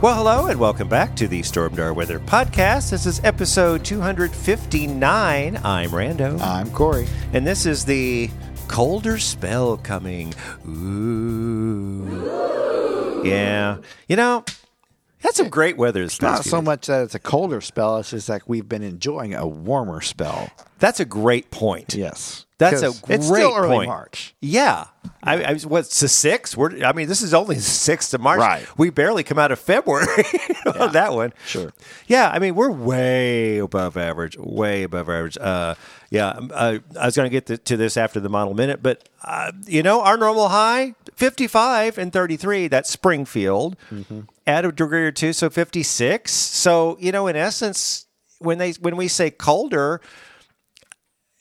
Well, 0.00 0.14
hello 0.14 0.46
and 0.46 0.60
welcome 0.60 0.88
back 0.88 1.16
to 1.16 1.26
the 1.26 1.40
Stormdar 1.40 1.92
Weather 1.92 2.20
Podcast. 2.20 2.90
This 2.90 3.04
is 3.04 3.20
episode 3.24 3.84
259. 3.84 5.60
I'm 5.64 5.90
Rando. 5.90 6.40
I'm 6.40 6.70
Corey. 6.70 7.08
And 7.32 7.44
this 7.44 7.66
is 7.66 7.84
the 7.84 8.30
colder 8.68 9.18
spell 9.18 9.76
coming. 9.78 10.34
Ooh. 10.68 12.30
Yeah. 13.24 13.78
You 14.06 14.14
know, 14.14 14.44
had 15.20 15.34
some 15.34 15.48
great 15.48 15.76
weather 15.76 16.02
this 16.02 16.20
Not 16.20 16.44
so 16.44 16.62
much 16.62 16.86
that 16.86 17.02
it's 17.02 17.14
a 17.14 17.18
colder 17.18 17.60
spell, 17.60 17.98
it's 17.98 18.10
just 18.10 18.28
like 18.28 18.48
we've 18.48 18.68
been 18.68 18.82
enjoying 18.82 19.34
a 19.34 19.46
warmer 19.46 20.00
spell. 20.00 20.50
That's 20.78 21.00
a 21.00 21.04
great 21.04 21.50
point. 21.50 21.94
Yes. 21.94 22.44
That's 22.58 22.82
a 22.82 22.86
'Cause 22.86 23.02
It's 23.08 23.28
great 23.28 23.40
still 23.42 23.54
early 23.56 23.68
point. 23.68 23.88
March. 23.88 24.34
Yeah. 24.40 24.86
I, 25.22 25.44
I 25.44 25.54
what's 25.58 26.00
the 26.00 26.08
sixth? 26.08 26.56
We're, 26.56 26.84
I 26.84 26.92
mean, 26.92 27.06
this 27.08 27.22
is 27.22 27.32
only 27.34 27.54
the 27.56 27.62
sixth 27.62 28.14
of 28.14 28.20
March. 28.20 28.38
Right. 28.40 28.66
We 28.78 28.90
barely 28.90 29.22
come 29.22 29.38
out 29.38 29.52
of 29.52 29.58
February 29.60 30.06
on 30.78 30.92
that 30.92 31.12
one. 31.12 31.32
Sure. 31.46 31.72
Yeah. 32.08 32.30
I 32.32 32.38
mean, 32.40 32.54
we're 32.56 32.70
way 32.70 33.58
above 33.58 33.96
average, 33.96 34.36
way 34.38 34.82
above 34.84 35.08
average. 35.08 35.38
Uh, 35.38 35.74
yeah. 36.10 36.30
um, 36.30 36.50
Uh, 36.54 36.78
I 36.98 37.06
was 37.06 37.16
going 37.16 37.26
to 37.26 37.30
get 37.30 37.46
to, 37.46 37.58
to 37.58 37.76
this 37.76 37.96
after 37.96 38.18
the 38.20 38.28
model 38.28 38.54
minute, 38.54 38.82
but, 38.82 39.08
uh, 39.24 39.52
you 39.66 39.82
know, 39.84 40.00
our 40.02 40.16
normal 40.16 40.48
high, 40.48 40.94
55 41.14 41.96
and 41.98 42.12
33, 42.12 42.66
that's 42.68 42.90
Springfield. 42.90 43.76
Add 44.48 44.64
a 44.64 44.72
degree 44.72 45.04
or 45.04 45.12
two, 45.12 45.32
so 45.32 45.50
56. 45.50 46.32
So, 46.32 46.96
you 46.98 47.12
know, 47.12 47.26
in 47.28 47.36
essence, 47.36 48.06
when 48.38 48.58
they 48.58 48.72
when 48.80 48.96
we 48.96 49.06
say 49.06 49.30
colder, 49.30 50.00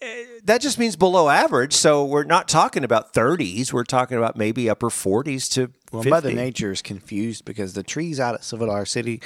eh, 0.01 0.25
that 0.43 0.61
just 0.61 0.77
means 0.77 0.95
below 0.95 1.29
average. 1.29 1.73
So 1.73 2.03
we're 2.05 2.25
not 2.25 2.47
talking 2.47 2.83
about 2.83 3.13
30s. 3.13 3.71
We're 3.71 3.85
talking 3.85 4.17
about 4.17 4.35
maybe 4.37 4.69
upper 4.69 4.89
40s 4.89 5.49
to 5.53 5.71
Well, 5.91 6.03
50. 6.03 6.09
Mother 6.09 6.33
Nature 6.33 6.71
is 6.71 6.81
confused 6.81 7.45
because 7.45 7.73
the 7.73 7.83
trees 7.83 8.19
out 8.19 8.35
at 8.35 8.43
Silver 8.43 8.85
City, 8.85 9.21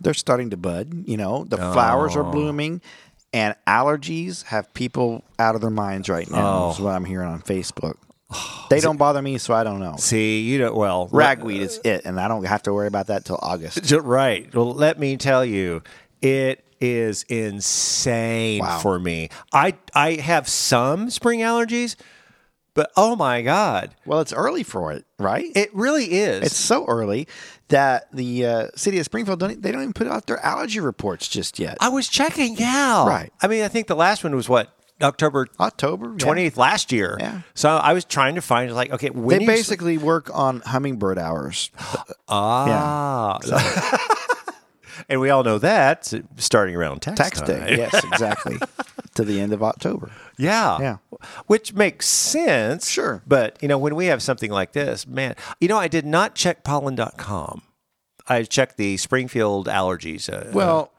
they're 0.00 0.14
starting 0.14 0.50
to 0.50 0.56
bud. 0.56 1.04
You 1.06 1.16
know, 1.16 1.44
the 1.44 1.56
flowers 1.56 2.16
Oh. 2.16 2.20
are 2.20 2.32
blooming, 2.32 2.80
and 3.32 3.56
allergies 3.66 4.44
have 4.44 4.72
people 4.74 5.24
out 5.40 5.56
of 5.56 5.60
their 5.60 5.70
minds 5.70 6.08
right 6.08 6.30
now. 6.30 6.66
Oh. 6.66 6.70
Is 6.70 6.78
what 6.78 6.90
I'm 6.94 7.04
hearing 7.04 7.28
on 7.28 7.42
Facebook. 7.42 7.96
They 8.70 8.80
don't 8.80 8.96
bother 8.96 9.20
me, 9.22 9.36
so 9.38 9.52
I 9.54 9.62
don't 9.62 9.78
know. 9.78 9.96
See, 9.98 10.40
you 10.40 10.58
know, 10.58 10.72
well, 10.74 11.08
Ragweed 11.12 11.60
is 11.60 11.80
it, 11.84 12.06
and 12.06 12.18
I 12.18 12.28
don't 12.28 12.44
have 12.44 12.62
to 12.62 12.72
worry 12.72 12.86
about 12.88 13.08
that 13.08 13.24
till 13.26 13.38
August. 13.42 13.84
Ju- 13.84 14.00
Right. 14.00 14.52
Well, 14.54 14.72
let 14.74 14.98
me 14.98 15.16
tell 15.18 15.44
you, 15.44 15.82
it 16.22 16.64
is 16.80 17.24
insane 17.28 18.60
Wow. 18.60 18.78
for 18.78 18.98
me. 18.98 19.28
I 19.52 19.74
I 19.94 20.12
have 20.14 20.48
some 20.48 21.10
spring 21.10 21.40
allergies, 21.40 21.94
but 22.74 22.90
oh 22.96 23.14
my 23.16 23.42
god, 23.42 23.94
Well, 24.06 24.20
it's 24.20 24.32
early 24.32 24.62
for 24.62 24.92
it, 24.92 25.04
right? 25.18 25.50
it 25.54 25.72
really 25.74 26.06
is. 26.12 26.46
It's 26.46 26.56
so 26.56 26.84
early 26.86 27.28
that 27.68 28.08
the 28.12 28.46
uh, 28.46 28.66
city 28.76 28.98
of 28.98 29.04
Springfield 29.04 29.38
don't 29.40 29.62
they 29.62 29.70
don't 29.72 29.82
even 29.82 29.92
put 29.92 30.08
out 30.08 30.26
their 30.26 30.40
allergy 30.44 30.80
reports 30.80 31.28
just 31.28 31.58
yet. 31.58 31.76
I 31.80 31.90
was 31.90 32.08
checking, 32.08 32.56
yeah. 32.56 33.06
Right. 33.06 33.32
I 33.42 33.46
mean, 33.46 33.62
I 33.62 33.68
think 33.68 33.86
the 33.86 33.94
last 33.96 34.24
one 34.24 34.34
was 34.34 34.48
what 34.48 34.74
October 35.04 35.46
October 35.60 36.10
yeah. 36.10 36.18
twentieth 36.18 36.56
last 36.56 36.90
year. 36.92 37.16
Yeah. 37.20 37.42
So 37.54 37.68
I 37.70 37.92
was 37.92 38.04
trying 38.04 38.34
to 38.34 38.40
find 38.40 38.74
like, 38.74 38.90
okay, 38.90 39.10
when 39.10 39.40
They 39.40 39.46
basically 39.46 39.98
work 39.98 40.30
on 40.32 40.60
hummingbird 40.60 41.18
hours. 41.18 41.70
ah, 42.28 43.38
and 45.08 45.20
we 45.20 45.30
all 45.30 45.44
know 45.44 45.58
that 45.58 46.12
starting 46.36 46.74
around 46.74 47.02
tax, 47.02 47.18
Tax 47.18 47.38
time. 47.40 47.46
day. 47.48 47.76
Yes, 47.76 48.02
exactly. 48.04 48.58
to 49.14 49.24
the 49.24 49.40
end 49.40 49.52
of 49.52 49.62
October. 49.62 50.10
Yeah. 50.36 50.78
Yeah. 50.80 50.96
Which 51.46 51.72
makes 51.74 52.06
sense. 52.06 52.90
Sure. 52.90 53.22
But, 53.26 53.58
you 53.62 53.68
know, 53.68 53.78
when 53.78 53.94
we 53.94 54.06
have 54.06 54.22
something 54.22 54.50
like 54.50 54.72
this, 54.72 55.06
man, 55.06 55.34
you 55.60 55.68
know, 55.68 55.78
I 55.78 55.88
did 55.88 56.04
not 56.04 56.34
check 56.34 56.64
pollen.com. 56.64 57.62
I 58.26 58.42
checked 58.42 58.76
the 58.76 58.96
Springfield 58.96 59.68
allergies. 59.68 60.32
Uh, 60.32 60.50
Well, 60.52 60.92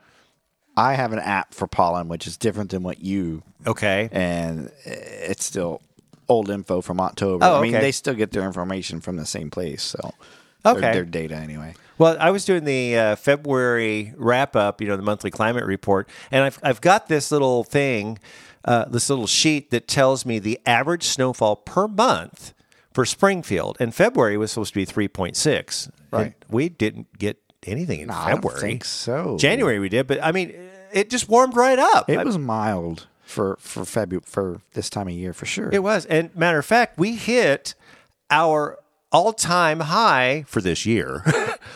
I 0.77 0.93
have 0.93 1.13
an 1.13 1.19
app 1.19 1.53
for 1.53 1.67
pollen, 1.67 2.07
which 2.07 2.27
is 2.27 2.37
different 2.37 2.71
than 2.71 2.83
what 2.83 3.01
you, 3.01 3.43
okay. 3.65 4.09
and 4.11 4.71
it's 4.85 5.45
still 5.45 5.81
old 6.27 6.49
info 6.49 6.81
from 6.81 6.99
October. 6.99 7.45
Oh, 7.45 7.59
I 7.59 7.61
mean, 7.61 7.75
okay. 7.75 7.81
they 7.81 7.91
still 7.91 8.13
get 8.13 8.31
their 8.31 8.43
information 8.43 8.99
from 9.01 9.15
the 9.15 9.25
same 9.25 9.49
place, 9.49 9.83
so 9.83 10.13
their- 10.63 10.73
Okay. 10.73 10.91
their 10.93 11.05
data 11.05 11.35
anyway. 11.35 11.75
Well, 11.97 12.17
I 12.19 12.31
was 12.31 12.43
doing 12.43 12.65
the 12.65 12.97
uh, 12.97 13.15
February 13.15 14.13
wrap 14.17 14.55
up, 14.55 14.81
you 14.81 14.87
know, 14.87 14.97
the 14.97 15.03
monthly 15.03 15.31
climate 15.31 15.63
report, 15.63 16.09
and 16.29 16.43
I've, 16.43 16.59
I've 16.61 16.81
got 16.81 17.07
this 17.07 17.31
little 17.31 17.63
thing, 17.63 18.19
uh, 18.65 18.85
this 18.85 19.09
little 19.09 19.27
sheet 19.27 19.69
that 19.71 19.87
tells 19.87 20.25
me 20.25 20.39
the 20.39 20.59
average 20.65 21.03
snowfall 21.03 21.55
per 21.55 21.87
month 21.87 22.53
for 22.91 23.05
Springfield. 23.05 23.77
And 23.79 23.93
February 23.95 24.35
was 24.37 24.51
supposed 24.51 24.73
to 24.73 24.79
be 24.79 24.85
3.6. 24.85 25.89
Right. 26.11 26.33
We 26.49 26.67
didn't 26.69 27.17
get 27.17 27.37
anything 27.65 28.01
in 28.01 28.09
February. 28.09 28.33
I 28.33 28.41
don't 28.41 28.59
think 28.59 28.85
so. 28.85 29.37
January 29.37 29.79
we 29.79 29.89
did, 29.89 30.07
but 30.07 30.23
I 30.23 30.31
mean, 30.31 30.53
it 30.91 31.09
just 31.09 31.27
warmed 31.29 31.55
right 31.55 31.79
up. 31.79 32.09
It 32.09 32.23
was 32.23 32.37
mild 32.37 33.07
for 33.23 33.57
for 33.59 33.85
February 33.85 34.23
for 34.25 34.61
this 34.73 34.89
time 34.89 35.07
of 35.07 35.13
year 35.13 35.33
for 35.33 35.45
sure. 35.45 35.69
It 35.71 35.83
was. 35.83 36.05
And 36.05 36.35
matter 36.35 36.59
of 36.59 36.65
fact, 36.65 36.97
we 36.97 37.15
hit 37.15 37.75
our 38.29 38.77
all 39.11 39.33
time 39.33 39.81
high 39.81 40.43
for 40.47 40.61
this 40.61 40.85
year 40.85 41.23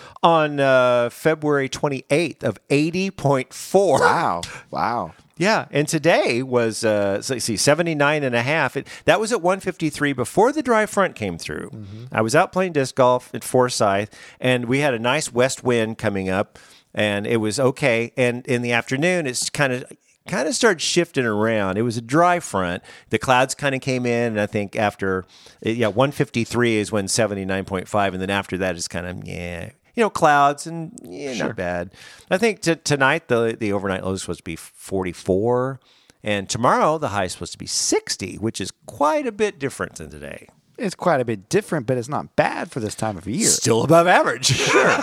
on 0.24 0.60
uh, 0.60 1.10
February 1.10 1.70
28th 1.70 2.44
of 2.44 2.58
80.4. 2.70 4.00
wow, 4.00 4.42
wow. 4.72 5.14
Yeah. 5.40 5.68
And 5.72 5.88
today 5.88 6.44
was, 6.44 6.84
uh, 6.84 7.22
so 7.22 7.34
let's 7.34 7.46
see, 7.46 7.56
79 7.56 8.24
and 8.24 8.36
a 8.36 8.44
half. 8.44 8.76
It, 8.76 8.88
that 9.06 9.22
was 9.22 9.32
at 9.32 9.42
153 9.42 10.12
before 10.12 10.52
the 10.52 10.62
dry 10.62 10.86
front 10.86 11.16
came 11.16 11.38
through. 11.38 11.72
I 12.12 12.22
was 12.22 12.36
out 12.36 12.52
playing 12.52 12.74
disc 12.74 12.94
golf 12.94 13.34
at 13.34 13.44
Forsyth, 13.44 14.10
and 14.42 14.66
we 14.66 14.80
had 14.80 14.94
a 14.94 15.00
nice 15.00 15.32
west 15.32 15.64
wind 15.64 15.98
coming 15.98 16.30
up, 16.30 16.60
and 16.94 17.26
it 17.26 17.38
was 17.38 17.58
okay. 17.58 18.12
And 18.18 18.46
in 18.48 18.62
the 18.62 18.74
afternoon, 18.74 19.26
it's 19.26 19.50
kind 19.50 19.72
of 19.72 19.86
kind 20.28 20.48
of 20.48 20.54
started 20.54 20.82
shifting 20.82 21.26
around. 21.26 21.78
It 21.78 21.82
was 21.84 21.98
a 21.98 22.02
dry 22.02 22.40
front. 22.40 22.84
The 23.10 23.18
clouds 23.18 23.56
kind 23.56 23.74
of 23.74 23.82
came 23.82 24.06
in, 24.06 24.34
and 24.34 24.42
I 24.42 24.46
think 24.46 24.76
after, 24.76 25.26
yeah, 25.62 25.88
153 25.88 26.76
is 26.76 26.92
when 26.92 27.06
79.5, 27.06 28.14
and 28.14 28.22
then 28.22 28.30
after 28.30 28.58
that 28.58 28.76
is 28.76 28.88
kind 28.88 29.08
of, 29.08 29.28
yeah, 29.28 29.72
you 30.00 30.06
know, 30.06 30.10
clouds 30.10 30.66
and 30.66 30.98
yeah, 31.04 31.34
not 31.34 31.58
bad. 31.58 31.94
I 32.32 32.38
think 32.38 32.62
t- 32.62 32.78
tonight 32.78 33.28
the 33.28 33.58
the 33.60 33.74
overnight 33.74 34.06
low 34.06 34.14
is 34.14 34.22
supposed 34.22 34.40
to 34.40 34.44
be 34.46 34.56
44, 34.56 35.82
and 36.24 36.48
tomorrow 36.50 36.98
the 36.98 37.10
high 37.10 37.26
is 37.26 37.34
supposed 37.34 37.52
to 37.52 37.58
be 37.58 37.66
60, 37.66 38.38
which 38.38 38.62
is 38.62 38.72
quite 38.86 39.28
a 39.28 39.34
bit 39.34 39.60
different 39.60 39.96
than 39.96 40.10
today. 40.10 40.48
It's 40.78 40.96
quite 40.96 41.20
a 41.20 41.26
bit 41.26 41.50
different, 41.50 41.86
but 41.86 41.98
it's 41.98 42.08
not 42.08 42.38
bad 42.38 42.72
for 42.72 42.80
this 42.80 42.96
time 42.96 43.18
of 43.18 43.28
year. 43.28 43.50
Still 43.50 43.84
above 43.84 44.08
average. 44.08 44.48
Sure. 44.70 45.00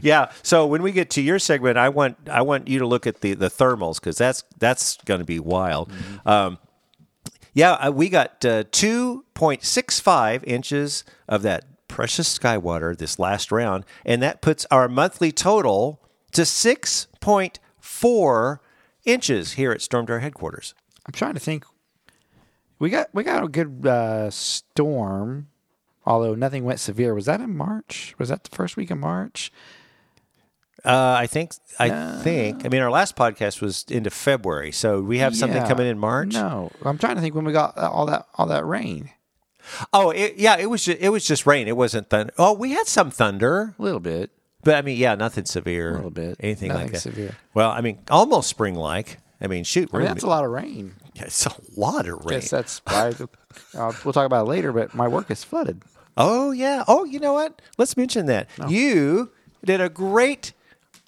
yeah. 0.00 0.32
So 0.42 0.66
when 0.66 0.80
we 0.82 0.90
get 0.90 1.10
to 1.10 1.20
your 1.20 1.38
segment, 1.38 1.76
I 1.76 1.90
want 1.90 2.16
I 2.30 2.40
want 2.40 2.68
you 2.68 2.78
to 2.78 2.86
look 2.86 3.06
at 3.06 3.20
the 3.20 3.34
the 3.34 3.50
thermals 3.50 3.96
because 4.00 4.16
that's 4.16 4.44
that's 4.58 4.96
going 5.04 5.20
to 5.20 5.26
be 5.26 5.38
wild. 5.38 5.92
Um, 6.24 6.56
yeah, 7.52 7.72
uh, 7.72 7.90
we 7.92 8.08
got 8.08 8.44
uh, 8.44 8.64
2.65 8.64 10.42
inches 10.44 11.04
of 11.28 11.42
that 11.42 11.64
precious 11.94 12.26
sky 12.26 12.58
water 12.58 12.92
this 12.92 13.20
last 13.20 13.52
round, 13.52 13.84
and 14.04 14.20
that 14.20 14.42
puts 14.42 14.66
our 14.68 14.88
monthly 14.88 15.30
total 15.30 16.02
to 16.32 16.42
6.4 16.42 18.58
inches 19.04 19.52
here 19.52 19.70
at 19.70 19.78
Stormdar 19.78 20.20
headquarters. 20.20 20.74
I'm 21.06 21.12
trying 21.12 21.34
to 21.34 21.40
think. 21.40 21.64
We 22.80 22.90
got 22.90 23.14
we 23.14 23.22
got 23.22 23.44
a 23.44 23.48
good 23.48 23.86
uh, 23.86 24.28
storm, 24.30 25.46
although 26.04 26.34
nothing 26.34 26.64
went 26.64 26.80
severe. 26.80 27.14
Was 27.14 27.26
that 27.26 27.40
in 27.40 27.56
March? 27.56 28.16
Was 28.18 28.28
that 28.28 28.42
the 28.42 28.56
first 28.56 28.76
week 28.76 28.90
of 28.90 28.98
March? 28.98 29.52
Uh, 30.84 31.14
I 31.16 31.28
think. 31.28 31.52
I 31.78 32.18
think. 32.22 32.66
I 32.66 32.70
mean, 32.70 32.82
our 32.82 32.90
last 32.90 33.14
podcast 33.14 33.62
was 33.62 33.84
into 33.88 34.10
February, 34.10 34.72
so 34.72 35.00
we 35.00 35.18
have 35.18 35.36
something 35.36 35.64
coming 35.64 35.86
in 35.86 36.00
March. 36.00 36.32
No, 36.32 36.72
I'm 36.82 36.98
trying 36.98 37.14
to 37.14 37.20
think 37.20 37.36
when 37.36 37.44
we 37.44 37.52
got 37.52 37.78
all 37.78 38.06
that 38.06 38.26
all 38.34 38.46
that 38.46 38.66
rain. 38.66 39.10
Oh, 39.92 40.10
it, 40.10 40.34
yeah. 40.36 40.56
It 40.58 40.66
was. 40.66 40.84
Just, 40.84 40.98
it 41.00 41.08
was 41.10 41.24
just 41.26 41.46
rain. 41.46 41.68
It 41.68 41.76
wasn't 41.76 42.10
thunder. 42.10 42.32
Oh, 42.38 42.52
we 42.52 42.72
had 42.72 42.86
some 42.86 43.10
thunder, 43.10 43.74
A 43.78 43.82
little 43.82 44.00
bit. 44.00 44.30
but 44.62 44.74
I 44.76 44.82
mean, 44.82 44.96
yeah, 44.98 45.14
nothing 45.14 45.44
severe. 45.44 45.90
A 45.92 45.94
little 45.96 46.10
bit. 46.10 46.36
Anything 46.40 46.72
like 46.72 46.92
that. 46.92 47.00
severe. 47.00 47.34
Well, 47.54 47.70
I 47.70 47.80
mean, 47.80 47.98
almost 48.10 48.48
spring-like. 48.48 49.18
I 49.40 49.46
mean, 49.46 49.64
shoot, 49.64 49.90
I 49.92 49.98
mean, 49.98 50.06
that's 50.06 50.22
a 50.22 50.26
lot 50.28 50.44
of 50.44 50.50
rain. 50.50 50.94
yeah, 51.14 51.24
it's 51.24 51.44
a 51.46 51.52
lot 51.76 52.06
of 52.08 52.24
rain. 52.24 52.40
Guess 52.40 52.50
that's 52.50 52.80
why. 52.86 53.12
uh, 53.76 53.92
we'll 54.04 54.12
talk 54.12 54.26
about 54.26 54.46
it 54.46 54.48
later, 54.48 54.72
but 54.72 54.94
my 54.94 55.06
work 55.08 55.30
is 55.30 55.44
flooded. 55.44 55.82
Oh 56.16 56.52
yeah. 56.52 56.84
Oh, 56.88 57.04
you 57.04 57.18
know 57.18 57.32
what? 57.32 57.60
Let's 57.76 57.96
mention 57.96 58.26
that 58.26 58.48
you 58.68 59.32
did 59.64 59.80
a 59.80 59.88
great, 59.88 60.52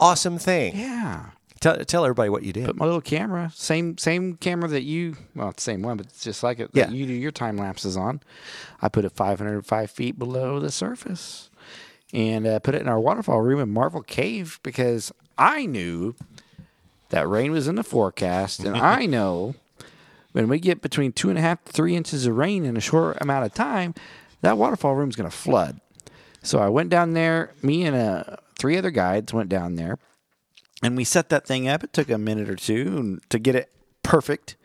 awesome 0.01 0.39
thing. 0.39 0.77
Yeah. 0.77 1.27
Tell, 1.67 1.85
tell 1.85 2.05
everybody 2.05 2.31
what 2.31 2.45
you 2.45 2.53
did. 2.53 2.67
Put 2.67 2.77
my 2.77 2.85
little 2.85 3.01
camera, 3.01 3.51
same 3.53 3.99
same 3.99 4.37
camera 4.37 4.69
that 4.69 4.83
you, 4.85 5.17
well, 5.35 5.49
it's 5.49 5.65
the 5.65 5.73
same 5.73 5.83
one, 5.83 5.97
but 5.97 6.07
it's 6.07 6.23
just 6.23 6.45
like 6.45 6.61
it 6.61 6.71
Yeah. 6.73 6.87
that 6.87 6.95
you 6.95 7.07
do 7.07 7.13
your 7.13 7.33
time 7.33 7.57
lapses 7.57 7.97
on. 7.97 8.21
I 8.81 8.89
put 8.89 9.05
it 9.05 9.11
505 9.11 9.91
feet 9.91 10.17
below 10.17 10.61
the 10.61 10.71
surface 10.71 11.51
and 12.13 12.47
uh, 12.47 12.61
put 12.61 12.77
it 12.77 12.83
in 12.83 12.89
our 12.89 13.01
waterfall 13.01 13.41
room 13.41 13.59
in 13.59 13.69
Marvel 13.73 14.01
Cave 14.03 14.61
because 14.63 15.11
I 15.37 15.67
knew 15.67 16.15
that 17.09 17.29
rain 17.29 17.51
was 17.51 17.67
in 17.67 17.75
the 17.75 17.83
forecast, 17.83 18.61
and 18.61 18.77
I 18.77 19.07
know 19.07 19.57
when 20.31 20.47
we 20.47 20.61
get 20.61 20.83
between 20.83 21.11
two 21.11 21.31
and 21.31 21.39
a 21.39 21.43
half 21.43 21.65
to 21.65 21.73
three 21.73 21.97
inches 21.97 22.27
of 22.27 22.37
rain 22.37 22.65
in 22.65 22.77
a 22.77 22.81
short 22.81 23.19
amount 23.21 23.45
of 23.45 23.53
time, 23.55 23.93
that 24.41 24.57
waterfall 24.57 24.95
room 24.95 25.09
is 25.09 25.17
going 25.17 25.29
to 25.29 25.37
flood. 25.37 25.81
So 26.45 26.61
I 26.61 26.69
went 26.69 26.91
down 26.91 27.15
there. 27.15 27.55
Me 27.61 27.83
and 27.83 27.97
uh, 27.97 28.37
three 28.57 28.79
other 28.79 28.93
guides 28.93 29.33
went 29.33 29.49
down 29.49 29.75
there, 29.75 29.99
and 30.83 30.97
we 30.97 31.05
set 31.05 31.29
that 31.31 31.47
thing 31.47 31.69
up. 31.69 31.83
It 31.85 31.93
took 31.93 32.11
a 32.11 32.19
minute 32.19 32.49
or 32.49 32.57
two 32.57 33.21
to 33.29 33.39
get 33.39 33.55
it 33.55 33.71
perfect 34.03 34.57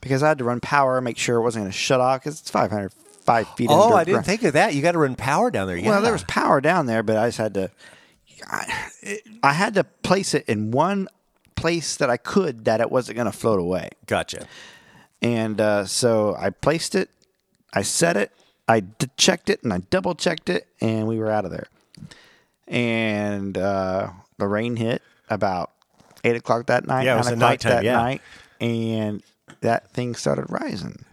because 0.00 0.22
I 0.22 0.28
had 0.28 0.38
to 0.38 0.44
run 0.44 0.60
power, 0.60 1.00
make 1.00 1.18
sure 1.18 1.36
it 1.36 1.42
wasn't 1.42 1.64
going 1.64 1.72
to 1.72 1.76
shut 1.78 2.00
off 2.00 2.20
because 2.22 2.40
it's 2.40 2.50
505 2.50 3.48
feet. 3.50 3.68
oh, 3.70 3.94
I 3.94 4.04
didn't 4.04 4.24
think 4.24 4.42
of 4.44 4.54
that. 4.54 4.74
You 4.74 4.82
got 4.82 4.92
to 4.92 4.98
run 4.98 5.14
power 5.14 5.50
down 5.50 5.66
there. 5.66 5.76
Yeah. 5.76 5.90
Well, 5.90 6.02
there 6.02 6.12
was 6.12 6.24
power 6.24 6.60
down 6.60 6.86
there, 6.86 7.02
but 7.02 7.16
I 7.16 7.28
just 7.28 7.38
had 7.38 7.54
to. 7.54 7.70
I, 8.46 9.18
I 9.42 9.52
had 9.52 9.74
to 9.74 9.84
place 9.84 10.32
it 10.34 10.44
in 10.48 10.70
one 10.70 11.08
place 11.56 11.96
that 11.96 12.08
I 12.08 12.16
could 12.16 12.66
that 12.66 12.80
it 12.80 12.90
wasn't 12.90 13.16
going 13.16 13.30
to 13.30 13.36
float 13.36 13.58
away. 13.58 13.90
Gotcha. 14.06 14.46
And 15.20 15.60
uh, 15.60 15.84
so 15.86 16.36
I 16.38 16.50
placed 16.50 16.94
it, 16.94 17.10
I 17.74 17.82
set 17.82 18.16
it, 18.16 18.30
I 18.68 18.80
d- 18.80 19.08
checked 19.16 19.50
it, 19.50 19.64
and 19.64 19.72
I 19.72 19.78
double 19.78 20.14
checked 20.14 20.48
it, 20.48 20.68
and 20.80 21.08
we 21.08 21.18
were 21.18 21.30
out 21.30 21.44
of 21.44 21.50
there. 21.50 21.66
And 22.68 23.58
uh, 23.58 24.10
the 24.36 24.46
rain 24.46 24.76
hit 24.76 25.02
about 25.30 25.72
eight 26.24 26.36
o'clock 26.36 26.66
that 26.66 26.86
night. 26.86 27.04
Yeah, 27.04 27.14
it 27.14 27.18
was 27.18 27.26
nine 27.26 27.32
at 27.32 27.38
o'clock 27.38 27.50
nighttime, 27.50 27.72
that 27.72 27.84
yeah. 27.84 27.96
night, 27.96 28.22
and 28.60 29.22
that 29.60 29.90
thing 29.92 30.14
started 30.14 30.46
rising, 30.48 31.04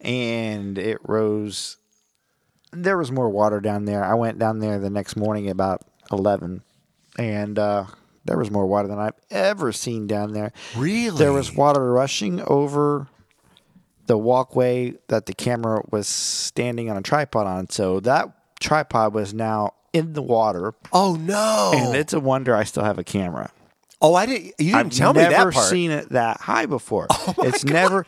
and 0.00 0.78
it 0.78 0.98
rose. 1.02 1.76
There 2.72 2.98
was 2.98 3.12
more 3.12 3.28
water 3.28 3.60
down 3.60 3.84
there. 3.84 4.04
I 4.04 4.14
went 4.14 4.38
down 4.38 4.58
there 4.58 4.78
the 4.78 4.90
next 4.90 5.16
morning 5.16 5.48
about 5.48 5.82
eleven, 6.10 6.62
and 7.18 7.58
uh, 7.58 7.84
there 8.24 8.38
was 8.38 8.50
more 8.50 8.66
water 8.66 8.88
than 8.88 8.98
I've 8.98 9.18
ever 9.30 9.70
seen 9.72 10.06
down 10.06 10.32
there. 10.32 10.52
Really? 10.76 11.16
There 11.16 11.32
was 11.32 11.54
water 11.54 11.92
rushing 11.92 12.40
over 12.42 13.08
the 14.06 14.18
walkway 14.18 14.94
that 15.08 15.26
the 15.26 15.34
camera 15.34 15.82
was 15.90 16.06
standing 16.06 16.90
on 16.90 16.96
a 16.96 17.02
tripod 17.02 17.46
on. 17.46 17.70
So 17.70 18.00
that 18.00 18.30
tripod 18.60 19.14
was 19.14 19.32
now 19.32 19.73
in 19.94 20.12
the 20.12 20.20
water, 20.22 20.74
Oh 20.92 21.14
no. 21.14 21.72
and 21.74 21.96
it's 21.96 22.12
a 22.12 22.20
wonder 22.20 22.54
I 22.54 22.64
still 22.64 22.84
have 22.84 22.98
a 22.98 23.04
camera. 23.04 23.50
oh, 24.02 24.14
I 24.14 24.26
didn't. 24.26 24.44
You 24.58 24.72
didn't 24.72 24.74
I've 24.74 24.90
tell 24.90 25.14
me 25.14 25.22
never 25.22 25.32
that 25.32 25.52
part. 25.54 25.56
Oh 25.56 25.70
seen 25.70 25.90
it 25.90 26.10
that 26.10 26.40
high 26.42 26.66
before. 26.66 27.06
Oh 27.10 27.34
my 27.38 27.46
it's 27.46 27.64
never. 27.64 28.04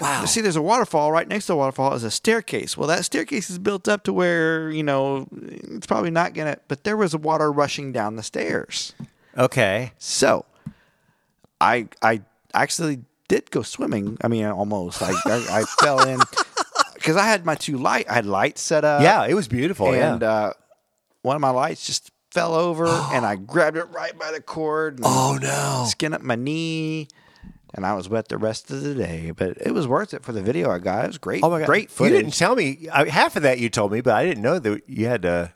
wow. 0.00 0.24
See, 0.24 0.40
there's 0.40 0.56
a 0.56 0.62
waterfall 0.62 1.12
right 1.12 1.28
next 1.28 1.46
to 1.46 1.52
the 1.52 1.56
waterfall 1.56 1.94
is 1.94 2.02
a 2.04 2.10
staircase. 2.10 2.76
Well, 2.76 2.88
that 2.88 3.04
staircase 3.04 3.48
is 3.50 3.58
built 3.60 3.86
up 3.86 4.02
to 4.04 4.12
where 4.12 4.70
you 4.70 4.82
know 4.82 5.28
it's 5.32 5.86
probably 5.86 6.10
not 6.10 6.34
gonna. 6.34 6.56
But 6.68 6.82
there 6.84 6.96
was 6.96 7.14
water 7.14 7.52
rushing 7.52 7.92
down 7.92 8.16
the 8.16 8.22
stairs. 8.24 8.94
Okay. 9.38 9.92
So, 9.98 10.44
I 11.60 11.88
I 12.02 12.22
actually 12.54 13.00
did 13.28 13.50
go 13.50 13.62
swimming. 13.62 14.16
I 14.22 14.28
mean, 14.28 14.46
almost. 14.46 15.00
I 15.02 15.12
I, 15.26 15.46
I 15.60 15.62
fell 15.80 16.02
in 16.06 16.18
because 16.94 17.16
I 17.16 17.24
had 17.26 17.44
my 17.46 17.54
two 17.54 17.78
light. 17.78 18.06
I 18.10 18.14
had 18.14 18.26
lights 18.26 18.60
set 18.60 18.84
up. 18.84 19.02
Yeah, 19.02 19.26
it 19.26 19.34
was 19.34 19.48
beautiful. 19.48 19.92
and 19.92 20.22
yeah. 20.22 20.28
uh, 20.30 20.52
one 21.22 21.36
of 21.36 21.40
my 21.40 21.50
lights 21.50 21.86
just 21.86 22.10
fell 22.30 22.54
over, 22.54 22.86
and 23.12 23.24
I 23.24 23.36
grabbed 23.36 23.76
it 23.76 23.86
right 23.90 24.16
by 24.18 24.32
the 24.32 24.40
cord. 24.40 24.98
And 24.98 25.06
oh 25.06 25.38
no. 25.40 25.86
Skin 25.88 26.12
up 26.12 26.22
my 26.22 26.36
knee. 26.36 27.08
And 27.74 27.86
I 27.86 27.94
was 27.94 28.06
wet 28.06 28.28
the 28.28 28.36
rest 28.36 28.70
of 28.70 28.82
the 28.82 28.94
day, 28.94 29.30
but 29.30 29.56
it 29.58 29.72
was 29.72 29.88
worth 29.88 30.12
it 30.12 30.22
for 30.22 30.32
the 30.32 30.42
video 30.42 30.70
I 30.70 30.78
got. 30.78 31.04
It 31.04 31.06
was 31.06 31.16
great. 31.16 31.42
Oh 31.42 31.48
my 31.48 31.60
god. 31.60 31.66
great 31.66 31.90
You 31.98 32.10
didn't 32.10 32.32
tell 32.32 32.54
me 32.54 32.86
I, 32.92 33.08
half 33.08 33.34
of 33.34 33.44
that. 33.44 33.60
You 33.60 33.70
told 33.70 33.92
me, 33.92 34.02
but 34.02 34.14
I 34.14 34.26
didn't 34.26 34.42
know 34.42 34.58
that 34.58 34.82
you 34.86 35.06
had 35.06 35.24
uh, 35.24 35.48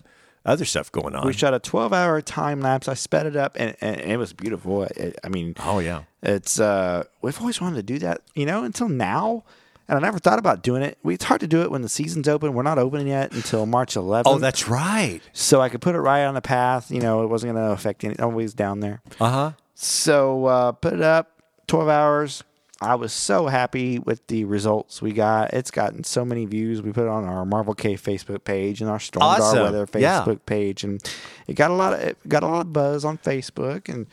other 0.46 0.64
stuff 0.64 0.90
going 0.90 1.14
on. 1.14 1.26
we 1.26 1.34
shot 1.34 1.52
a 1.52 1.58
12 1.58 1.92
hour 1.92 2.22
time 2.22 2.62
lapse. 2.62 2.88
I 2.88 2.94
sped 2.94 3.26
it 3.26 3.36
up, 3.36 3.56
and, 3.60 3.76
and 3.82 4.00
it 4.00 4.16
was 4.16 4.32
beautiful. 4.32 4.84
It, 4.84 5.18
I 5.22 5.28
mean, 5.28 5.56
oh 5.58 5.80
yeah. 5.80 6.04
It's 6.22 6.58
uh 6.58 7.04
we've 7.20 7.38
always 7.38 7.60
wanted 7.60 7.76
to 7.76 7.82
do 7.82 7.98
that, 7.98 8.22
you 8.34 8.46
know, 8.46 8.64
until 8.64 8.88
now. 8.88 9.44
And 9.88 9.96
I 9.96 10.00
never 10.00 10.18
thought 10.18 10.38
about 10.38 10.62
doing 10.62 10.82
it. 10.82 10.98
We, 11.02 11.14
it's 11.14 11.24
hard 11.24 11.40
to 11.42 11.46
do 11.46 11.62
it 11.62 11.70
when 11.70 11.82
the 11.82 11.88
season's 11.88 12.26
open. 12.28 12.54
We're 12.54 12.62
not 12.64 12.78
open 12.78 13.06
yet 13.06 13.32
until 13.32 13.66
March 13.66 13.94
11th. 13.94 14.22
Oh, 14.26 14.38
that's 14.38 14.66
right. 14.68 15.20
so 15.32 15.60
I 15.60 15.68
could 15.68 15.80
put 15.80 15.94
it 15.94 16.00
right 16.00 16.24
on 16.24 16.34
the 16.34 16.40
path. 16.42 16.90
You 16.90 17.00
know, 17.00 17.22
it 17.22 17.28
wasn't 17.28 17.54
going 17.54 17.64
to 17.66 17.72
affect 17.72 18.02
any. 18.02 18.18
Always 18.18 18.52
down 18.54 18.80
there. 18.80 19.00
Uh 19.20 19.30
huh. 19.30 19.52
So 19.74 20.46
uh, 20.46 20.72
put 20.72 20.92
it 20.94 21.02
up, 21.02 21.30
12 21.68 21.88
hours. 21.88 22.42
I 22.80 22.94
was 22.96 23.12
so 23.12 23.46
happy 23.46 23.98
with 23.98 24.26
the 24.26 24.44
results 24.44 25.00
we 25.00 25.12
got. 25.12 25.54
It's 25.54 25.70
gotten 25.70 26.04
so 26.04 26.26
many 26.26 26.44
views. 26.44 26.82
We 26.82 26.92
put 26.92 27.04
it 27.04 27.08
on 27.08 27.24
our 27.24 27.46
Marvel 27.46 27.72
Cave 27.72 28.02
Facebook 28.02 28.44
page 28.44 28.82
and 28.82 28.90
our 28.90 29.00
Storm 29.00 29.22
Awesome. 29.22 29.62
Weather 29.62 29.86
Yeah. 29.98 30.22
Facebook 30.24 30.40
page, 30.44 30.84
and 30.84 31.00
it 31.46 31.54
got 31.54 31.70
a 31.70 31.74
lot 31.74 31.94
of 31.94 32.00
it 32.00 32.18
got 32.28 32.42
a 32.42 32.46
lot 32.46 32.60
of 32.60 32.72
buzz 32.74 33.02
on 33.04 33.16
Facebook 33.16 33.88
and 33.88 34.06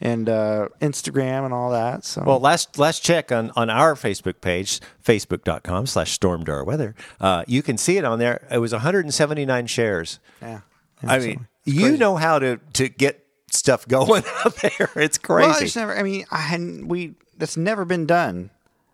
and 0.00 0.28
uh, 0.28 0.68
Instagram 0.80 1.44
and 1.44 1.52
all 1.54 1.70
that. 1.70 2.04
So 2.04 2.22
Well, 2.26 2.40
last 2.40 2.78
last 2.78 3.02
check 3.04 3.30
on, 3.30 3.50
on 3.56 3.68
our 3.70 3.94
Facebook 3.94 4.40
page, 4.40 4.80
facebook.com 5.04 5.86
slash 5.86 6.18
stormdarweather. 6.18 6.94
Uh, 7.20 7.44
you 7.46 7.62
can 7.62 7.76
see 7.76 7.96
it 7.98 8.04
on 8.04 8.18
there. 8.18 8.46
It 8.50 8.58
was 8.58 8.72
179 8.72 9.66
shares. 9.66 10.18
yeah, 10.40 10.60
I 11.02 11.18
mean, 11.18 11.46
you 11.64 11.96
know 11.96 12.16
how 12.16 12.38
to, 12.38 12.58
to 12.74 12.88
get 12.88 13.24
stuff 13.50 13.86
going 13.86 14.22
out 14.44 14.54
there. 14.56 14.90
It's 14.96 15.18
crazy. 15.18 15.48
Well, 15.48 15.56
I 15.56 15.60
just 15.60 15.76
never. 15.76 15.96
I 15.96 16.02
mean, 16.02 16.24
I 16.30 16.38
hadn't. 16.38 16.88
We 16.88 17.14
that's 17.36 17.56
never 17.56 17.84
been 17.84 18.06
done. 18.06 18.50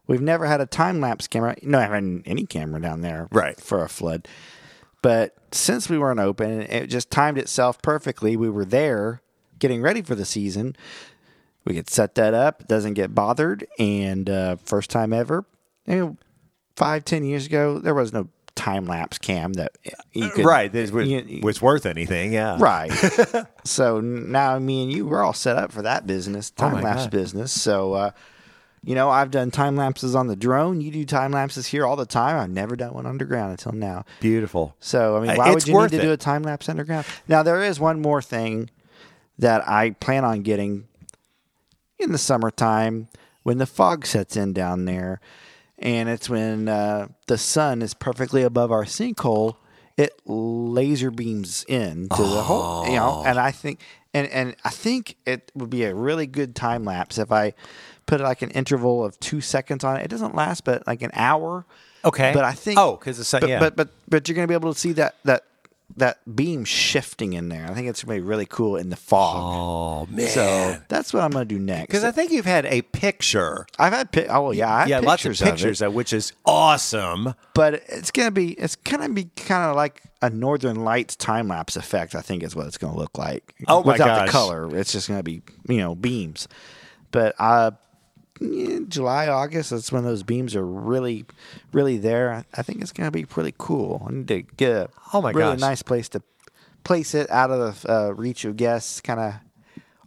We've 0.09 0.21
never 0.23 0.47
had 0.47 0.61
a 0.61 0.67
time 0.67 1.01
lapse 1.01 1.27
camera. 1.27 1.57
No, 1.63 1.79
I 1.79 1.83
haven't 1.83 2.23
any 2.27 2.47
camera 2.47 2.81
down 2.81 3.01
there, 3.01 3.27
Right. 3.33 3.61
for 3.61 3.83
a 3.83 3.89
flood. 3.89 4.29
But 5.03 5.35
since 5.53 5.89
we 5.91 5.99
weren't 5.99 6.21
open, 6.21 6.63
it 6.63 6.87
just 6.87 7.11
timed 7.11 7.39
itself 7.39 7.83
perfectly. 7.83 8.37
We 8.37 8.49
were 8.49 8.65
there, 8.65 9.21
getting 9.59 9.83
ready 9.83 10.03
for 10.03 10.15
the 10.15 10.25
season. 10.25 10.77
We 11.65 11.75
could 11.75 11.91
set 11.91 12.15
that 12.15 12.33
up. 12.35 12.69
Doesn't 12.69 12.95
get 12.95 13.15
bothered. 13.15 13.67
And 13.79 14.31
uh, 14.31 14.57
first 14.65 14.91
time 14.91 15.13
ever, 15.13 15.45
you 15.87 15.97
know, 15.97 16.17
five 16.77 17.05
ten 17.05 17.25
years 17.25 17.47
ago, 17.47 17.79
there 17.79 17.95
was 17.95 18.13
no 18.13 18.29
time 18.55 18.87
lapse 18.87 19.19
cam 19.19 19.53
that 19.55 19.73
you 20.13 20.31
could 20.31 20.45
right. 20.47 20.73
This 20.73 20.91
was, 20.91 21.07
you- 21.09 21.41
was 21.43 21.61
worth 21.61 21.85
anything. 21.85 22.33
Yeah. 22.33 22.57
Right. 22.59 22.91
so 23.65 24.01
now 24.01 24.59
me 24.59 24.85
and 24.85 24.93
you, 24.93 25.07
we're 25.07 25.23
all 25.23 25.33
set 25.35 25.57
up 25.57 25.73
for 25.73 25.83
that 25.83 26.07
business, 26.07 26.51
time 26.51 26.73
my 26.73 26.81
lapse 26.83 27.07
business. 27.09 27.53
So, 27.53 27.93
uh, 27.95 28.11
you 28.85 28.95
know, 28.95 29.11
I've 29.11 29.33
done 29.33 29.51
time 29.51 29.75
lapses 29.77 30.15
on 30.15 30.29
the 30.29 30.37
drone. 30.37 30.81
You 30.81 30.93
do 30.93 31.05
time 31.05 31.33
lapses 31.33 31.67
here 31.67 31.85
all 31.85 31.97
the 31.97 32.07
time. 32.07 32.39
I've 32.39 32.51
never 32.51 32.77
done 32.77 32.95
one 32.95 33.05
underground 33.07 33.51
until 33.51 33.73
now. 33.73 34.05
Beautiful. 34.21 34.77
So, 34.79 35.17
I 35.17 35.21
mean, 35.21 35.31
Uh, 35.31 35.35
why 35.37 35.47
it's 35.53 35.67
would 35.67 35.69
you 35.69 35.81
need 35.83 35.91
to 35.91 35.97
it. 35.99 36.03
do 36.03 36.13
a 36.13 36.17
time 36.17 36.45
lapse 36.45 36.69
underground? 36.69 37.05
Now, 37.27 37.43
there 37.43 37.63
is 37.65 37.81
one 37.81 38.01
more 38.01 38.23
thing 38.23 38.71
that 39.39 39.69
I 39.69 39.91
plan 39.91 40.25
on 40.25 40.43
getting 40.43 40.89
in 41.99 42.13
the 42.13 42.19
summertime 42.19 43.09
when 43.43 43.59
the 43.59 43.67
fog 43.67 44.07
sets 44.07 44.37
in 44.37 44.53
down 44.53 44.85
there. 44.85 45.21
And 45.79 46.09
it's 46.09 46.29
when 46.31 46.69
uh, 46.69 47.09
the 47.27 47.37
sun 47.37 47.83
is 47.83 47.93
perfectly 47.95 48.43
above 48.43 48.73
our 48.73 48.85
sinkhole. 48.85 49.57
It 49.99 50.13
laser 50.27 51.11
beams 51.11 51.65
in 51.69 52.09
to 52.11 52.23
the 52.23 52.43
hole, 52.43 52.87
you 52.87 52.97
know. 52.97 53.23
And 53.27 53.39
I 53.39 53.51
think, 53.51 53.81
and 54.13 54.27
and 54.29 54.55
I 54.65 54.69
think 54.71 55.17
it 55.27 55.51
would 55.55 55.71
be 55.71 55.85
a 55.85 55.95
really 55.95 56.27
good 56.27 56.55
time 56.55 56.85
lapse 56.85 57.17
if 57.19 57.33
I 57.33 57.55
put 58.05 58.21
like 58.21 58.43
an 58.43 58.51
interval 58.51 59.05
of 59.05 59.19
two 59.21 59.41
seconds 59.41 59.85
on 59.85 59.97
it. 59.97 60.05
It 60.05 60.09
doesn't 60.09 60.35
last, 60.35 60.65
but 60.65 60.87
like 60.87 61.01
an 61.03 61.11
hour. 61.15 61.65
Okay. 62.05 62.33
But 62.35 62.45
I 62.45 62.53
think 62.53 62.79
Oh, 62.79 62.97
'cause 62.97 63.17
the 63.19 63.25
sun- 63.25 63.41
but, 63.41 63.49
yeah. 63.51 63.59
But 63.59 63.75
but 63.77 63.89
but 64.09 64.29
you're 64.29 64.35
gonna 64.37 64.47
be 64.47 64.55
able 64.55 64.73
to 64.73 64.79
see 64.79 64.93
that 64.93 65.15
that 65.25 65.45
that 65.97 66.19
beam 66.35 66.65
shifting 66.65 67.33
in 67.33 67.49
there. 67.49 67.67
I 67.69 67.75
think 67.75 67.89
it's 67.89 68.03
gonna 68.03 68.19
be 68.19 68.21
really 68.21 68.47
cool 68.47 68.77
in 68.77 68.91
the 68.91 68.97
fog. 68.97 69.37
Oh, 69.39 70.07
man. 70.13 70.29
so 70.29 70.77
that's 70.89 71.15
what 71.15 71.23
I'm 71.23 71.31
gonna 71.31 71.45
do 71.45 71.59
next. 71.59 71.87
because 71.87 72.05
I 72.05 72.11
think 72.11 72.33
you've 72.33 72.45
had 72.45 72.67
a 72.67 72.83
picture. 72.83 73.67
I've 73.79 73.93
had 73.93 74.13
pi- 74.13 74.27
oh 74.27 74.51
yeah, 74.51 74.75
I 74.75 74.81
have 74.81 74.89
yeah, 74.89 74.99
lots 74.99 75.25
of 75.25 75.33
pictures, 75.33 75.49
pictures, 75.51 75.83
of 75.83 75.93
it, 75.93 75.95
which 75.95 76.13
is 76.13 76.33
awesome. 76.45 77.35
but 77.55 77.75
it's 77.89 78.11
gonna 78.11 78.31
be 78.31 78.53
it's 78.53 78.77
gonna 78.77 79.09
be 79.09 79.25
kind 79.37 79.71
of 79.71 79.77
like 79.77 80.03
a 80.21 80.29
Northern 80.29 80.77
Lights 80.77 81.17
time 81.17 81.49
lapse 81.49 81.77
effect. 81.77 82.15
I 82.15 82.21
think 82.21 82.43
is 82.43 82.57
what 82.57 82.67
it's 82.67 82.79
gonna 82.79 82.97
look 82.97 83.17
like. 83.17 83.55
Oh, 83.69 83.83
my 83.83 83.93
without 83.93 84.07
gosh. 84.07 84.27
the 84.27 84.33
color, 84.33 84.77
it's 84.77 84.93
just 84.93 85.09
gonna 85.09 85.23
be 85.23 85.43
you 85.69 85.79
know 85.79 85.95
beams. 85.95 86.49
But 87.11 87.35
uh, 87.39 87.71
yeah, 88.41 88.81
July, 88.89 89.29
August. 89.29 89.71
That's 89.71 89.91
when 89.93 90.05
those 90.05 90.23
beams 90.23 90.55
are 90.57 90.65
really, 90.67 91.25
really 91.73 91.97
there. 91.99 92.33
I, 92.33 92.45
I 92.55 92.63
think 92.63 92.83
it's 92.83 92.93
going 92.93 93.07
to 93.07 93.11
be 93.11 93.25
pretty 93.25 93.55
cool. 93.59 94.07
I 94.09 94.13
need 94.13 94.29
to 94.29 94.43
get 94.43 94.73
a 94.73 94.89
Oh 95.13 95.23
my 95.23 95.31
really 95.31 95.53
gosh. 95.53 95.61
nice 95.61 95.83
place 95.83 96.09
to 96.11 96.23
place 96.85 97.15
it 97.15 97.31
out 97.31 97.51
of 97.51 97.83
the 97.83 97.93
uh, 97.93 98.11
reach 98.11 98.45
of 98.45 98.57
guests, 98.57 99.01
kind 99.01 99.19
of 99.21 99.35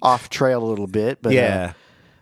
off 0.01 0.29
trail 0.29 0.63
a 0.63 0.67
little 0.67 0.87
bit. 0.87 1.21
But 1.21 1.29
uh, 1.31 1.35
Yeah. 1.35 1.73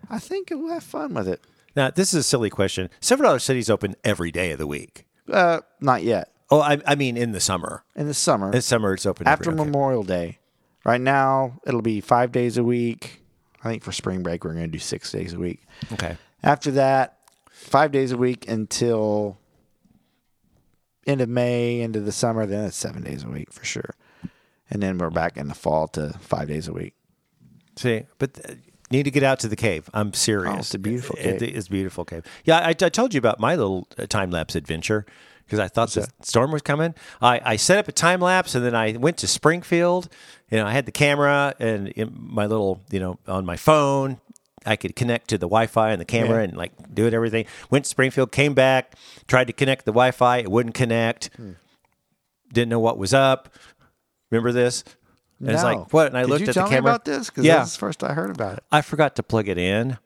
I 0.10 0.20
think 0.20 0.50
we'll 0.52 0.70
have 0.74 0.84
fun 0.84 1.14
with 1.14 1.28
it. 1.28 1.42
Now, 1.76 1.92
this 1.92 2.14
is 2.14 2.20
a 2.22 2.24
silly 2.24 2.50
question. 2.50 2.90
Silver 3.02 3.24
Dollar 3.24 3.40
City's 3.40 3.70
open 3.70 3.96
every 4.04 4.32
day 4.32 4.52
of 4.52 4.58
the 4.58 4.66
week. 4.68 5.06
Uh, 5.32 5.60
not 5.82 6.02
yet. 6.04 6.32
Oh, 6.50 6.62
I, 6.62 6.80
I 6.88 6.96
mean, 6.96 7.18
in 7.18 7.34
the 7.34 7.42
summer. 7.42 7.84
In 7.96 8.08
the 8.08 8.14
summer, 8.14 8.52
In 8.54 8.62
summer, 8.62 8.94
it's 8.94 9.06
open 9.06 9.28
after 9.28 9.50
every, 9.52 9.60
okay. 9.62 9.70
Memorial 9.70 10.04
Day. 10.04 10.40
Right 10.86 11.02
now, 11.02 11.60
it'll 11.68 11.82
be 11.82 12.00
five 12.00 12.32
days 12.32 12.58
a 12.58 12.64
week. 12.64 13.22
I 13.64 13.70
think 13.70 13.84
for 13.84 13.92
spring 13.92 14.24
break, 14.24 14.44
we're 14.44 14.54
going 14.54 14.66
to 14.66 14.72
do 14.72 14.80
six 14.80 15.12
days 15.12 15.34
a 15.34 15.40
week. 15.40 15.62
Okay. 15.94 16.18
After 16.44 16.72
that, 16.72 17.18
five 17.50 17.92
days 17.92 18.12
a 18.12 18.18
week 18.18 18.48
until 18.48 19.38
end 21.06 21.22
of 21.22 21.30
May, 21.30 21.82
into 21.82 22.00
the 22.00 22.12
summer. 22.12 22.46
Then 22.46 22.66
it's 22.66 22.78
seven 22.78 23.04
days 23.04 23.24
a 23.24 23.28
week 23.30 23.52
for 23.52 23.66
sure. 23.66 23.96
And 24.70 24.84
then 24.84 24.98
we're 24.98 25.10
back 25.10 25.38
in 25.38 25.48
the 25.48 25.56
fall 25.56 25.88
to 25.90 26.14
five 26.20 26.48
days 26.48 26.68
a 26.68 26.74
week. 26.74 26.94
See, 27.78 28.04
but 28.20 28.38
uh, 28.48 28.54
need 28.92 29.04
to 29.04 29.12
get 29.12 29.24
out 29.24 29.40
to 29.40 29.48
the 29.48 29.56
cave. 29.56 29.90
I'm 29.94 30.14
serious. 30.14 30.54
Oh, 30.56 30.60
it's 30.60 30.74
a 30.74 30.80
beautiful 30.80 31.16
It- 31.18 31.40
cave. 31.40 31.56
it's 31.56 31.68
a 31.68 31.72
beautiful 31.72 32.06
cave. 32.06 32.24
Yeah, 32.44 32.58
I, 32.60 32.70
I 32.70 32.74
told 32.74 33.14
you 33.14 33.18
about 33.18 33.40
my 33.40 33.56
little 33.56 33.86
time 34.10 34.30
lapse 34.32 34.56
adventure 34.56 35.06
because 35.48 35.60
I 35.60 35.68
thought 35.70 35.90
the 35.92 36.08
storm 36.22 36.52
was 36.52 36.62
coming. 36.62 36.94
I, 37.22 37.42
I 37.44 37.56
set 37.56 37.80
up 37.80 37.88
a 37.88 37.92
time 37.94 38.20
lapse 38.20 38.54
and 38.54 38.64
then 38.66 38.76
I 38.76 38.92
went 38.98 39.18
to 39.18 39.28
Springfield. 39.28 40.10
You 40.52 40.58
know, 40.58 40.66
I 40.68 40.72
had 40.74 40.86
the 40.86 40.92
camera 40.92 41.56
and 41.60 41.88
in 41.90 42.14
my 42.16 42.46
little, 42.46 42.82
you 42.92 43.00
know, 43.00 43.18
on 43.28 43.46
my 43.46 43.56
phone. 43.58 44.20
I 44.66 44.76
could 44.76 44.96
connect 44.98 45.30
to 45.30 45.38
the 45.38 45.48
Wi-Fi 45.48 45.92
and 45.92 46.02
the 46.02 46.06
camera 46.06 46.40
Yeah. 46.40 46.50
and 46.50 46.58
like 46.58 46.74
do 46.94 47.08
it 47.08 47.14
everything. 47.14 47.46
Went 47.70 47.86
to 47.86 47.90
Springfield, 47.90 48.32
came 48.34 48.54
back, 48.54 48.96
tried 49.28 49.48
to 49.48 49.54
connect 49.54 49.86
the 49.86 49.92
Wi-Fi. 49.94 50.40
It 50.40 50.52
wouldn't 50.52 50.76
connect. 50.76 51.30
Hmm. 51.38 51.52
Didn't 52.52 52.70
know 52.70 52.80
what 52.80 52.98
was 52.98 53.14
up. 53.14 53.50
Remember 54.30 54.52
this? 54.52 54.84
And 55.40 55.50
it's 55.52 55.62
No. 55.64 55.68
like 55.76 55.94
what? 55.94 56.08
And 56.08 56.18
I 56.18 56.22
Did 56.22 56.30
looked 56.30 56.42
you 56.42 56.48
at 56.50 56.54
tell 56.54 56.66
the 56.66 56.72
me 56.72 56.76
camera. 56.78 56.92
about 56.92 57.06
this? 57.06 57.30
Because 57.30 57.46
Yeah. 57.46 57.60
this 57.60 57.68
is 57.70 57.74
the 57.76 57.80
first 57.80 58.04
I 58.04 58.14
heard 58.14 58.30
about 58.32 58.58
it. 58.58 58.64
I 58.72 58.82
forgot 58.82 59.16
to 59.18 59.24
plug 59.24 59.48
it 59.48 59.58
in. 59.58 59.98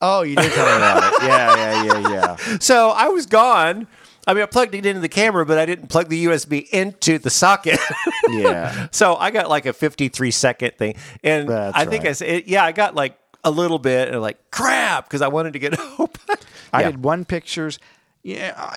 Oh, 0.00 0.22
you 0.22 0.34
did 0.34 0.50
tell 0.52 0.66
me 0.66 0.76
about 0.76 1.12
it. 1.12 1.22
Yeah, 1.22 1.54
yeah, 1.56 1.84
yeah, 2.00 2.08
yeah. 2.48 2.58
So 2.60 2.90
I 2.90 3.08
was 3.08 3.26
gone. 3.26 3.86
I 4.28 4.34
mean, 4.34 4.42
I 4.42 4.46
plugged 4.46 4.74
it 4.74 4.84
into 4.86 5.00
the 5.00 5.08
camera, 5.08 5.44
but 5.46 5.58
I 5.58 5.66
didn't 5.66 5.88
plug 5.88 6.08
the 6.08 6.26
USB 6.26 6.68
into 6.68 7.18
the 7.18 7.30
socket. 7.30 7.80
Yeah. 8.30 8.88
so 8.90 9.16
I 9.16 9.30
got 9.30 9.48
like 9.48 9.64
a 9.64 9.72
53 9.72 10.30
second 10.32 10.72
thing. 10.76 10.96
And 11.24 11.48
That's 11.48 11.74
I 11.74 11.86
think 11.86 12.04
I 12.04 12.12
said, 12.12 12.44
yeah, 12.46 12.62
I 12.62 12.72
got 12.72 12.94
like 12.94 13.18
a 13.42 13.50
little 13.50 13.78
bit 13.78 14.08
and 14.08 14.20
like 14.20 14.50
crap 14.50 15.06
because 15.08 15.22
I 15.22 15.28
wanted 15.28 15.54
to 15.54 15.58
get 15.58 15.78
open. 15.98 16.36
I 16.74 16.82
Yeah. 16.82 16.90
did 16.90 17.02
one 17.02 17.24
pictures. 17.24 17.78
Yeah, 18.22 18.74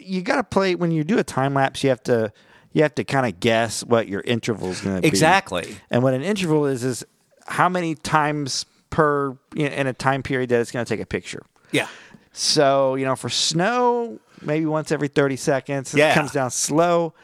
you 0.00 0.22
got 0.22 0.36
to 0.36 0.42
play 0.42 0.74
when 0.74 0.90
you 0.90 1.04
do 1.04 1.16
a 1.18 1.22
time 1.22 1.54
lapse. 1.54 1.84
You 1.84 1.90
have 1.90 2.02
to 2.04 2.32
you 2.72 2.82
have 2.82 2.96
to 2.96 3.04
kind 3.04 3.24
of 3.26 3.38
guess 3.38 3.84
what 3.84 4.08
your 4.08 4.22
interval 4.22 4.70
is 4.70 4.80
going 4.80 4.96
to 4.96 5.02
be. 5.02 5.06
Exactly. 5.08 5.76
And 5.90 6.02
what 6.02 6.12
an 6.14 6.22
interval 6.22 6.66
is 6.66 6.82
is 6.82 7.04
how 7.46 7.68
many 7.68 7.94
times 7.94 8.66
per 8.90 9.36
you 9.54 9.68
know, 9.68 9.76
in 9.76 9.86
a 9.86 9.92
time 9.92 10.24
period 10.24 10.50
that 10.50 10.60
it's 10.60 10.72
going 10.72 10.84
to 10.84 10.88
take 10.88 11.00
a 11.00 11.06
picture. 11.06 11.42
Yeah. 11.70 11.86
So 12.32 12.94
you 12.94 13.04
know, 13.04 13.16
for 13.16 13.28
snow, 13.28 14.20
maybe 14.42 14.66
once 14.66 14.92
every 14.92 15.08
thirty 15.08 15.36
seconds. 15.36 15.94
It 15.94 16.14
comes 16.14 16.32
down 16.32 16.50
slow. 16.50 17.14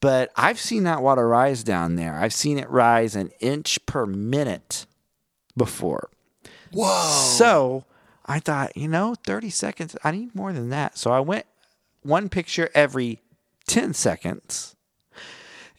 But 0.00 0.30
I've 0.36 0.60
seen 0.60 0.84
that 0.84 1.02
water 1.02 1.26
rise 1.26 1.64
down 1.64 1.96
there. 1.96 2.14
I've 2.14 2.34
seen 2.34 2.58
it 2.58 2.68
rise 2.68 3.16
an 3.16 3.30
inch 3.40 3.84
per 3.86 4.04
minute 4.04 4.86
before. 5.56 6.10
Whoa. 6.72 7.02
So 7.36 7.84
I 8.26 8.40
thought, 8.40 8.76
you 8.76 8.88
know, 8.88 9.14
30 9.26 9.50
seconds, 9.50 9.96
I 10.04 10.10
need 10.10 10.34
more 10.34 10.52
than 10.52 10.68
that. 10.70 10.98
So 10.98 11.12
I 11.12 11.20
went 11.20 11.46
one 12.02 12.28
picture 12.28 12.68
every 12.74 13.22
10 13.66 13.94
seconds. 13.94 14.76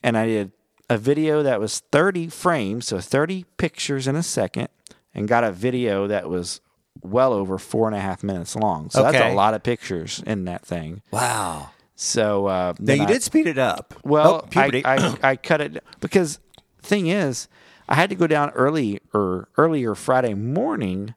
And 0.02 0.18
I 0.18 0.26
did 0.26 0.52
a 0.90 0.98
video 0.98 1.44
that 1.44 1.60
was 1.60 1.80
30 1.92 2.30
frames, 2.30 2.88
so 2.88 3.00
30 3.00 3.46
pictures 3.58 4.08
in 4.08 4.16
a 4.16 4.24
second, 4.24 4.70
and 5.14 5.28
got 5.28 5.44
a 5.44 5.52
video 5.52 6.08
that 6.08 6.30
was 6.30 6.62
well 7.04 7.34
over 7.34 7.58
four 7.58 7.88
and 7.88 7.96
a 7.96 8.00
half 8.00 8.24
minutes 8.24 8.56
long. 8.56 8.90
So 8.90 9.04
that's 9.04 9.18
a 9.18 9.34
lot 9.34 9.54
of 9.54 9.64
pictures 9.64 10.22
in 10.26 10.46
that 10.46 10.66
thing. 10.66 11.02
Wow. 11.12 11.70
So 11.96 12.46
uh, 12.48 12.74
Now 12.80 12.94
you 12.94 13.04
I- 13.04 13.06
did 13.06 13.24
speed 13.24 13.48
it 13.48 13.58
up. 13.58 13.94
well, 14.04 14.48
Oh. 14.56 14.60
I, 14.60 14.82
I, 14.86 15.18
I 15.32 15.36
cut 15.36 15.62
it 15.62 15.84
because 16.00 16.40
thing 16.82 17.08
is, 17.08 17.48
I 17.90 17.96
had 17.96 18.10
to 18.10 18.16
go 18.16 18.28
down 18.28 18.50
early 18.52 19.00
or 19.14 19.48
earlier 19.58 19.96
Friday 19.96 20.34
morning 20.34 21.16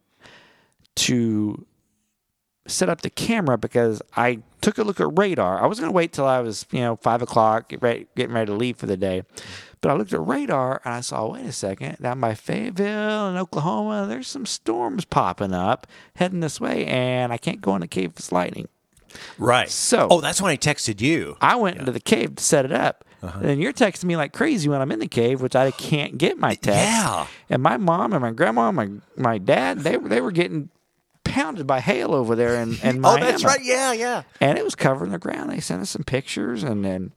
to 0.96 1.66
set 2.66 2.88
up 2.88 3.00
the 3.02 3.10
camera 3.10 3.58
because 3.58 4.00
I 4.16 4.40
took 4.60 4.78
a 4.78 4.82
look 4.84 5.00
at 5.00 5.18
radar. 5.18 5.62
I 5.62 5.66
was 5.66 5.78
going 5.80 5.90
to 5.90 5.94
wait 5.94 6.12
till 6.12 6.26
I 6.26 6.40
was 6.40 6.66
you 6.70 6.80
know 6.80 6.96
five 6.96 7.22
o'clock, 7.22 7.68
get 7.68 7.82
ready, 7.82 8.06
getting 8.16 8.34
ready 8.34 8.46
to 8.46 8.56
leave 8.56 8.76
for 8.76 8.86
the 8.86 8.96
day. 8.96 9.22
But 9.80 9.90
I 9.90 9.94
looked 9.94 10.12
at 10.12 10.20
radar 10.20 10.82
and 10.84 10.92
I 10.94 11.00
saw, 11.00 11.26
wait 11.32 11.46
a 11.46 11.52
second, 11.52 11.96
down 12.02 12.20
by 12.20 12.34
Fayetteville 12.34 13.28
and 13.28 13.38
Oklahoma, 13.38 14.06
there's 14.06 14.28
some 14.28 14.44
storms 14.44 15.06
popping 15.06 15.54
up 15.54 15.86
heading 16.16 16.40
this 16.40 16.60
way, 16.60 16.84
and 16.84 17.32
I 17.32 17.38
can't 17.38 17.62
go 17.62 17.74
in 17.76 17.80
the 17.80 17.88
cave 17.88 18.10
if 18.10 18.18
it's 18.18 18.30
lightning. 18.32 18.68
right. 19.38 19.70
So- 19.70 20.08
oh, 20.10 20.20
that's 20.20 20.42
when 20.42 20.52
I 20.52 20.56
texted 20.58 21.00
you. 21.00 21.36
I 21.40 21.56
went 21.56 21.78
into 21.78 21.92
the 21.92 22.00
cave 22.00 22.36
to 22.36 22.44
set 22.44 22.64
it 22.66 22.72
up. 22.72 23.04
Uh-huh. 23.22 23.40
And 23.42 23.60
you're 23.60 23.72
texting 23.72 24.04
me 24.04 24.16
like 24.16 24.32
crazy 24.32 24.68
when 24.68 24.80
I'm 24.80 24.90
in 24.92 24.98
the 24.98 25.08
cave, 25.08 25.42
which 25.42 25.54
I 25.56 25.70
can't 25.72 26.16
get 26.16 26.38
my 26.38 26.54
text. 26.54 26.78
Yeah. 26.80 27.26
And 27.50 27.62
my 27.62 27.76
mom 27.76 28.12
and 28.14 28.22
my 28.22 28.30
grandma 28.32 28.68
and 28.68 28.76
my, 28.76 28.88
my 29.16 29.36
dad, 29.38 29.80
they 29.80 29.96
they 29.98 30.22
were 30.22 30.32
getting 30.32 30.70
pounded 31.24 31.66
by 31.66 31.80
hail 31.80 32.14
over 32.14 32.34
there 32.34 32.56
in, 32.62 32.76
in 32.82 33.00
Oh, 33.04 33.16
that's 33.18 33.44
right. 33.44 33.62
Yeah, 33.62 33.92
yeah. 33.92 34.22
And 34.40 34.58
it 34.58 34.64
was 34.64 34.74
covering 34.74 35.12
the 35.12 35.18
ground. 35.18 35.50
They 35.50 35.60
sent 35.60 35.82
us 35.82 35.90
some 35.90 36.04
pictures 36.04 36.62
and 36.62 36.84
then 36.84 37.12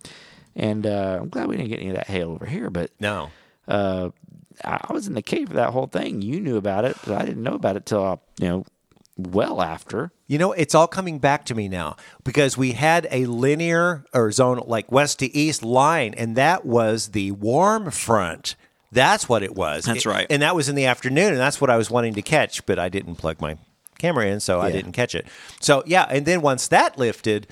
and 0.55 0.85
uh, 0.85 1.19
I'm 1.21 1.29
glad 1.29 1.47
we 1.47 1.57
didn't 1.57 1.69
get 1.69 1.79
any 1.79 1.89
of 1.89 1.95
that 1.95 2.07
hail 2.07 2.31
over 2.31 2.45
here. 2.45 2.69
But 2.69 2.91
No. 2.99 3.31
uh, 3.67 4.09
I 4.63 4.79
I 4.87 4.93
was 4.93 5.07
in 5.07 5.13
the 5.15 5.21
cave 5.23 5.47
for 5.49 5.55
that 5.55 5.71
whole 5.71 5.87
thing. 5.87 6.21
You 6.21 6.39
knew 6.39 6.57
about 6.57 6.85
it, 6.85 6.95
but 7.05 7.19
I 7.19 7.25
didn't 7.25 7.41
know 7.43 7.55
about 7.55 7.75
it 7.75 7.85
till 7.87 8.03
uh, 8.05 8.17
you 8.39 8.47
know 8.49 8.65
well 9.17 9.61
after. 9.61 10.11
You 10.27 10.37
know, 10.37 10.51
it's 10.51 10.73
all 10.75 10.87
coming 10.87 11.19
back 11.19 11.45
to 11.45 11.55
me 11.55 11.67
now 11.69 11.95
because 12.23 12.57
we 12.57 12.71
had 12.73 13.07
a 13.11 13.25
linear 13.25 14.05
or 14.13 14.31
zone 14.31 14.61
like 14.67 14.91
west 14.91 15.19
to 15.19 15.35
east 15.35 15.63
line, 15.63 16.13
and 16.15 16.35
that 16.35 16.65
was 16.65 17.09
the 17.09 17.31
warm 17.31 17.89
front. 17.91 18.55
That's 18.91 19.27
what 19.27 19.41
it 19.41 19.55
was. 19.55 19.85
That's 19.85 20.05
It- 20.05 20.09
right. 20.09 20.27
And 20.29 20.41
that 20.43 20.55
was 20.55 20.69
in 20.69 20.75
the 20.75 20.85
afternoon, 20.85 21.29
and 21.29 21.37
that's 21.37 21.59
what 21.59 21.71
I 21.71 21.77
was 21.77 21.89
wanting 21.89 22.13
to 22.13 22.21
catch, 22.21 22.63
but 22.67 22.77
I 22.77 22.89
didn't 22.89 23.15
plug 23.15 23.41
my 23.41 23.57
camera 24.03 24.25
in, 24.27 24.39
so 24.39 24.59
I 24.59 24.71
didn't 24.71 24.91
catch 24.91 25.15
it. 25.15 25.25
So, 25.61 25.81
yeah, 25.85 26.05
and 26.09 26.25
then 26.25 26.41
once 26.41 26.67
that 26.67 26.97
lifted, 26.97 27.47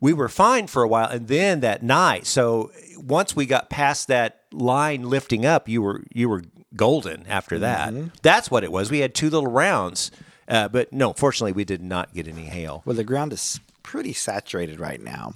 we 0.00 0.12
were 0.12 0.28
fine 0.28 0.68
for 0.68 0.82
a 0.82 0.88
while, 0.88 1.08
and 1.08 1.26
then 1.26 1.60
that 1.60 1.82
night. 1.82 2.26
So 2.26 2.70
once 2.96 3.34
we 3.34 3.44
got 3.44 3.70
past 3.70 4.08
that 4.08 4.42
line 4.52 5.02
lifting 5.10 5.44
up, 5.44 5.68
you 5.68 5.82
were 5.82 6.04
you 6.12 6.28
were 6.28 6.42
golden 6.74 7.26
after 7.26 7.58
that. 7.58 7.92
Mm-hmm. 7.92 8.08
That's 8.22 8.50
what 8.50 8.62
it 8.62 8.70
was. 8.70 8.90
We 8.90 9.00
had 9.00 9.14
two 9.14 9.30
little 9.30 9.50
rounds. 9.50 10.10
Uh, 10.48 10.68
but 10.68 10.92
no, 10.92 11.12
fortunately, 11.12 11.50
we 11.50 11.64
did 11.64 11.82
not 11.82 12.14
get 12.14 12.28
any 12.28 12.44
hail. 12.44 12.82
Well, 12.84 12.94
the 12.94 13.02
ground 13.02 13.32
is 13.32 13.58
pretty 13.82 14.12
saturated 14.12 14.78
right 14.78 15.02
now. 15.02 15.32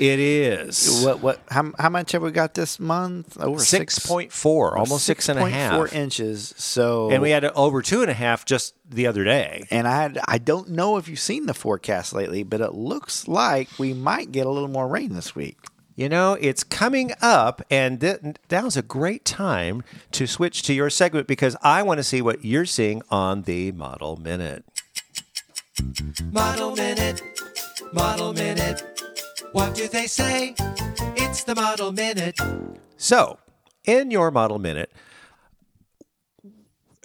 It 0.00 0.18
is 0.20 1.02
What 1.04 1.20
what? 1.20 1.40
How, 1.50 1.72
how 1.78 1.88
much 1.88 2.12
have 2.12 2.22
we 2.22 2.30
got 2.30 2.54
this 2.54 2.78
month? 2.78 3.36
Over 3.40 3.58
six 3.60 3.98
point 3.98 4.32
four, 4.32 4.78
almost 4.78 5.04
six 5.04 5.28
and 5.28 5.38
a 5.38 5.48
half, 5.48 5.74
Four 5.74 5.88
inches. 5.88 6.54
So 6.56 7.10
and 7.10 7.20
we 7.22 7.30
had 7.30 7.44
over 7.44 7.82
two 7.82 8.02
and 8.02 8.10
a 8.10 8.14
half 8.14 8.44
just 8.44 8.74
the 8.88 9.06
other 9.06 9.24
day. 9.24 9.66
and 9.70 9.88
I 9.88 10.02
had 10.02 10.18
I 10.26 10.38
don't 10.38 10.70
know 10.70 10.96
if 10.98 11.08
you've 11.08 11.18
seen 11.18 11.46
the 11.46 11.54
forecast 11.54 12.12
lately, 12.12 12.42
but 12.42 12.60
it 12.60 12.74
looks 12.74 13.26
like 13.26 13.68
we 13.78 13.92
might 13.92 14.30
get 14.32 14.46
a 14.46 14.50
little 14.50 14.68
more 14.68 14.86
rain 14.88 15.14
this 15.14 15.34
week. 15.34 15.56
You 15.96 16.08
know, 16.08 16.34
it's 16.40 16.62
coming 16.62 17.10
up, 17.20 17.60
and 17.68 18.00
th- 18.00 18.20
now's 18.48 18.76
a 18.76 18.82
great 18.82 19.24
time 19.24 19.82
to 20.12 20.28
switch 20.28 20.62
to 20.62 20.72
your 20.72 20.90
segment 20.90 21.26
because 21.26 21.56
I 21.60 21.82
want 21.82 21.98
to 21.98 22.04
see 22.04 22.22
what 22.22 22.44
you're 22.44 22.66
seeing 22.66 23.02
on 23.10 23.42
the 23.42 23.72
Model 23.72 24.16
Minute. 24.16 24.64
Model 26.32 26.76
Minute, 26.76 27.20
Model 27.92 28.32
Minute. 28.32 28.97
What 29.52 29.74
do 29.74 29.88
they 29.88 30.06
say? 30.06 30.54
It's 31.16 31.44
the 31.44 31.54
Model 31.54 31.92
Minute. 31.92 32.38
So, 32.96 33.38
in 33.84 34.10
your 34.10 34.30
Model 34.30 34.58
Minute, 34.58 34.92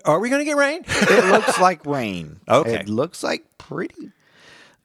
are 0.05 0.19
we 0.19 0.29
going 0.29 0.39
to 0.39 0.45
get 0.45 0.57
rain? 0.57 0.83
It 0.85 1.25
looks 1.31 1.59
like 1.59 1.85
rain. 1.85 2.39
Okay. 2.49 2.75
It 2.75 2.89
looks 2.89 3.23
like 3.23 3.45
pretty 3.57 4.11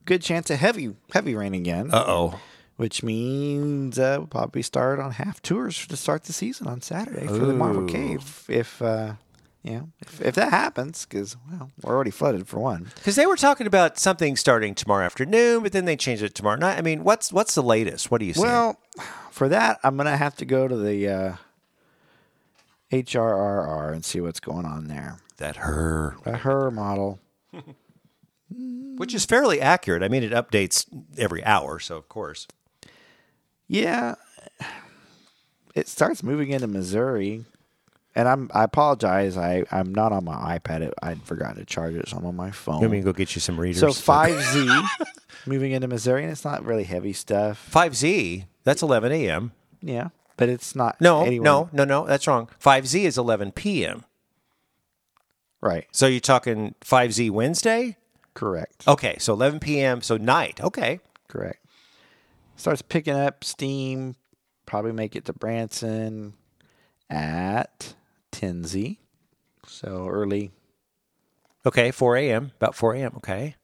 good 0.05 0.23
chance 0.23 0.49
of 0.51 0.59
heavy 0.59 0.95
heavy 1.13 1.35
rain 1.35 1.55
again. 1.55 1.91
Uh 1.93 2.05
oh. 2.07 2.41
which 2.77 3.03
means 3.03 3.99
uh, 3.99 4.17
we'll 4.19 4.27
probably 4.29 4.63
start 4.63 5.01
on 5.01 5.13
half 5.13 5.43
tours 5.43 5.87
to 5.89 5.97
start 5.97 6.25
the 6.25 6.33
season 6.33 6.67
on 6.69 6.81
Saturday 6.81 7.27
for 7.27 7.45
the 7.45 7.53
Marvel 7.53 7.85
Cave. 7.87 8.45
If 8.49 8.81
uh, 8.81 9.15
you 9.63 9.73
know, 9.73 9.89
if, 10.01 10.21
if 10.21 10.35
that 10.37 10.51
happens, 10.51 11.05
because 11.05 11.37
well, 11.51 11.71
we're 11.83 11.95
already 11.95 12.11
flooded 12.11 12.47
for 12.47 12.59
one. 12.59 12.91
Because 12.95 13.17
they 13.17 13.27
were 13.27 13.37
talking 13.37 13.67
about 13.67 13.99
something 13.99 14.37
starting 14.37 14.75
tomorrow 14.75 15.05
afternoon, 15.05 15.63
but 15.63 15.73
then 15.73 15.85
they 15.85 15.97
changed 15.97 16.23
it 16.23 16.35
tomorrow 16.35 16.59
night. 16.59 16.79
I 16.79 16.83
mean, 16.83 17.05
what's 17.05 17.33
what's 17.33 17.55
the 17.55 17.63
latest? 17.63 18.11
What 18.11 18.21
do 18.21 18.27
you 18.27 18.35
see? 18.35 18.43
Well, 18.43 18.79
for 19.31 19.49
that, 19.49 19.81
I'm 19.83 19.97
gonna 19.97 20.17
have 20.17 20.37
to 20.37 20.45
go 20.45 20.69
to 20.69 20.77
the 20.77 21.09
uh, 21.09 21.37
HRRR 22.93 23.93
and 23.93 24.05
see 24.05 24.21
what's 24.21 24.41
going 24.41 24.65
on 24.65 24.87
there. 24.87 25.19
that 25.39 25.57
her. 25.57 26.17
A 26.25 26.39
her 26.39 26.71
model. 26.71 27.19
which 28.51 29.15
is 29.15 29.25
fairly 29.25 29.61
accurate. 29.61 30.03
I 30.03 30.09
mean, 30.09 30.23
it 30.23 30.33
updates 30.33 30.87
every 31.17 31.45
hour, 31.45 31.79
so 31.79 31.97
of 31.97 32.09
course. 32.09 32.47
Yeah, 33.67 34.15
it 35.75 35.89
starts 35.89 36.23
moving 36.23 36.51
into 36.51 36.67
Missouri, 36.67 37.45
and 38.15 38.27
I'm 38.29 38.51
I 38.55 38.65
apologize. 38.65 39.37
I 39.37 39.65
I'm 39.71 39.95
not 39.95 40.13
on 40.13 40.25
my 40.25 40.59
iPad. 40.59 40.93
I 41.03 41.15
forgot 41.17 41.57
to 41.57 41.65
charge 41.65 41.95
it, 41.95 42.09
so 42.09 42.17
I'm 42.19 42.27
on 42.27 42.37
my 42.37 42.51
phone. 42.51 42.81
Let 42.81 42.91
me 42.91 43.01
go 43.01 43.13
get 43.13 43.35
you 43.35 43.41
some 43.41 43.59
readers. 43.59 43.81
so 43.81 43.93
five 43.93 44.41
Z 44.41 44.69
moving 45.47 45.73
into 45.73 45.89
Missouri, 45.89 46.23
and 46.23 46.33
it's 46.33 46.45
not 46.45 46.65
really 46.65 46.85
heavy 46.85 47.13
stuff. 47.13 47.59
five 47.59 47.95
Z. 47.97 48.45
That's 48.65 48.83
eleven 48.83 49.13
a.m. 49.13 49.53
Yeah, 49.81 50.09
but 50.37 50.49
it's 50.49 50.75
not. 50.75 51.01
No, 51.01 51.23
anywhere- 51.25 51.45
no, 51.45 51.71
no, 51.73 51.85
no. 51.85 52.07
That's 52.07 52.27
wrong. 52.27 52.49
Five 52.59 52.87
Z 52.87 53.05
is 53.05 53.17
eleven 53.19 53.53
p.m. 53.53 54.05
right, 55.61 55.87
So 55.93 56.07
you're 56.07 56.21
talking 56.21 56.75
five 56.81 57.13
Z 57.13 57.31
Wednesday. 57.31 57.97
correct, 58.35 58.87
Okay, 58.89 59.17
so 59.19 59.33
eleven 59.35 59.61
p.m. 59.61 60.03
So 60.03 60.17
night. 60.17 60.61
Okay. 60.61 61.01
correct. 61.29 61.65
Starts 62.57 62.83
picking 62.83 63.15
up 63.15 63.45
steam. 63.45 64.17
Probably 64.67 64.93
make 64.93 65.15
it 65.17 65.25
to 65.27 65.33
Branson 65.33 66.35
at 67.09 67.95
10 68.39 68.65
Z. 68.65 68.99
So 69.67 70.07
early. 70.09 70.51
Okay, 71.67 71.91
4 71.91 72.17
a.m. 72.17 72.53
About 72.57 72.75
4 72.75 72.95
a.m. 72.95 73.13
Okay. 73.17 73.57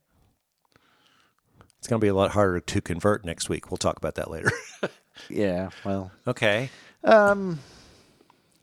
It's 1.78 1.86
going 1.86 2.00
to 2.00 2.04
be 2.04 2.08
a 2.08 2.14
lot 2.14 2.32
harder 2.32 2.60
to 2.60 2.80
convert 2.80 3.24
next 3.24 3.48
week. 3.48 3.70
We'll 3.70 3.78
talk 3.78 3.96
about 3.96 4.16
that 4.16 4.30
later. 4.30 4.50
Yeah, 5.30 5.70
well, 5.84 6.10
okay. 6.26 6.70
um, 7.04 7.60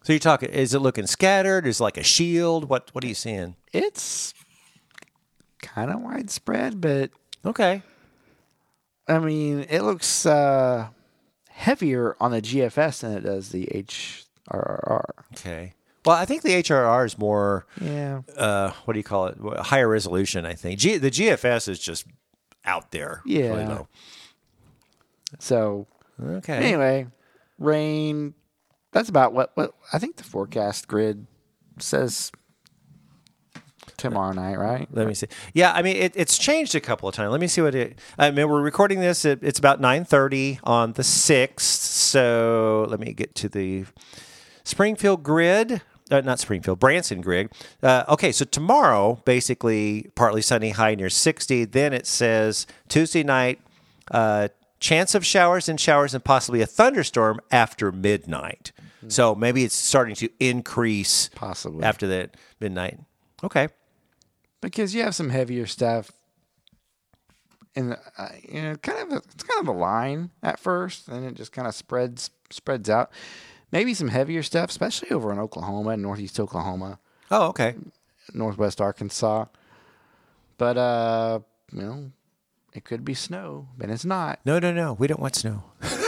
So 0.03 0.11
you're 0.11 0.19
talking, 0.19 0.49
is 0.49 0.73
it 0.73 0.79
looking 0.79 1.07
scattered? 1.07 1.65
Is 1.65 1.79
it 1.79 1.83
like 1.83 1.95
a 1.95 2.03
shield? 2.03 2.65
What 2.67 2.89
What 2.93 3.05
are 3.05 3.07
you 3.07 3.13
seeing? 3.15 3.55
it's 3.71 4.33
kind 5.61 5.89
of 5.91 6.01
widespread, 6.01 6.81
but 6.81 7.09
Okay. 7.45 7.83
I 9.07 9.19
mean, 9.19 9.65
it 9.69 9.81
looks 9.83 10.25
uh, 10.25 10.89
heavier 11.49 12.17
on 12.19 12.31
the 12.31 12.41
GFS 12.41 12.99
than 12.99 13.13
it 13.13 13.21
does 13.21 13.49
the 13.49 13.67
HRRR. 13.73 15.03
Okay. 15.37 15.73
Well, 16.05 16.15
I 16.17 16.25
think 16.25 16.41
the 16.41 16.49
HRRR 16.49 17.05
is 17.05 17.17
more, 17.17 17.65
Yeah, 17.79 18.21
uh, 18.35 18.71
what 18.85 18.93
do 18.93 18.99
you 18.99 19.03
call 19.03 19.27
it? 19.27 19.37
Higher 19.59 19.87
resolution, 19.87 20.45
I 20.45 20.53
think. 20.53 20.79
G- 20.79 20.97
the 20.97 21.11
GFS 21.11 21.67
is 21.67 21.79
just 21.79 22.05
out 22.65 22.91
there. 22.91 23.21
really 23.25 23.61
Yeah. 23.61 23.67
low. 23.69 23.87
so 25.39 25.87
Okay. 26.21 26.53
anyway, 26.57 27.07
rain. 27.57 28.33
That's 28.91 29.09
about 29.09 29.33
what 29.33 29.51
what 29.55 29.73
I 29.93 29.99
think 29.99 30.17
the 30.17 30.23
forecast 30.23 30.87
grid 30.87 31.25
says 31.79 32.31
tomorrow 33.97 34.33
night, 34.33 34.57
right? 34.57 34.87
Let 34.91 35.07
me 35.07 35.13
see. 35.13 35.27
Yeah, 35.53 35.71
I 35.73 35.81
mean 35.81 35.95
it, 35.95 36.13
it's 36.15 36.37
changed 36.37 36.75
a 36.75 36.81
couple 36.81 37.07
of 37.07 37.15
times. 37.15 37.31
Let 37.31 37.39
me 37.41 37.47
see 37.47 37.61
what 37.61 37.73
it. 37.75 37.97
I 38.17 38.31
mean 38.31 38.49
we're 38.49 38.61
recording 38.61 38.99
this. 38.99 39.23
It, 39.25 39.39
it's 39.41 39.59
about 39.59 39.79
nine 39.79 40.03
thirty 40.03 40.59
on 40.63 40.93
the 40.93 41.03
sixth. 41.03 41.79
So 41.81 42.85
let 42.89 42.99
me 42.99 43.13
get 43.13 43.33
to 43.35 43.49
the 43.49 43.85
Springfield 44.63 45.23
grid. 45.23 45.81
Uh, 46.11 46.21
not 46.21 46.39
Springfield, 46.39 46.79
Branson 46.79 47.21
grid. 47.21 47.49
Uh, 47.81 48.03
okay, 48.09 48.31
so 48.33 48.43
tomorrow, 48.45 49.21
basically 49.25 50.11
partly 50.15 50.41
sunny, 50.41 50.71
high 50.71 50.93
near 50.95 51.09
sixty. 51.09 51.63
Then 51.65 51.93
it 51.93 52.05
says 52.05 52.67
Tuesday 52.89 53.23
night, 53.23 53.61
uh, 54.11 54.49
chance 54.79 55.15
of 55.15 55.25
showers 55.25 55.69
and 55.69 55.79
showers 55.79 56.13
and 56.13 56.23
possibly 56.23 56.61
a 56.61 56.65
thunderstorm 56.65 57.39
after 57.51 57.91
midnight. 57.91 58.71
So 59.07 59.33
maybe 59.33 59.63
it's 59.63 59.75
starting 59.75 60.13
to 60.15 60.29
increase 60.39 61.29
Possibly. 61.33 61.83
after 61.83 62.05
that 62.07 62.35
midnight. 62.59 62.99
Okay. 63.43 63.69
because 64.61 64.93
you 64.93 65.01
have 65.01 65.15
some 65.15 65.29
heavier 65.31 65.65
stuff 65.65 66.11
and 67.75 67.97
uh, 68.17 68.27
you 68.47 68.61
know 68.61 68.75
kind 68.75 68.99
of 68.99 69.11
a, 69.13 69.21
it's 69.33 69.43
kind 69.43 69.61
of 69.61 69.67
a 69.67 69.77
line 69.77 70.29
at 70.43 70.59
first 70.59 71.07
and 71.07 71.25
it 71.25 71.33
just 71.35 71.51
kind 71.51 71.67
of 71.67 71.73
spreads 71.73 72.29
spreads 72.49 72.89
out 72.89 73.09
maybe 73.71 73.93
some 73.93 74.09
heavier 74.09 74.43
stuff 74.43 74.69
especially 74.69 75.09
over 75.11 75.31
in 75.31 75.39
oklahoma 75.39 75.91
and 75.91 76.01
northeast 76.03 76.39
oklahoma 76.39 76.99
Oh, 77.29 77.47
okay. 77.47 77.75
northwest 78.33 78.81
arkansas 78.81 79.45
but 80.57 80.77
uh 80.77 81.39
you 81.71 81.81
know 81.81 82.11
it 82.73 82.83
could 82.83 83.03
be 83.05 83.13
snow 83.13 83.67
but 83.77 83.89
it's 83.89 84.05
not 84.05 84.39
No, 84.45 84.59
no, 84.59 84.71
no. 84.73 84.93
We 84.93 85.07
don't 85.07 85.19
want 85.21 85.35
snow. 85.35 85.63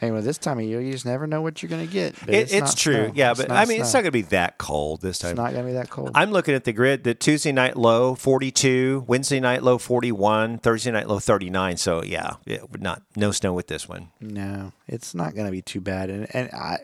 anyway 0.00 0.20
this 0.22 0.38
time 0.38 0.58
of 0.58 0.64
year 0.64 0.80
you 0.80 0.92
just 0.92 1.04
never 1.06 1.26
know 1.26 1.42
what 1.42 1.62
you're 1.62 1.70
gonna 1.70 1.86
get 1.86 2.14
but 2.24 2.30
It, 2.34 2.52
it's 2.52 2.60
not 2.60 2.76
true. 2.76 2.94
snow. 3.06 3.12
Yeah, 3.14 3.30
It's 3.32 3.40
but 3.42 3.50
I 3.50 3.64
mean, 3.66 3.80
it's 3.80 3.92
not 3.92 4.00
going 4.00 4.06
to 4.06 4.10
be 4.12 4.22
that 4.22 4.58
cold 4.58 5.00
this 5.02 5.18
time. 5.18 5.32
it's 5.32 5.36
not 5.38 5.52
gonna 5.52 5.66
be 5.66 5.72
that 5.74 5.90
cold 5.90 6.10
I'm 6.14 6.30
looking 6.30 6.54
at 6.54 6.64
the 6.64 6.72
grid. 6.72 7.04
The 7.04 7.14
Tuesday 7.14 7.52
night 7.52 7.76
low 7.76 8.14
42, 8.14 9.04
Wednesday 9.06 9.40
night 9.40 9.62
low 9.62 9.78
41, 9.78 10.58
Thursday 10.58 10.90
night 10.90 11.08
low 11.08 11.18
39. 11.18 11.76
So 11.76 12.02
yeah, 12.02 12.34
it 12.46 12.70
would 12.70 12.82
not 12.82 13.02
no 13.16 13.30
snow 13.30 13.52
with 13.52 13.66
this 13.68 13.88
one. 13.88 14.08
No, 14.20 14.72
it's 14.88 15.14
not 15.14 15.34
going 15.34 15.46
to 15.46 15.52
be 15.52 15.62
too 15.62 15.80
bad, 15.80 16.10
and 16.10 16.26
and 16.34 16.50
I 16.52 16.78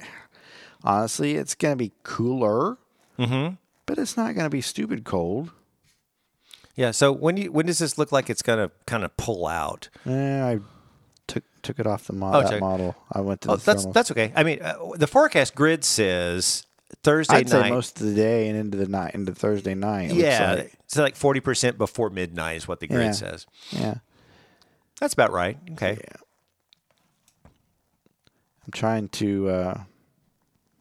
honestly, 0.85 1.37
it's 1.37 1.55
going 1.55 1.73
to 1.73 1.77
be 1.79 1.93
cooler, 2.03 2.77
Mm-hmm. 3.19 3.55
but 3.87 3.99
it's 3.99 4.17
not 4.17 4.35
going 4.35 4.45
to 4.45 4.51
be 4.51 4.61
stupid 4.61 5.05
cold. 5.05 5.51
Yeah. 6.75 6.91
So 6.91 7.11
when 7.13 7.37
you 7.39 7.51
when 7.51 7.67
does 7.67 7.79
this 7.79 7.97
look 7.97 8.13
like 8.13 8.29
it's 8.29 8.43
going 8.43 8.59
to 8.59 8.71
kind 8.87 9.03
of 9.05 9.17
pull 9.17 9.47
out? 9.47 9.89
I 10.05 10.61
took 11.67 11.79
it 11.81 11.87
off 11.87 12.07
the 12.07 12.13
mo- 12.13 12.31
Oh, 12.33 12.43
that 12.43 12.61
model. 12.61 12.95
I 13.13 13.21
went 13.21 13.41
to 13.43 13.51
Oh, 13.51 13.57
the 13.57 13.65
that's 13.65 13.85
thermals. 13.87 13.93
that's 13.93 14.11
okay. 14.13 14.33
I 14.35 14.43
mean, 14.43 14.61
uh, 14.63 14.77
the 14.95 15.07
forecast 15.07 15.55
grid 15.55 15.85
says 15.85 16.67
Thursday 17.03 17.37
I'd 17.37 17.49
say 17.51 17.69
most 17.71 18.01
of 18.01 18.07
the 18.07 18.15
day 18.15 18.49
and 18.49 18.57
into 18.59 18.77
the 18.79 18.87
night 18.87 19.15
into 19.15 19.35
Thursday 19.35 19.75
night. 19.75 20.13
yeah, 20.13 20.55
like. 20.55 20.73
so 20.87 21.03
like 21.03 21.17
forty 21.17 21.41
percent 21.41 21.79
before 21.79 22.11
midnight 22.11 22.57
is 22.59 22.69
what 22.69 22.81
the 22.81 22.87
grid 22.87 23.07
Yeah. 23.07 23.11
says. 23.13 23.47
yeah. 23.71 23.95
That's 25.01 25.13
about 25.15 25.33
right. 25.33 25.59
Okay. 25.73 25.99
I'm 27.45 28.73
trying 28.73 29.09
to 29.11 29.49
uh, 29.49 29.81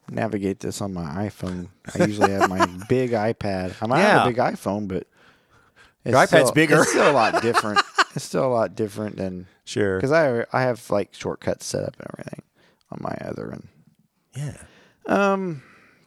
navigate 0.10 0.60
this 0.60 0.82
on 0.82 0.94
my 0.94 1.28
iPhone. 1.28 1.68
I 1.94 2.06
usually 2.06 2.32
have 2.32 2.50
my 2.50 2.66
big 2.90 3.12
iPad. 3.12 3.76
I 3.82 3.88
might 3.88 4.00
have 4.02 4.26
a 4.26 4.30
big 4.30 4.38
iPhone, 4.38 4.88
but 4.88 5.06
it's 6.04 6.12
Your 6.12 6.20
iPad's 6.20 6.28
still- 6.28 6.52
bigger. 6.54 6.82
It's 6.82 6.90
still 6.92 7.12
a 7.12 7.14
lot 7.14 7.42
different. 7.42 7.80
it's 8.16 8.26
still 8.26 8.46
a 8.46 8.48
lot 8.54 8.76
different 8.76 9.18
than 9.18 9.48
Sure. 9.66 9.98
because 9.98 10.12
I 10.12 10.46
I 10.54 10.62
have 10.64 10.90
like 10.90 11.14
shortcuts 11.14 11.66
set 11.66 11.84
up 11.84 11.96
and 12.00 12.08
everything 12.14 12.42
on 12.92 13.00
my 13.02 13.16
other 13.28 13.50
and 13.50 13.68
Yeah. 14.36 14.58
um 15.08 15.62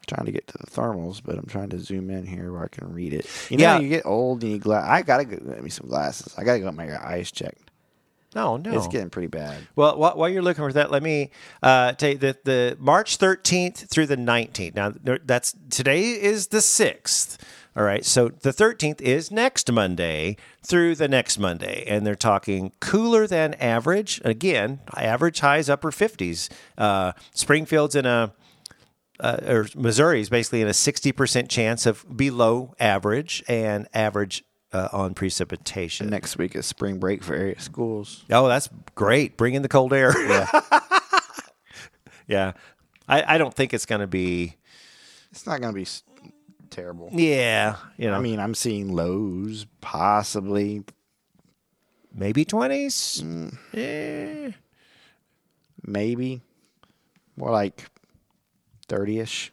trying 0.07 0.25
to 0.25 0.33
get 0.33 0.47
to 0.47 0.57
the 0.57 0.67
thermals, 0.67 1.21
but 1.23 1.37
I'm 1.37 1.45
trying 1.45 1.69
to 1.69 1.79
zoom 1.79 2.09
in 2.09 2.25
here 2.27 2.51
where 2.51 2.65
I 2.65 2.69
can 2.69 2.95
read 2.95 3.13
it. 3.13 3.27
You 3.51 3.59
Yeah. 3.59 3.75
know, 3.75 3.81
you 3.83 3.89
get 3.91 4.07
old 4.07 4.43
and 4.43 4.53
you 4.53 4.59
gla- 4.59 4.81
I 4.87 5.03
gotta 5.03 5.25
go 5.27 5.37
get 5.37 5.63
me 5.63 5.69
some 5.69 5.87
glasses. 5.87 6.35
I 6.39 6.45
gotta 6.45 6.61
go 6.61 6.65
get 6.67 6.75
my 6.75 7.07
eyes 7.07 7.31
checked. 7.31 7.71
No, 8.35 8.57
no. 8.59 8.73
It's 8.73 8.87
getting 8.89 9.11
pretty 9.11 9.27
bad. 9.29 9.57
Well, 9.77 9.95
wh- 9.97 10.17
while 10.17 10.29
you're 10.29 10.43
looking 10.43 10.63
for 10.65 10.73
that, 10.75 10.91
let 10.91 11.03
me 11.03 11.31
uh, 11.63 11.93
tell 11.93 12.11
you 12.11 12.19
that 12.19 12.45
the 12.45 12.77
March 12.79 13.19
13th 13.19 13.89
through 13.89 14.07
the 14.07 14.17
19th. 14.19 14.75
Now, 14.75 14.93
that's 15.25 15.55
today 15.71 16.11
is 16.11 16.49
the 16.49 16.59
6th. 16.61 17.39
All 17.79 17.85
right, 17.85 18.05
so 18.05 18.29
the 18.29 18.51
13th 18.51 19.01
is 19.01 19.31
next 19.31 19.71
Monday 19.71 20.37
through 20.67 20.97
the 20.97 21.07
next 21.07 21.39
Monday, 21.39 21.85
and 21.87 22.05
they're 22.05 22.17
talking 22.17 22.73
cooler 22.81 23.29
than 23.29 23.55
average. 23.55 24.21
Again, 24.25 24.81
average 24.97 25.39
highs 25.39 25.71
upper 25.71 25.93
50s. 25.93 26.49
Uh, 26.77 27.13
Springfield's 27.33 27.95
in 27.95 28.05
a 28.05 28.33
uh, 29.21 29.39
or 29.47 29.67
Missouri 29.77 30.21
is 30.21 30.29
basically 30.29 30.61
in 30.61 30.67
a 30.67 30.73
60% 30.73 31.49
chance 31.49 31.87
of 31.87 32.05
below 32.17 32.75
average 32.81 33.45
and 33.47 33.87
average 33.95 34.43
uh, 34.73 34.89
on 34.93 35.15
precipitation. 35.15 36.09
Next 36.11 36.37
week 36.37 36.57
is 36.57 36.67
spring 36.67 36.99
break 36.99 37.23
for 37.23 37.35
area 37.37 37.61
schools. 37.61 38.25
Oh, 38.29 38.49
that's 38.49 38.69
great. 38.97 39.37
Bring 39.37 39.55
in 39.55 39.63
the 39.63 39.69
cold 39.69 39.93
air. 39.93 40.13
Yeah. 40.21 40.49
Yeah. 42.27 42.53
I, 43.09 43.37
I 43.37 43.39
don't 43.39 43.55
think 43.55 43.73
it's 43.73 43.87
going 43.87 44.03
to 44.03 44.07
be, 44.07 44.57
it's 45.31 45.47
not 45.47 45.63
gonna 45.63 45.73
be 45.73 45.83
s- 45.83 46.03
terrible. 46.71 47.09
yeah, 47.13 47.77
you 47.97 48.09
know, 48.09 48.15
I 48.17 48.21
mean, 48.21 48.39
I'm 48.41 48.55
seeing 48.55 48.93
lows, 48.93 49.67
possibly 49.81 50.85
maybe 52.15 52.45
20s. 52.45 53.23
Mm. 53.23 53.59
Eh. 53.75 54.53
maybe 55.85 56.41
more 57.37 57.51
like 57.51 57.85
30ish. 58.89 59.51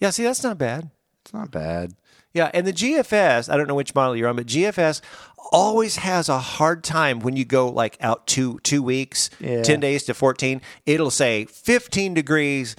Yeah, 0.00 0.10
see, 0.10 0.24
that's 0.24 0.42
not 0.42 0.58
bad. 0.58 0.90
It's 1.22 1.32
not 1.32 1.50
bad. 1.50 1.94
Yeah, 2.32 2.50
and 2.54 2.66
the 2.66 2.72
GFS, 2.72 3.52
I 3.52 3.56
don't 3.56 3.68
know 3.68 3.74
which 3.74 3.94
model 3.94 4.16
you're 4.16 4.28
on, 4.28 4.36
but 4.36 4.46
GFS 4.46 5.00
always 5.52 5.96
has 5.96 6.28
a 6.30 6.38
hard 6.38 6.82
time 6.82 7.20
when 7.20 7.36
you 7.36 7.44
go 7.44 7.68
like 7.68 7.96
out 8.00 8.26
two 8.26 8.58
two 8.60 8.82
weeks, 8.82 9.28
Yeah. 9.38 9.62
10 9.62 9.80
days 9.80 10.04
to 10.04 10.14
14. 10.14 10.62
It'll 10.86 11.10
say 11.10 11.44
15 11.44 12.14
degrees 12.14 12.74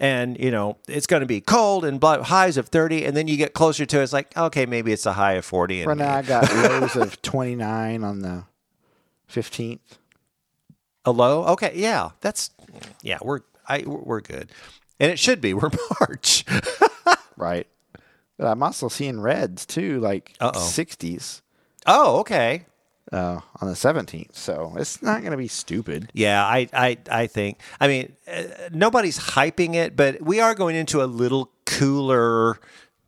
and, 0.00 0.38
you 0.38 0.50
know, 0.50 0.78
it's 0.86 1.06
going 1.06 1.20
to 1.20 1.26
be 1.26 1.40
cold 1.40 1.84
and 1.84 1.98
blah, 1.98 2.22
highs 2.22 2.56
of 2.56 2.68
30 2.68 3.04
and 3.04 3.16
then 3.16 3.28
you 3.28 3.36
get 3.36 3.52
closer 3.52 3.84
to 3.86 4.00
it, 4.00 4.02
it's 4.02 4.12
like, 4.12 4.36
okay, 4.36 4.66
maybe 4.66 4.92
it's 4.92 5.06
a 5.06 5.12
high 5.14 5.34
of 5.34 5.44
40 5.44 5.80
and 5.82 5.88
Right 5.88 5.98
now, 5.98 6.14
I 6.16 6.22
got 6.22 6.52
lows 6.54 6.96
of 6.96 7.20
29 7.22 8.04
on 8.04 8.20
the 8.20 8.44
15th. 9.30 9.80
A 11.04 11.10
low? 11.10 11.44
Okay, 11.46 11.72
yeah, 11.74 12.10
that's 12.20 12.50
yeah. 13.02 13.18
We're 13.22 13.40
I 13.66 13.82
we're 13.86 14.20
good, 14.20 14.50
and 15.00 15.10
it 15.10 15.18
should 15.18 15.40
be. 15.40 15.54
We're 15.54 15.70
March. 16.00 16.44
Right. 17.36 17.66
But 18.36 18.48
I'm 18.48 18.62
also 18.62 18.88
seeing 18.88 19.20
reds 19.20 19.64
too, 19.64 20.00
like 20.00 20.34
Uh-oh. 20.40 20.58
60s 20.58 21.40
Oh, 21.86 22.18
okay. 22.18 22.66
Uh, 23.12 23.40
on 23.60 23.68
the 23.68 23.74
17th. 23.74 24.34
So 24.34 24.74
it's 24.76 25.02
not 25.02 25.20
going 25.20 25.32
to 25.32 25.38
be 25.38 25.48
stupid. 25.48 26.10
Yeah, 26.12 26.44
I, 26.44 26.68
I, 26.72 26.98
I 27.10 27.26
think. 27.26 27.60
I 27.80 27.88
mean, 27.88 28.12
uh, 28.30 28.42
nobody's 28.72 29.18
hyping 29.18 29.74
it, 29.74 29.96
but 29.96 30.20
we 30.22 30.40
are 30.40 30.54
going 30.54 30.76
into 30.76 31.02
a 31.02 31.06
little 31.06 31.50
cooler 31.66 32.58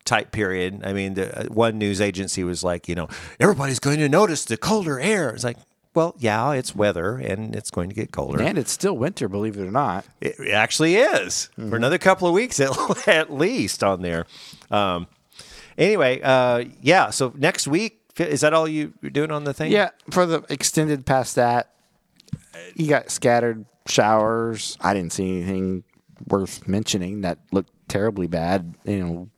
type 0.04 0.32
period. 0.32 0.82
I 0.84 0.92
mean, 0.92 1.14
the, 1.14 1.40
uh, 1.40 1.44
one 1.44 1.78
news 1.78 2.00
agency 2.00 2.44
was 2.44 2.64
like, 2.64 2.88
you 2.88 2.94
know, 2.94 3.08
everybody's 3.38 3.78
going 3.78 3.98
to 3.98 4.08
notice 4.08 4.44
the 4.44 4.56
colder 4.56 4.98
air. 4.98 5.30
It's 5.30 5.44
like, 5.44 5.58
well, 5.94 6.14
yeah, 6.18 6.52
it's 6.52 6.74
weather 6.74 7.16
and 7.16 7.54
it's 7.54 7.70
going 7.70 7.88
to 7.88 7.94
get 7.94 8.12
colder. 8.12 8.40
And 8.42 8.58
it's 8.58 8.70
still 8.70 8.96
winter, 8.96 9.28
believe 9.28 9.56
it 9.56 9.66
or 9.66 9.72
not. 9.72 10.04
It 10.20 10.36
actually 10.52 10.96
is 10.96 11.50
for 11.56 11.76
another 11.76 11.98
couple 11.98 12.28
of 12.28 12.34
weeks 12.34 12.60
at, 12.60 13.08
at 13.08 13.32
least 13.32 13.82
on 13.82 14.00
there. 14.02 14.26
Um, 14.70 15.08
anyway, 15.76 16.20
uh, 16.22 16.64
yeah. 16.80 17.10
So 17.10 17.32
next 17.36 17.66
week 17.66 17.99
is 18.26 18.40
that 18.42 18.52
all 18.54 18.66
you, 18.68 18.92
you're 19.02 19.10
doing 19.10 19.30
on 19.30 19.44
the 19.44 19.54
thing? 19.54 19.72
Yeah, 19.72 19.90
for 20.10 20.26
the 20.26 20.44
extended 20.48 21.06
past 21.06 21.34
that, 21.36 21.70
you 22.74 22.88
got 22.88 23.10
scattered 23.10 23.64
showers. 23.86 24.76
I 24.80 24.94
didn't 24.94 25.12
see 25.12 25.38
anything 25.42 25.84
worth 26.28 26.66
mentioning 26.68 27.22
that 27.22 27.38
looked 27.52 27.72
terribly 27.88 28.26
bad. 28.26 28.74
You 28.84 29.04
know, 29.04 29.28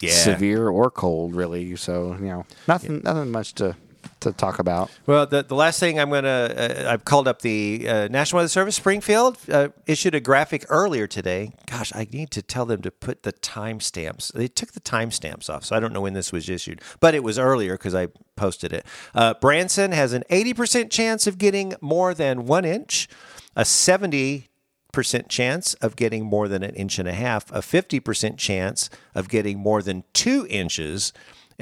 Yeah. 0.00 0.10
severe 0.12 0.68
or 0.68 0.90
cold, 0.90 1.34
really. 1.34 1.76
So 1.76 2.14
you 2.18 2.26
know, 2.26 2.46
nothing, 2.66 3.00
nothing 3.04 3.30
much 3.30 3.54
to 3.54 3.76
to 4.22 4.32
talk 4.32 4.58
about. 4.58 4.90
Well, 5.06 5.26
the, 5.26 5.42
the 5.42 5.54
last 5.54 5.78
thing 5.80 5.98
I'm 6.00 6.10
going 6.10 6.24
to, 6.24 6.88
uh, 6.88 6.92
I've 6.92 7.04
called 7.04 7.28
up 7.28 7.42
the 7.42 7.86
uh, 7.88 8.08
National 8.08 8.38
Weather 8.38 8.48
Service. 8.48 8.76
Springfield 8.76 9.38
uh, 9.50 9.68
issued 9.86 10.14
a 10.14 10.20
graphic 10.20 10.64
earlier 10.68 11.06
today. 11.06 11.52
Gosh, 11.66 11.92
I 11.94 12.06
need 12.10 12.30
to 12.32 12.42
tell 12.42 12.66
them 12.66 12.82
to 12.82 12.90
put 12.90 13.22
the 13.22 13.32
timestamps. 13.32 14.32
They 14.32 14.48
took 14.48 14.72
the 14.72 14.80
timestamps 14.80 15.48
off, 15.48 15.64
so 15.64 15.76
I 15.76 15.80
don't 15.80 15.92
know 15.92 16.00
when 16.00 16.14
this 16.14 16.32
was 16.32 16.48
issued, 16.48 16.80
but 17.00 17.14
it 17.14 17.22
was 17.22 17.38
earlier 17.38 17.74
because 17.74 17.94
I 17.94 18.08
posted 18.36 18.72
it. 18.72 18.86
Uh, 19.14 19.34
Branson 19.34 19.92
has 19.92 20.12
an 20.12 20.24
80% 20.30 20.90
chance 20.90 21.26
of 21.26 21.38
getting 21.38 21.74
more 21.80 22.14
than 22.14 22.46
one 22.46 22.64
inch, 22.64 23.08
a 23.54 23.64
70 23.64 24.48
percent 24.92 25.28
chance 25.28 25.72
of 25.74 25.96
getting 25.96 26.24
more 26.24 26.48
than 26.48 26.62
an 26.62 26.74
inch 26.74 26.98
and 26.98 27.08
a 27.08 27.12
half, 27.12 27.50
a 27.50 27.60
50% 27.60 28.36
chance 28.36 28.90
of 29.14 29.28
getting 29.28 29.58
more 29.58 29.82
than 29.82 30.04
two 30.12 30.46
inches, 30.50 31.12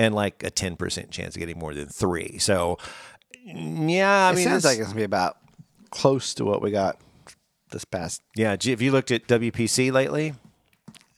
and 0.00 0.14
like 0.14 0.42
a 0.42 0.50
10% 0.50 1.10
chance 1.10 1.36
of 1.36 1.38
getting 1.38 1.58
more 1.58 1.74
than 1.74 1.86
three. 1.86 2.38
So, 2.38 2.78
yeah, 3.44 4.28
I 4.28 4.32
it 4.32 4.36
mean, 4.36 4.44
sounds 4.44 4.64
like 4.64 4.78
it's 4.78 4.86
gonna 4.88 4.96
be 4.96 5.02
about 5.04 5.36
close 5.90 6.32
to 6.34 6.44
what 6.46 6.62
we 6.62 6.70
got 6.70 6.98
this 7.70 7.84
past. 7.84 8.22
yeah. 8.34 8.50
Have 8.50 8.80
you 8.80 8.92
looked 8.92 9.10
at 9.10 9.28
WPC 9.28 9.92
lately? 9.92 10.32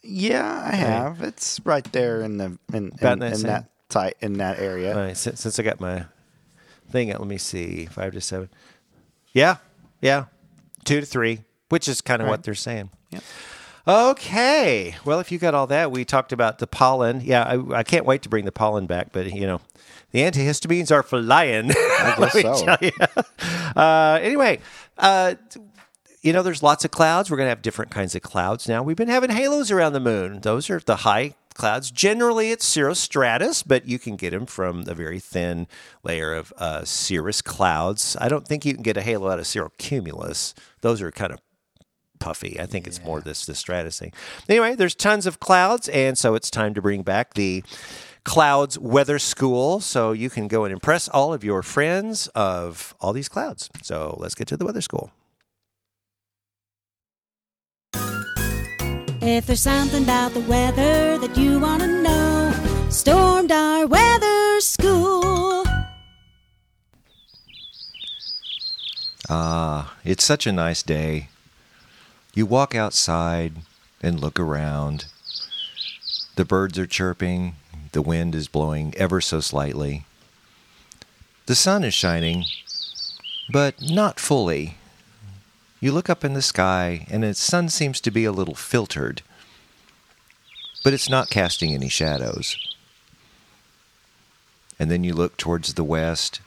Yeah, 0.02 0.68
I 0.68 0.74
have. 0.74 1.22
It's 1.22 1.60
right 1.64 1.84
there 1.92 2.22
in 2.22 2.38
the 2.38 2.58
in, 2.72 2.90
About 2.98 3.12
in, 3.12 3.18
that 3.20 3.34
in 3.34 3.42
that 3.42 3.70
site 3.88 4.16
in 4.20 4.32
that 4.38 4.58
area. 4.58 4.96
Right, 4.96 5.16
since, 5.16 5.40
since 5.40 5.60
I 5.60 5.62
got 5.62 5.78
my 5.78 6.06
thing 6.90 7.12
out, 7.12 7.20
let 7.20 7.28
me 7.28 7.38
see. 7.38 7.86
Five 7.86 8.14
to 8.14 8.20
seven. 8.20 8.50
Yeah, 9.32 9.58
yeah. 10.00 10.24
Two 10.84 10.98
to 10.98 11.06
three, 11.06 11.44
which 11.68 11.86
is 11.86 12.00
kind 12.00 12.20
of 12.20 12.26
what 12.26 12.42
they're 12.42 12.54
saying. 12.56 12.90
Yep. 13.10 13.22
Okay. 13.86 14.94
Well, 15.04 15.18
if 15.18 15.32
you 15.32 15.38
got 15.38 15.54
all 15.54 15.66
that, 15.66 15.90
we 15.90 16.04
talked 16.04 16.32
about 16.32 16.58
the 16.58 16.66
pollen. 16.66 17.20
Yeah, 17.20 17.42
I, 17.42 17.78
I 17.78 17.82
can't 17.82 18.06
wait 18.06 18.22
to 18.22 18.28
bring 18.28 18.44
the 18.44 18.52
pollen 18.52 18.86
back, 18.86 19.08
but 19.12 19.32
you 19.32 19.46
know, 19.46 19.60
the 20.12 20.20
antihistamines 20.20 20.92
are 20.92 21.02
flying. 21.02 21.70
I 21.76 22.30
guess 22.32 22.60
so. 22.60 23.80
Uh, 23.80 24.18
anyway, 24.22 24.60
uh, 24.98 25.34
you 26.20 26.32
know, 26.32 26.42
there's 26.42 26.62
lots 26.62 26.84
of 26.84 26.92
clouds. 26.92 27.30
We're 27.30 27.36
going 27.36 27.46
to 27.46 27.50
have 27.50 27.62
different 27.62 27.90
kinds 27.90 28.14
of 28.14 28.22
clouds 28.22 28.68
now. 28.68 28.82
We've 28.82 28.96
been 28.96 29.08
having 29.08 29.30
halos 29.30 29.70
around 29.70 29.94
the 29.94 30.00
moon. 30.00 30.40
Those 30.40 30.70
are 30.70 30.78
the 30.78 30.96
high 30.96 31.34
clouds. 31.54 31.90
Generally, 31.90 32.52
it's 32.52 32.76
cirrostratus, 32.76 33.64
but 33.66 33.86
you 33.88 33.98
can 33.98 34.16
get 34.16 34.30
them 34.30 34.46
from 34.46 34.84
a 34.86 34.94
very 34.94 35.18
thin 35.18 35.66
layer 36.04 36.32
of 36.34 36.52
uh, 36.56 36.84
cirrus 36.84 37.42
clouds. 37.42 38.16
I 38.20 38.28
don't 38.28 38.46
think 38.46 38.64
you 38.64 38.74
can 38.74 38.82
get 38.82 38.96
a 38.96 39.02
halo 39.02 39.30
out 39.30 39.40
of 39.40 39.46
cirrocumulus. 39.46 40.54
Those 40.82 41.02
are 41.02 41.10
kind 41.10 41.32
of 41.32 41.40
puffy. 42.22 42.58
I 42.60 42.66
think 42.66 42.86
it's 42.86 43.02
more 43.02 43.20
this 43.20 43.44
the 43.44 43.54
stratus 43.54 43.98
thing. 43.98 44.12
Anyway, 44.48 44.76
there's 44.76 44.94
tons 44.94 45.26
of 45.26 45.40
clouds, 45.40 45.88
and 45.88 46.16
so 46.16 46.34
it's 46.34 46.50
time 46.50 46.72
to 46.74 46.80
bring 46.80 47.02
back 47.02 47.34
the 47.34 47.64
clouds 48.24 48.78
weather 48.78 49.18
school 49.18 49.80
so 49.80 50.12
you 50.12 50.30
can 50.30 50.46
go 50.46 50.64
and 50.64 50.72
impress 50.72 51.08
all 51.08 51.34
of 51.34 51.42
your 51.42 51.62
friends 51.62 52.28
of 52.28 52.94
all 53.00 53.12
these 53.12 53.28
clouds. 53.28 53.68
So 53.82 54.16
let's 54.20 54.36
get 54.36 54.46
to 54.48 54.56
the 54.56 54.64
weather 54.64 54.80
school. 54.80 55.10
If 59.24 59.46
there's 59.46 59.60
something 59.60 60.04
about 60.04 60.32
the 60.32 60.40
weather 60.40 61.18
that 61.18 61.36
you 61.36 61.60
want 61.60 61.82
to 61.82 62.02
know, 62.02 62.52
Stormdar 62.88 63.88
weather 63.88 64.60
school. 64.60 65.64
Ah, 69.28 69.96
it's 70.04 70.24
such 70.24 70.46
a 70.46 70.52
nice 70.52 70.82
day. 70.82 71.28
You 72.34 72.46
walk 72.46 72.74
outside 72.74 73.56
and 74.00 74.18
look 74.18 74.40
around. 74.40 75.04
The 76.36 76.46
birds 76.46 76.78
are 76.78 76.86
chirping, 76.86 77.56
the 77.92 78.00
wind 78.00 78.34
is 78.34 78.48
blowing 78.48 78.94
ever 78.96 79.20
so 79.20 79.40
slightly. 79.40 80.06
The 81.44 81.54
sun 81.54 81.84
is 81.84 81.92
shining, 81.92 82.44
but 83.50 83.74
not 83.82 84.18
fully. 84.18 84.78
You 85.78 85.92
look 85.92 86.08
up 86.08 86.24
in 86.24 86.32
the 86.32 86.40
sky, 86.40 87.06
and 87.10 87.22
the 87.22 87.34
sun 87.34 87.68
seems 87.68 88.00
to 88.00 88.10
be 88.10 88.24
a 88.24 88.32
little 88.32 88.54
filtered, 88.54 89.20
but 90.82 90.94
it's 90.94 91.10
not 91.10 91.28
casting 91.28 91.74
any 91.74 91.90
shadows. 91.90 92.56
And 94.78 94.90
then 94.90 95.04
you 95.04 95.12
look 95.12 95.36
towards 95.36 95.74
the 95.74 95.84
west, 95.84 96.40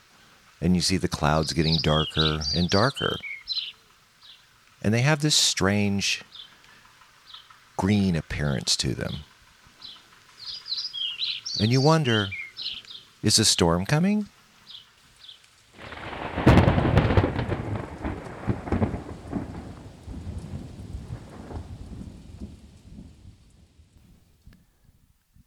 and 0.60 0.74
you 0.74 0.80
see 0.80 0.96
the 0.96 1.06
clouds 1.06 1.52
getting 1.52 1.76
darker 1.80 2.40
and 2.56 2.68
darker. 2.68 3.18
And 4.86 4.94
they 4.94 5.02
have 5.02 5.20
this 5.20 5.34
strange 5.34 6.22
green 7.76 8.14
appearance 8.14 8.76
to 8.76 8.94
them. 8.94 9.14
And 11.58 11.72
you 11.72 11.80
wonder 11.80 12.28
is 13.20 13.36
a 13.40 13.44
storm 13.44 13.84
coming? 13.84 14.28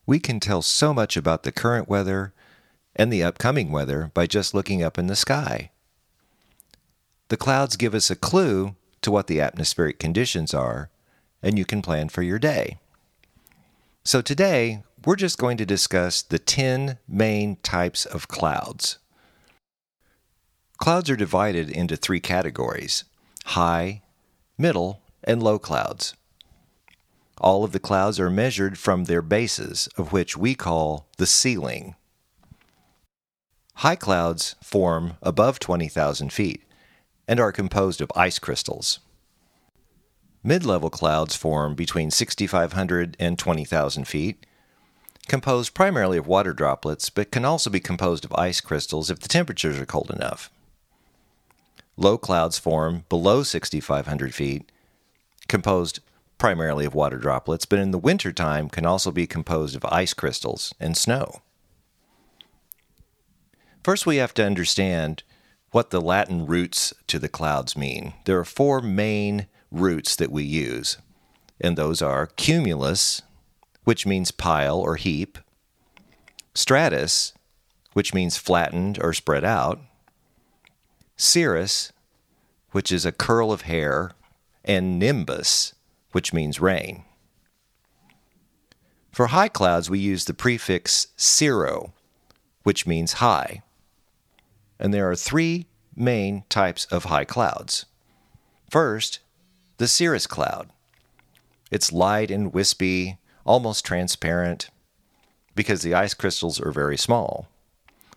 We 0.06 0.19
can 0.19 0.41
tell 0.41 0.62
so 0.62 0.93
much 0.93 1.15
about 1.15 1.43
the 1.43 1.54
current 1.54 1.88
weather 1.88 2.34
and 2.93 3.13
the 3.13 3.23
upcoming 3.23 3.71
weather 3.71 4.12
by 4.13 4.28
just 4.28 4.54
looking 4.54 4.84
up 4.84 4.97
in 4.97 5.08
the 5.08 5.15
sky. 5.15 5.71
The 7.30 7.38
clouds 7.38 7.78
give 7.78 7.95
us 7.95 8.12
a 8.12 8.17
clue 8.17 8.75
to 9.01 9.12
what 9.12 9.27
the 9.27 9.41
atmospheric 9.41 9.99
conditions 9.99 10.53
are, 10.53 10.89
and 11.41 11.57
you 11.57 11.65
can 11.65 11.81
plan 11.81 12.09
for 12.09 12.21
your 12.21 12.39
day. 12.39 12.79
So 14.03 14.21
today, 14.21 14.83
we're 15.05 15.15
just 15.15 15.38
going 15.38 15.57
to 15.57 15.65
discuss 15.65 16.21
the 16.21 16.39
10 16.39 16.97
main 17.07 17.57
types 17.57 18.05
of 18.05 18.27
clouds. 18.27 18.97
Clouds 20.77 21.09
are 21.09 21.15
divided 21.15 21.69
into 21.69 21.95
three 21.95 22.19
categories 22.19 23.03
high, 23.45 24.01
middle, 24.57 25.01
and 25.23 25.41
low 25.41 25.57
clouds. 25.57 26.13
All 27.39 27.63
of 27.63 27.71
the 27.71 27.79
clouds 27.79 28.19
are 28.19 28.29
measured 28.29 28.77
from 28.77 29.05
their 29.05 29.21
bases, 29.21 29.88
of 29.97 30.12
which 30.12 30.38
we 30.38 30.55
call 30.55 31.07
the 31.17 31.25
ceiling. 31.25 31.95
High 33.75 33.95
clouds 33.95 34.55
form 34.62 35.13
above 35.21 35.59
20,000 35.59 36.33
feet 36.33 36.63
and 37.29 37.39
are 37.39 37.51
composed 37.51 38.01
of 38.01 38.11
ice 38.15 38.39
crystals. 38.39 38.99
Mid 40.43 40.65
level 40.65 40.89
clouds 40.89 41.35
form 41.35 41.75
between 41.75 42.09
6,500 42.09 43.15
and 43.19 43.37
20,000 43.37 44.07
feet, 44.07 44.47
composed 45.27 45.75
primarily 45.75 46.17
of 46.17 46.25
water 46.25 46.53
droplets, 46.53 47.11
but 47.11 47.29
can 47.31 47.45
also 47.45 47.69
be 47.69 47.79
composed 47.79 48.25
of 48.25 48.33
ice 48.33 48.59
crystals 48.59 49.11
if 49.11 49.19
the 49.19 49.27
temperatures 49.27 49.79
are 49.79 49.85
cold 49.85 50.09
enough. 50.09 50.49
Low 51.95 52.17
clouds 52.17 52.57
form 52.57 53.05
below 53.09 53.43
6,500 53.43 54.33
feet, 54.33 54.71
composed 55.47 55.99
primarily 56.39 56.85
of 56.85 56.95
water 56.95 57.17
droplets, 57.17 57.65
but 57.65 57.77
in 57.77 57.91
the 57.91 57.99
wintertime 57.99 58.69
can 58.69 58.87
also 58.87 59.11
be 59.11 59.27
composed 59.27 59.75
of 59.75 59.85
ice 59.85 60.15
crystals 60.15 60.73
and 60.79 60.97
snow. 60.97 61.43
First, 63.83 64.07
we 64.07 64.15
have 64.15 64.33
to 64.33 64.45
understand 64.45 65.21
what 65.71 65.91
the 65.91 66.01
Latin 66.01 66.45
roots 66.45 66.93
to 67.08 67.19
the 67.19 67.29
clouds 67.29 67.77
mean. 67.77 68.13
There 68.25 68.39
are 68.39 68.45
four 68.45 68.82
main 68.82 69.47
roots 69.71 70.15
that 70.15 70.32
we 70.32 70.43
use, 70.43 70.97
and 71.62 71.77
those 71.77 72.01
are 72.01 72.27
cumulus, 72.27 73.21
which 73.84 74.05
means 74.05 74.32
pile 74.32 74.79
or 74.79 74.95
heap, 74.95 75.38
stratus, 76.53 77.34
which 77.93 78.13
means 78.13 78.38
flattened 78.38 78.99
or 79.01 79.13
spread 79.13 79.43
out, 79.43 79.79
cirrus, 81.15 81.91
which 82.71 82.91
is 82.91 83.05
a 83.05 83.12
curl 83.12 83.51
of 83.51 83.62
hair, 83.62 84.12
and 84.63 84.99
nimbus, 84.99 85.73
which 86.12 86.34
means 86.34 86.60
rain. 86.60 87.03
For 89.12 89.27
high 89.27 89.49
clouds, 89.49 89.89
we 89.89 89.99
use 89.99 90.25
the 90.25 90.34
prefix 90.34 91.08
cirro, 91.17 91.93
which 92.63 92.88
means 92.88 93.13
high. 93.13 93.63
And 94.79 94.93
there 94.93 95.09
are 95.09 95.15
three 95.15 95.67
main 95.95 96.43
types 96.49 96.85
of 96.85 97.05
high 97.05 97.25
clouds. 97.25 97.85
First, 98.69 99.19
the 99.77 99.87
cirrus 99.87 100.27
cloud. 100.27 100.69
It's 101.71 101.91
light 101.91 102.31
and 102.31 102.53
wispy, 102.53 103.17
almost 103.45 103.85
transparent, 103.85 104.69
because 105.55 105.81
the 105.81 105.93
ice 105.93 106.13
crystals 106.13 106.59
are 106.59 106.71
very 106.71 106.97
small. 106.97 107.47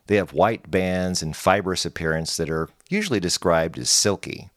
They 0.06 0.16
have 0.16 0.32
white 0.32 0.70
bands 0.70 1.22
and 1.22 1.36
fibrous 1.36 1.84
appearance 1.84 2.36
that 2.36 2.50
are 2.50 2.68
usually 2.88 3.20
described 3.20 3.78
as 3.78 3.90
silky. 3.90 4.50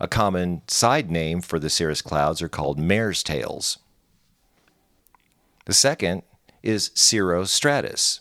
A 0.00 0.08
common 0.08 0.62
side 0.66 1.10
name 1.10 1.40
for 1.40 1.58
the 1.58 1.70
cirrus 1.70 2.02
clouds 2.02 2.42
are 2.42 2.48
called 2.48 2.78
mare's 2.78 3.22
tails. 3.22 3.78
The 5.66 5.74
second 5.74 6.22
is 6.62 6.90
cirrostratus. 6.90 8.20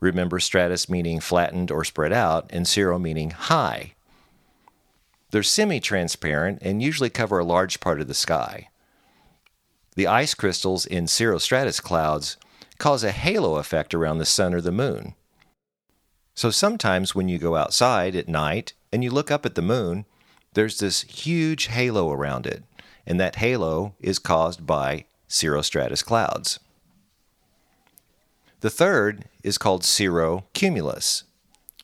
Remember, 0.00 0.38
stratus 0.38 0.88
meaning 0.88 1.20
flattened 1.20 1.70
or 1.70 1.84
spread 1.84 2.12
out, 2.12 2.46
and 2.50 2.66
cirro 2.66 2.98
meaning 2.98 3.30
high. 3.30 3.94
They're 5.30 5.42
semi 5.42 5.80
transparent 5.80 6.60
and 6.62 6.82
usually 6.82 7.10
cover 7.10 7.38
a 7.38 7.44
large 7.44 7.80
part 7.80 8.00
of 8.00 8.08
the 8.08 8.14
sky. 8.14 8.68
The 9.96 10.06
ice 10.06 10.34
crystals 10.34 10.86
in 10.86 11.04
cirrostratus 11.06 11.82
clouds 11.82 12.36
cause 12.78 13.02
a 13.02 13.10
halo 13.10 13.56
effect 13.56 13.92
around 13.92 14.18
the 14.18 14.24
sun 14.24 14.54
or 14.54 14.60
the 14.60 14.72
moon. 14.72 15.14
So 16.34 16.50
sometimes 16.50 17.14
when 17.14 17.28
you 17.28 17.38
go 17.38 17.56
outside 17.56 18.14
at 18.14 18.28
night 18.28 18.72
and 18.92 19.02
you 19.02 19.10
look 19.10 19.30
up 19.30 19.44
at 19.44 19.56
the 19.56 19.62
moon, 19.62 20.06
there's 20.54 20.78
this 20.78 21.02
huge 21.02 21.66
halo 21.66 22.12
around 22.12 22.46
it, 22.46 22.62
and 23.06 23.18
that 23.18 23.36
halo 23.36 23.94
is 23.98 24.20
caused 24.20 24.64
by 24.64 25.04
cirrostratus 25.28 26.04
clouds. 26.04 26.60
The 28.60 28.70
third 28.70 29.26
is 29.44 29.56
called 29.56 29.82
cirrocumulus. 29.82 31.22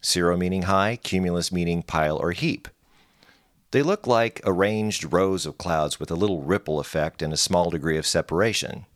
Cirro 0.00 0.36
meaning 0.36 0.62
high, 0.62 0.96
cumulus 1.02 1.52
meaning 1.52 1.82
pile 1.82 2.16
or 2.16 2.32
heap. 2.32 2.68
They 3.70 3.82
look 3.82 4.06
like 4.06 4.40
arranged 4.44 5.12
rows 5.12 5.46
of 5.46 5.58
clouds 5.58 5.98
with 5.98 6.10
a 6.10 6.16
little 6.16 6.42
ripple 6.42 6.80
effect 6.80 7.22
and 7.22 7.32
a 7.32 7.36
small 7.36 7.70
degree 7.70 7.96
of 7.96 8.06
separation. 8.06 8.86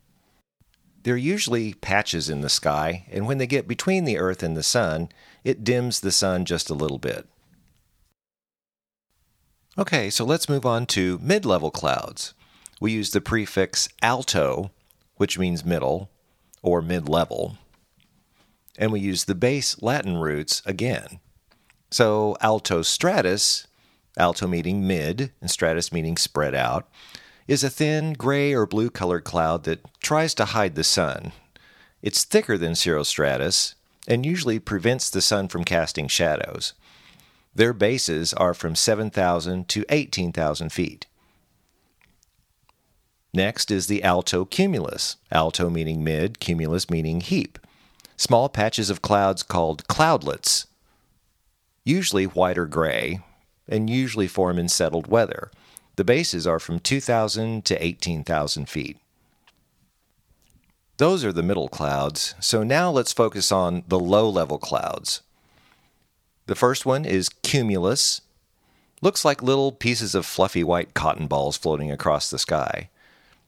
They're 1.03 1.17
usually 1.17 1.73
patches 1.73 2.29
in 2.29 2.41
the 2.41 2.49
sky, 2.49 3.05
and 3.11 3.25
when 3.25 3.37
they 3.37 3.47
get 3.47 3.67
between 3.67 4.03
the 4.03 4.17
Earth 4.17 4.43
and 4.43 4.55
the 4.55 4.63
Sun, 4.63 5.09
it 5.43 5.63
dims 5.63 6.01
the 6.01 6.11
sun 6.11 6.45
just 6.45 6.69
a 6.69 6.73
little 6.75 6.97
bit. 6.97 7.27
Okay, 9.77 10.09
so 10.09 10.25
let's 10.25 10.49
move 10.49 10.65
on 10.65 10.85
to 10.87 11.17
mid 11.21 11.45
level 11.45 11.71
clouds. 11.71 12.33
We 12.81 12.91
use 12.91 13.11
the 13.11 13.21
prefix 13.21 13.87
alto, 14.01 14.71
which 15.15 15.39
means 15.39 15.63
middle 15.63 16.09
or 16.61 16.81
mid 16.81 17.07
level, 17.07 17.57
and 18.79 18.91
we 18.93 19.01
use 19.01 19.25
the 19.25 19.35
base 19.35 19.79
Latin 19.83 20.17
roots 20.17 20.63
again. 20.65 21.19
So 21.91 22.37
alto 22.39 22.81
stratus, 22.81 23.67
alto 24.17 24.47
meaning 24.47 24.87
mid, 24.87 25.33
and 25.41 25.51
stratus 25.51 25.91
meaning 25.91 26.17
spread 26.17 26.55
out, 26.55 26.89
is 27.47 27.63
a 27.63 27.69
thin 27.69 28.13
gray 28.13 28.53
or 28.53 28.65
blue 28.65 28.89
colored 28.89 29.25
cloud 29.25 29.65
that 29.65 29.85
tries 30.01 30.33
to 30.35 30.45
hide 30.45 30.75
the 30.75 30.83
sun. 30.83 31.33
It's 32.01 32.23
thicker 32.23 32.57
than 32.57 32.73
cirrostratus 32.73 33.75
and 34.07 34.25
usually 34.25 34.59
prevents 34.59 35.09
the 35.09 35.21
sun 35.21 35.49
from 35.49 35.65
casting 35.65 36.07
shadows. 36.07 36.73
Their 37.53 37.73
bases 37.73 38.33
are 38.33 38.53
from 38.53 38.75
7,000 38.75 39.67
to 39.67 39.85
18,000 39.89 40.71
feet. 40.71 41.05
Next 43.33 43.69
is 43.69 43.87
the 43.87 44.03
alto 44.03 44.45
cumulus, 44.45 45.17
alto 45.31 45.69
meaning 45.69 46.03
mid, 46.03 46.39
cumulus 46.39 46.89
meaning 46.89 47.19
heap. 47.19 47.59
Small 48.19 48.49
patches 48.49 48.89
of 48.89 49.01
clouds 49.01 49.43
called 49.43 49.87
cloudlets, 49.87 50.65
usually 51.85 52.25
white 52.25 52.57
or 52.57 52.65
gray, 52.65 53.21
and 53.65 53.89
usually 53.89 54.27
form 54.27 54.59
in 54.59 54.67
settled 54.67 55.07
weather. 55.07 55.49
The 55.95 56.03
bases 56.03 56.45
are 56.45 56.59
from 56.59 56.81
2,000 56.81 57.63
to 57.63 57.81
18,000 57.81 58.67
feet. 58.67 58.97
Those 60.97 61.23
are 61.23 61.31
the 61.31 61.41
middle 61.41 61.69
clouds, 61.69 62.35
so 62.41 62.61
now 62.61 62.91
let's 62.91 63.13
focus 63.13 63.53
on 63.53 63.83
the 63.87 63.97
low 63.97 64.29
level 64.29 64.57
clouds. 64.57 65.21
The 66.47 66.55
first 66.55 66.85
one 66.85 67.05
is 67.05 67.29
cumulus. 67.29 68.19
Looks 69.01 69.23
like 69.23 69.41
little 69.41 69.71
pieces 69.71 70.13
of 70.13 70.25
fluffy 70.25 70.65
white 70.65 70.93
cotton 70.93 71.27
balls 71.27 71.55
floating 71.55 71.89
across 71.89 72.29
the 72.29 72.37
sky. 72.37 72.89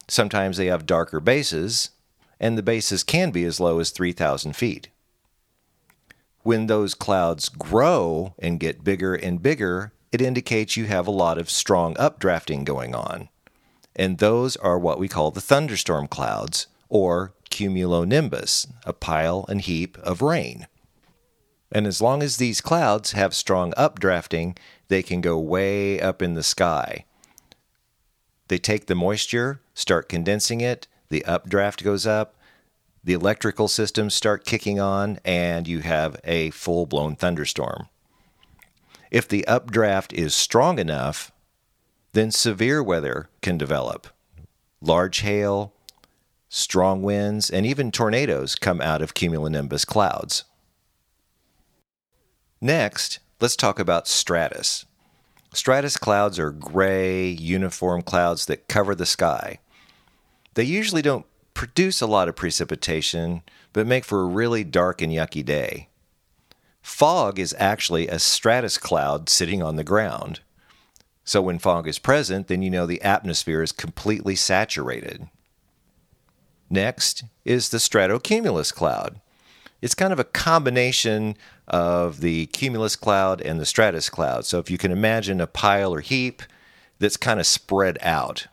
Sometimes 0.08 0.56
they 0.56 0.68
have 0.68 0.86
darker 0.86 1.20
bases, 1.20 1.90
and 2.42 2.58
the 2.58 2.64
bases 2.64 3.04
can 3.04 3.30
be 3.30 3.46
as 3.46 3.60
low 3.60 3.80
as 3.80 3.92
3,000 3.92 4.54
feet. 4.54 4.90
When 6.42 6.66
those 6.66 6.96
clouds 6.96 7.50
grow 7.50 8.34
and 8.40 8.60
get 8.60 8.84
bigger 8.84 9.14
and 9.14 9.44
bigger, 9.44 9.94
it 10.12 10.22
indicates 10.22 10.76
you 10.76 10.86
have 10.86 11.06
a 11.06 11.12
lot 11.12 11.38
of 11.38 11.52
strong 11.52 11.94
updrafting 11.96 12.66
going 12.66 12.96
on. 12.96 13.30
And 13.96 14.18
those 14.18 14.58
are 14.58 14.80
what 14.80 14.98
we 14.98 15.08
call 15.08 15.30
the 15.30 15.40
thunderstorm 15.40 16.08
clouds, 16.08 16.66
or 16.90 17.34
cumulonimbus, 17.52 18.68
a 18.86 18.94
pile 18.94 19.46
and 19.48 19.62
heap 19.62 20.00
of 20.00 20.24
rain. 20.24 20.66
And 21.72 21.86
as 21.86 22.02
long 22.02 22.24
as 22.24 22.38
these 22.38 22.60
clouds 22.60 23.12
have 23.12 23.36
strong 23.36 23.72
updrafting, 23.74 24.58
they 24.88 25.04
can 25.04 25.22
go 25.22 25.38
way 25.38 26.02
up 26.02 26.24
in 26.24 26.34
the 26.34 26.44
sky. 26.44 27.06
They 28.48 28.58
take 28.58 28.88
the 28.88 28.96
moisture, 28.96 29.62
start 29.76 30.10
condensing 30.10 30.60
it, 30.60 30.88
the 31.12 31.24
updraft 31.26 31.84
goes 31.84 32.08
up, 32.08 32.36
the 33.04 33.14
electrical 33.14 33.68
systems 33.68 34.14
start 34.14 34.46
kicking 34.46 34.80
on, 34.80 35.20
and 35.24 35.68
you 35.68 35.80
have 35.80 36.20
a 36.24 36.50
full 36.52 36.86
blown 36.86 37.16
thunderstorm. 37.16 37.90
If 39.12 39.28
the 39.28 39.46
updraft 39.46 40.14
is 40.14 40.34
strong 40.34 40.80
enough, 40.80 41.32
then 42.14 42.32
severe 42.32 42.82
weather 42.82 43.30
can 43.42 43.58
develop. 43.58 44.08
Large 44.82 45.20
hail, 45.20 45.74
strong 46.48 47.02
winds, 47.02 47.50
and 47.50 47.66
even 47.66 47.92
tornadoes 47.92 48.56
come 48.56 48.80
out 48.82 49.02
of 49.02 49.14
cumulonimbus 49.14 49.86
clouds. 49.86 50.46
Next, 52.62 53.20
let's 53.42 53.56
talk 53.56 53.80
about 53.80 54.08
stratus. 54.08 54.86
Stratus 55.54 55.98
clouds 55.98 56.40
are 56.40 56.52
gray, 56.52 57.28
uniform 57.28 58.02
clouds 58.02 58.46
that 58.46 58.70
cover 58.70 58.96
the 58.96 59.06
sky. 59.06 59.60
They 60.54 60.64
usually 60.64 61.02
don't 61.02 61.26
produce 61.54 62.02
a 62.02 62.08
lot 62.08 62.28
of 62.28 62.36
precipitation, 62.36 63.42
but 63.74 63.88
make 63.88 64.06
for 64.06 64.22
a 64.22 64.26
really 64.26 64.64
dark 64.64 65.02
and 65.02 65.12
yucky 65.12 65.44
day. 65.46 65.90
Fog 66.82 67.40
is 67.40 67.56
actually 67.60 68.08
a 68.08 68.20
stratus 68.20 68.78
cloud 68.78 69.30
sitting 69.30 69.62
on 69.62 69.76
the 69.76 69.84
ground. 69.84 70.42
So 71.24 71.42
when 71.42 71.60
fog 71.60 71.88
is 71.88 72.00
present, 72.00 72.48
then 72.48 72.62
you 72.62 72.70
know 72.70 72.86
the 72.86 73.02
atmosphere 73.02 73.62
is 73.62 73.72
completely 73.72 74.36
saturated. 74.36 75.28
Next 76.70 77.24
is 77.46 77.70
the 77.70 77.78
stratocumulus 77.78 78.74
cloud. 78.74 79.22
It's 79.82 79.96
kind 79.96 80.14
of 80.14 80.20
a 80.20 80.26
combination 80.26 81.36
of 81.68 82.22
the 82.22 82.48
cumulus 82.48 82.96
cloud 82.96 83.42
and 83.42 83.60
the 83.60 83.66
stratus 83.66 84.10
cloud. 84.10 84.46
So 84.46 84.60
if 84.60 84.70
you 84.72 84.78
can 84.78 84.92
imagine 84.92 85.42
a 85.42 85.48
pile 85.48 85.94
or 85.94 86.02
heap 86.02 86.44
that's 87.00 87.18
kind 87.18 87.40
of 87.40 87.48
spread 87.48 87.98
out. 88.02 88.48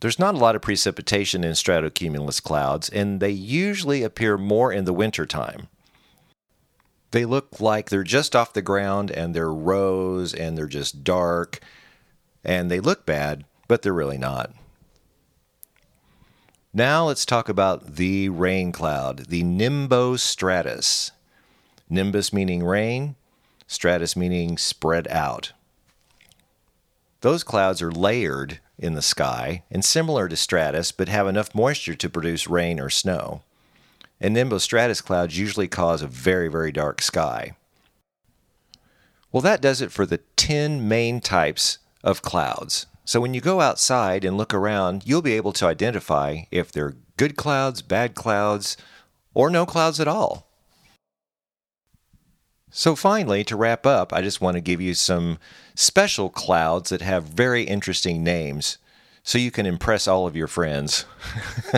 There's 0.00 0.18
not 0.18 0.34
a 0.34 0.38
lot 0.38 0.54
of 0.54 0.62
precipitation 0.62 1.42
in 1.42 1.52
stratocumulus 1.52 2.42
clouds, 2.42 2.88
and 2.88 3.20
they 3.20 3.30
usually 3.30 4.02
appear 4.02 4.38
more 4.38 4.72
in 4.72 4.84
the 4.84 4.92
wintertime. 4.92 5.68
They 7.10 7.24
look 7.24 7.60
like 7.60 7.88
they're 7.88 8.04
just 8.04 8.36
off 8.36 8.52
the 8.52 8.62
ground 8.62 9.10
and 9.10 9.34
they're 9.34 9.52
rows 9.52 10.34
and 10.34 10.56
they're 10.56 10.66
just 10.66 11.02
dark 11.04 11.60
and 12.44 12.70
they 12.70 12.80
look 12.80 13.06
bad, 13.06 13.44
but 13.66 13.82
they're 13.82 13.92
really 13.92 14.18
not. 14.18 14.52
Now 16.72 17.06
let's 17.06 17.24
talk 17.24 17.48
about 17.48 17.96
the 17.96 18.28
rain 18.28 18.72
cloud, 18.72 19.26
the 19.28 19.42
nimbostratus. 19.42 21.10
Nimbus 21.90 22.32
meaning 22.32 22.62
rain, 22.62 23.16
stratus 23.66 24.14
meaning 24.14 24.58
spread 24.58 25.08
out. 25.08 25.52
Those 27.20 27.42
clouds 27.42 27.82
are 27.82 27.90
layered 27.90 28.60
in 28.78 28.94
the 28.94 29.02
sky 29.02 29.64
and 29.70 29.84
similar 29.84 30.28
to 30.28 30.36
stratus, 30.36 30.92
but 30.92 31.08
have 31.08 31.26
enough 31.26 31.54
moisture 31.54 31.94
to 31.94 32.08
produce 32.08 32.48
rain 32.48 32.78
or 32.78 32.90
snow 32.90 33.42
and 34.20 34.36
nimbostratus 34.36 35.02
clouds 35.02 35.38
usually 35.38 35.68
cause 35.68 36.02
a 36.02 36.06
very, 36.06 36.48
very 36.48 36.72
dark 36.72 37.00
sky. 37.02 37.52
Well, 39.30 39.42
that 39.42 39.60
does 39.60 39.80
it 39.80 39.92
for 39.92 40.06
the 40.06 40.20
10 40.36 40.88
main 40.88 41.20
types 41.20 41.78
of 42.02 42.22
clouds. 42.22 42.86
So 43.04 43.20
when 43.20 43.34
you 43.34 43.40
go 43.40 43.60
outside 43.60 44.24
and 44.24 44.36
look 44.36 44.52
around, 44.52 45.02
you'll 45.06 45.22
be 45.22 45.34
able 45.34 45.52
to 45.54 45.66
identify 45.66 46.42
if 46.50 46.72
they're 46.72 46.96
good 47.16 47.36
clouds, 47.36 47.82
bad 47.82 48.14
clouds, 48.14 48.76
or 49.34 49.50
no 49.50 49.66
clouds 49.66 50.00
at 50.00 50.08
all. 50.08 50.47
So, 52.70 52.94
finally, 52.94 53.44
to 53.44 53.56
wrap 53.56 53.86
up, 53.86 54.12
I 54.12 54.20
just 54.20 54.40
want 54.40 54.56
to 54.56 54.60
give 54.60 54.80
you 54.80 54.94
some 54.94 55.38
special 55.74 56.28
clouds 56.28 56.90
that 56.90 57.00
have 57.00 57.24
very 57.24 57.62
interesting 57.64 58.22
names. 58.22 58.78
so 59.22 59.36
you 59.36 59.50
can 59.50 59.66
impress 59.66 60.08
all 60.08 60.26
of 60.26 60.34
your 60.36 60.46
friends. 60.46 61.04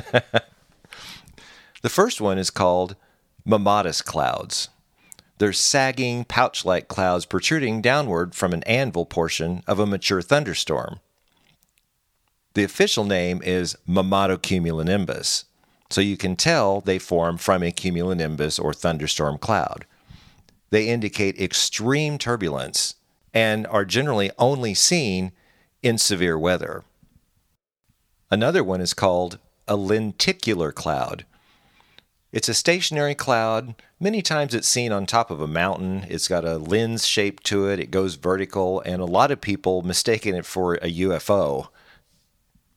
the 1.82 1.88
first 1.88 2.20
one 2.20 2.38
is 2.38 2.48
called 2.48 2.94
Mammatus 3.44 4.04
clouds. 4.04 4.68
They're 5.38 5.52
sagging, 5.52 6.24
pouch 6.24 6.64
like 6.64 6.86
clouds 6.86 7.24
protruding 7.24 7.80
downward 7.80 8.34
from 8.34 8.52
an 8.52 8.62
anvil 8.64 9.04
portion 9.04 9.64
of 9.66 9.80
a 9.80 9.86
mature 9.86 10.22
thunderstorm. 10.22 11.00
The 12.54 12.62
official 12.62 13.04
name 13.04 13.40
is 13.42 13.76
Mammatocumulonimbus, 13.88 15.44
so 15.88 16.00
you 16.00 16.16
can 16.16 16.36
tell 16.36 16.80
they 16.80 16.98
form 16.98 17.36
from 17.36 17.62
a 17.62 17.72
cumulonimbus 17.72 18.62
or 18.62 18.72
thunderstorm 18.72 19.38
cloud. 19.38 19.86
They 20.70 20.88
indicate 20.88 21.40
extreme 21.40 22.18
turbulence 22.18 22.94
and 23.34 23.66
are 23.66 23.84
generally 23.84 24.30
only 24.38 24.74
seen 24.74 25.32
in 25.82 25.98
severe 25.98 26.38
weather. 26.38 26.84
Another 28.30 28.62
one 28.62 28.80
is 28.80 28.94
called 28.94 29.38
a 29.66 29.76
lenticular 29.76 30.72
cloud. 30.72 31.24
It's 32.32 32.48
a 32.48 32.54
stationary 32.54 33.16
cloud. 33.16 33.74
Many 33.98 34.22
times 34.22 34.54
it's 34.54 34.68
seen 34.68 34.92
on 34.92 35.04
top 35.04 35.32
of 35.32 35.40
a 35.40 35.48
mountain. 35.48 36.06
It's 36.08 36.28
got 36.28 36.44
a 36.44 36.58
lens 36.58 37.04
shape 37.04 37.40
to 37.44 37.68
it. 37.68 37.80
It 37.80 37.90
goes 37.90 38.14
vertical, 38.14 38.80
and 38.82 39.02
a 39.02 39.06
lot 39.06 39.32
of 39.32 39.40
people 39.40 39.82
mistaken 39.82 40.36
it 40.36 40.46
for 40.46 40.74
a 40.74 40.92
UFO. 40.92 41.68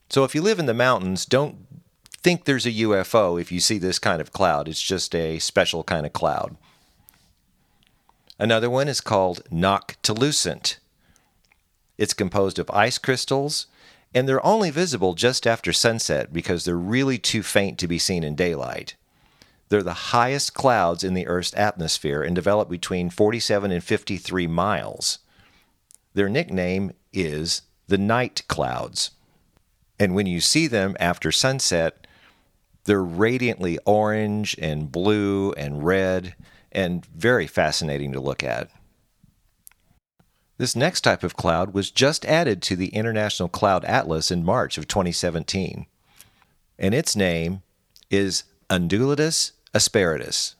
So 0.10 0.24
if 0.24 0.34
you 0.34 0.42
live 0.42 0.58
in 0.58 0.66
the 0.66 0.74
mountains, 0.74 1.26
don't 1.26 1.68
think 2.24 2.46
there's 2.46 2.66
a 2.66 2.72
UFO 2.72 3.40
if 3.40 3.52
you 3.52 3.60
see 3.60 3.78
this 3.78 4.00
kind 4.00 4.22
of 4.22 4.34
cloud. 4.34 4.68
It's 4.68 4.82
just 4.82 5.14
a 5.14 5.38
special 5.38 5.84
kind 5.84 6.08
of 6.08 6.14
cloud. 6.14 6.58
Another 8.40 8.70
one 8.70 8.88
is 8.88 9.02
called 9.02 9.44
noctilucent. 9.52 10.78
It's 11.98 12.14
composed 12.14 12.58
of 12.60 12.70
ice 12.72 12.98
crystals, 12.98 13.68
and 14.14 14.28
they're 14.28 14.46
only 14.46 14.72
visible 14.72 15.14
just 15.14 15.46
after 15.46 15.72
sunset 15.72 16.34
because 16.34 16.66
they're 16.66 16.76
really 16.76 17.18
too 17.18 17.44
faint 17.44 17.78
to 17.80 17.88
be 17.88 18.00
seen 18.00 18.24
in 18.24 18.36
daylight. 18.36 18.96
They're 19.70 19.84
the 19.84 19.94
highest 19.94 20.54
clouds 20.54 21.04
in 21.04 21.14
the 21.14 21.28
Earth's 21.28 21.54
atmosphere 21.56 22.22
and 22.22 22.36
develop 22.36 22.70
between 22.70 23.10
47 23.10 23.72
and 23.72 23.84
53 23.84 24.48
miles. 24.48 25.20
Their 26.14 26.30
nickname 26.30 26.92
is 27.12 27.64
the 27.88 27.98
night 27.98 28.44
clouds. 28.48 29.12
And 30.00 30.14
when 30.16 30.28
you 30.28 30.42
see 30.42 30.68
them 30.68 30.96
after 31.00 31.32
sunset, 31.32 32.06
they're 32.86 33.04
radiantly 33.04 33.80
orange 33.86 34.56
and 34.60 34.92
blue 34.92 35.54
and 35.54 35.84
red 35.84 36.36
and 36.74 37.06
very 37.06 37.48
fascinating 37.48 38.12
to 38.12 38.20
look 38.20 38.44
at. 38.44 38.70
This 40.58 40.76
next 40.76 41.02
type 41.02 41.24
of 41.24 41.36
cloud 41.36 41.74
was 41.74 41.92
just 41.92 42.26
added 42.26 42.62
to 42.64 42.76
the 42.76 42.90
International 42.90 43.50
Cloud 43.50 43.86
Atlas 43.86 44.32
in 44.32 44.46
March 44.46 44.78
of 44.78 44.88
2017, 44.88 45.86
and 46.78 46.94
its 46.94 47.16
name 47.16 47.62
is 48.10 48.44
Undulatus 48.70 49.54
asperatus. 49.74 50.56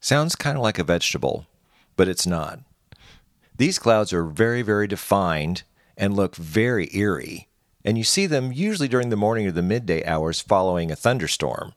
Sounds 0.00 0.36
kind 0.36 0.56
of 0.56 0.62
like 0.62 0.78
a 0.78 0.84
vegetable, 0.84 1.46
but 1.96 2.08
it's 2.08 2.26
not. 2.26 2.60
These 3.56 3.78
clouds 3.78 4.12
are 4.12 4.24
very, 4.24 4.62
very 4.62 4.86
defined 4.86 5.62
and 5.96 6.16
look 6.16 6.34
very 6.34 6.88
eerie, 6.94 7.48
and 7.84 7.96
you 7.96 8.04
see 8.04 8.26
them 8.26 8.52
usually 8.52 8.88
during 8.88 9.10
the 9.10 9.16
morning 9.16 9.46
or 9.46 9.52
the 9.52 9.62
midday 9.62 10.04
hours 10.04 10.40
following 10.40 10.90
a 10.90 10.96
thunderstorm. 10.96 11.74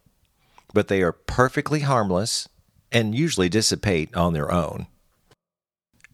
But 0.73 0.87
they 0.87 1.01
are 1.01 1.11
perfectly 1.11 1.81
harmless 1.81 2.49
and 2.91 3.15
usually 3.15 3.49
dissipate 3.49 4.15
on 4.15 4.33
their 4.33 4.51
own. 4.51 4.87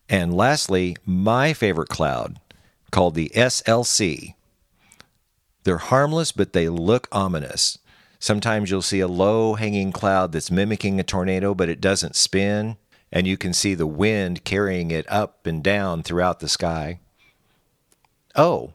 And 0.09 0.33
lastly, 0.33 0.95
my 1.05 1.53
favorite 1.53 1.89
cloud, 1.89 2.39
called 2.91 3.15
the 3.15 3.31
SLC. 3.35 4.35
They're 5.63 5.77
harmless, 5.77 6.31
but 6.31 6.53
they 6.53 6.69
look 6.69 7.07
ominous. 7.11 7.79
Sometimes 8.19 8.69
you'll 8.69 8.81
see 8.81 8.99
a 8.99 9.07
low 9.07 9.55
hanging 9.55 9.91
cloud 9.91 10.31
that's 10.31 10.51
mimicking 10.51 10.99
a 10.99 11.03
tornado, 11.03 11.53
but 11.53 11.69
it 11.69 11.81
doesn't 11.81 12.15
spin, 12.15 12.77
and 13.11 13.25
you 13.25 13.35
can 13.37 13.53
see 13.53 13.73
the 13.73 13.87
wind 13.87 14.43
carrying 14.43 14.91
it 14.91 15.05
up 15.09 15.47
and 15.47 15.63
down 15.63 16.03
throughout 16.03 16.39
the 16.39 16.47
sky. 16.47 16.99
Oh, 18.35 18.73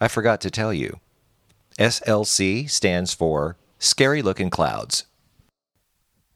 I 0.00 0.08
forgot 0.08 0.40
to 0.42 0.50
tell 0.50 0.72
you. 0.72 0.98
SLC 1.78 2.68
stands 2.68 3.14
for 3.14 3.56
Scary 3.78 4.22
Looking 4.22 4.50
Clouds. 4.50 5.04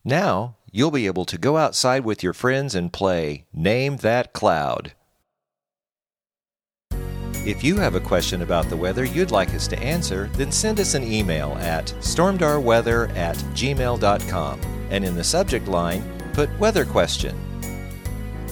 Now, 0.04 0.56
you'll 0.70 0.90
be 0.90 1.06
able 1.06 1.24
to 1.26 1.38
go 1.38 1.56
outside 1.56 2.04
with 2.04 2.22
your 2.22 2.32
friends 2.32 2.74
and 2.74 2.92
play 2.92 3.46
Name 3.52 3.96
That 3.98 4.32
Cloud. 4.32 4.92
If 7.46 7.64
you 7.64 7.76
have 7.76 7.94
a 7.94 8.00
question 8.00 8.42
about 8.42 8.68
the 8.68 8.76
weather 8.76 9.04
you'd 9.04 9.30
like 9.30 9.54
us 9.54 9.66
to 9.68 9.78
answer, 9.78 10.28
then 10.34 10.52
send 10.52 10.80
us 10.80 10.94
an 10.94 11.02
email 11.02 11.52
at 11.61 11.87
stormdarweather 12.00 13.14
at 13.16 13.37
gmail.com 13.54 14.61
and 14.90 15.04
in 15.04 15.14
the 15.14 15.24
subject 15.24 15.68
line, 15.68 16.02
put 16.32 16.56
weather 16.58 16.84
question. 16.84 17.37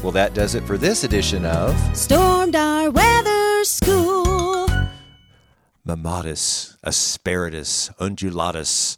Well, 0.02 0.12
that 0.12 0.35
does 0.35 0.54
it 0.54 0.64
for 0.64 0.78
this 0.78 1.04
edition 1.04 1.44
of 1.44 1.74
Stormdar 1.92 2.92
Weather 2.92 3.64
School. 3.64 4.66
Mammatus, 5.87 6.76
asperatus, 6.85 7.90
undulatus. 7.98 8.96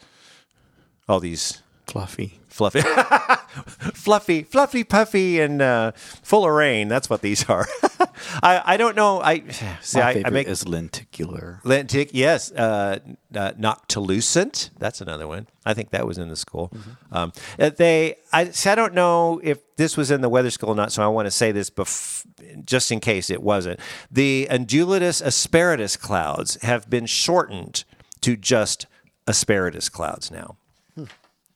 All 1.08 1.20
these 1.20 1.62
Fluffy. 1.86 2.37
Fluffy, 2.58 2.80
fluffy, 3.94 4.42
fluffy, 4.42 4.82
puffy, 4.82 5.40
and 5.40 5.62
uh, 5.62 5.92
full 5.94 6.44
of 6.44 6.50
rain. 6.52 6.88
That's 6.88 7.08
what 7.08 7.22
these 7.22 7.48
are. 7.48 7.66
I, 8.42 8.62
I 8.64 8.76
don't 8.76 8.96
know. 8.96 9.20
I 9.22 9.44
see. 9.80 9.98
My 10.00 10.04
I, 10.04 10.22
I 10.26 10.30
make 10.30 10.48
is 10.48 10.66
lenticular. 10.66 11.60
lentic. 11.64 12.10
Yes, 12.12 12.50
uh, 12.50 12.98
uh, 13.34 13.52
noctilucent. 13.52 14.70
That's 14.78 15.00
another 15.00 15.28
one. 15.28 15.46
I 15.64 15.72
think 15.74 15.90
that 15.90 16.04
was 16.06 16.18
in 16.18 16.28
the 16.28 16.36
school. 16.36 16.72
Um, 17.12 17.32
uh, 17.58 17.70
they. 17.70 18.16
I 18.32 18.50
see. 18.50 18.68
I 18.70 18.74
don't 18.74 18.94
know 18.94 19.40
if 19.44 19.58
this 19.76 19.96
was 19.96 20.10
in 20.10 20.20
the 20.20 20.28
weather 20.28 20.50
school 20.50 20.70
or 20.70 20.74
not. 20.74 20.90
So 20.90 21.02
I 21.02 21.06
want 21.06 21.26
to 21.26 21.30
say 21.30 21.52
this 21.52 21.70
bef- 21.70 22.26
just 22.64 22.90
in 22.90 22.98
case 22.98 23.30
it 23.30 23.42
wasn't. 23.42 23.78
The 24.10 24.48
undulatus 24.50 25.22
asperatus 25.22 25.96
clouds 25.98 26.60
have 26.62 26.90
been 26.90 27.06
shortened 27.06 27.84
to 28.22 28.36
just 28.36 28.86
asparagus 29.28 29.88
clouds 29.88 30.30
now. 30.32 30.56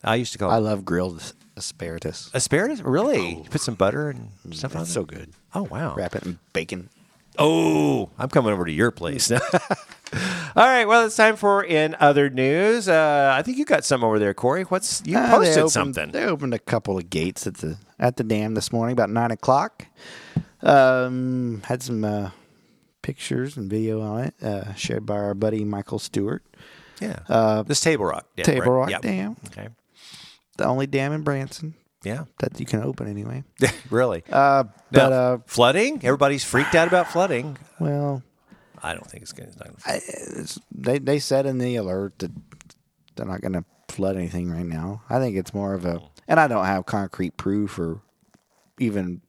I 0.05 0.17
used 0.17 0.33
to 0.33 0.39
call 0.39 0.51
I 0.51 0.59
it 0.59 0.61
love 0.61 0.85
grilled 0.85 1.33
asparagus. 1.57 2.31
asparagus. 2.35 2.81
Really? 2.81 3.37
You 3.37 3.45
put 3.51 3.61
some 3.61 3.75
butter 3.75 4.11
and 4.11 4.31
stuff 4.53 4.75
on 4.75 4.83
It's 4.83 4.91
it. 4.91 4.95
so 4.95 5.05
good. 5.05 5.31
Oh 5.55 5.63
wow! 5.65 5.95
Wrap 5.95 6.15
it 6.17 6.25
in 6.25 6.39
bacon. 6.53 6.89
Oh, 7.39 8.11
I'm 8.19 8.29
coming 8.29 8.53
over 8.53 8.65
to 8.67 8.73
your 8.73 8.91
place. 8.91 9.31
All 10.55 10.67
right. 10.67 10.85
Well, 10.85 11.07
it's 11.07 11.17
time 11.17 11.37
for 11.37 11.65
in 11.65 11.97
other 11.99 12.29
news. 12.29 12.87
Uh, 12.89 13.33
I 13.35 13.41
think 13.43 13.57
you 13.57 13.65
got 13.65 13.85
some 13.87 14.05
over 14.05 14.19
there, 14.19 14.35
Corey. 14.35 14.65
What's 14.65 15.03
you 15.07 15.17
Ah, 15.17 15.27
they 15.39 15.47
posted 15.47 15.59
opened- 15.59 15.71
something? 15.73 16.11
They 16.13 16.25
opened 16.25 16.53
a 16.53 16.59
couple 16.59 16.99
of 16.99 17.09
gates 17.09 17.47
at 17.47 17.55
the 17.59 17.79
at 17.99 18.17
the 18.19 18.25
dam 18.25 18.55
this 18.55 18.71
morning 18.73 18.93
about 18.93 19.09
nine 19.09 19.31
o'clock. 19.31 19.87
Um, 20.63 21.63
had 21.65 21.83
some 21.83 22.05
uh, 22.05 22.31
pictures 23.03 23.57
and 23.57 23.69
video 23.71 24.01
on 24.03 24.25
it 24.25 24.35
uh, 24.43 24.75
shared 24.75 25.07
by 25.07 25.15
our 25.17 25.35
buddy 25.35 25.65
Michael 25.65 25.99
Stewart. 25.99 26.43
Yeah. 27.01 27.19
Uh, 27.29 27.63
this 27.63 27.81
Table 27.81 28.05
Rock. 28.05 28.27
Dam, 28.37 28.45
Table 28.45 28.73
right? 28.73 28.93
Rock. 28.93 29.03
Dam, 29.03 29.37
Okay. 29.47 29.69
The 30.59 30.65
only 30.67 30.87
dam 30.87 31.13
in 31.13 31.23
Branson 31.23 31.75
Yeah. 32.05 32.25
that 32.41 32.61
you 32.61 32.67
can 32.67 32.83
open 32.83 33.09
anyway. 33.09 33.45
really. 33.91 34.23
Uh, 34.31 34.65
Now, 34.65 34.71
but 34.91 35.13
uh, 35.13 35.39
flooding. 35.47 36.01
Everybody's 36.05 36.45
freaked 36.45 36.75
out 36.75 36.89
about 36.89 37.09
flooding. 37.09 37.57
well, 37.81 38.23
I 38.83 38.95
don't 38.95 39.07
think 39.09 39.23
it's 39.23 39.33
going 39.33 39.51
to. 39.53 40.61
they 40.75 40.99
they 40.99 41.19
said 41.21 41.47
in 41.47 41.59
the 41.59 41.77
alert 41.77 42.19
that 42.19 42.33
they're 43.17 43.27
not 43.27 43.41
going 43.41 43.53
to 43.55 43.65
flood 43.89 44.17
anything 44.17 44.51
right 44.51 44.67
now. 44.67 45.03
I 45.09 45.19
think 45.21 45.37
it's 45.37 45.55
more 45.55 45.75
of 45.75 45.85
a, 45.85 46.01
and 46.27 46.41
I 46.41 46.49
don't 46.49 46.65
have 46.67 46.85
concrete 46.87 47.37
proof 47.37 47.79
or 47.79 48.01
even 48.79 49.21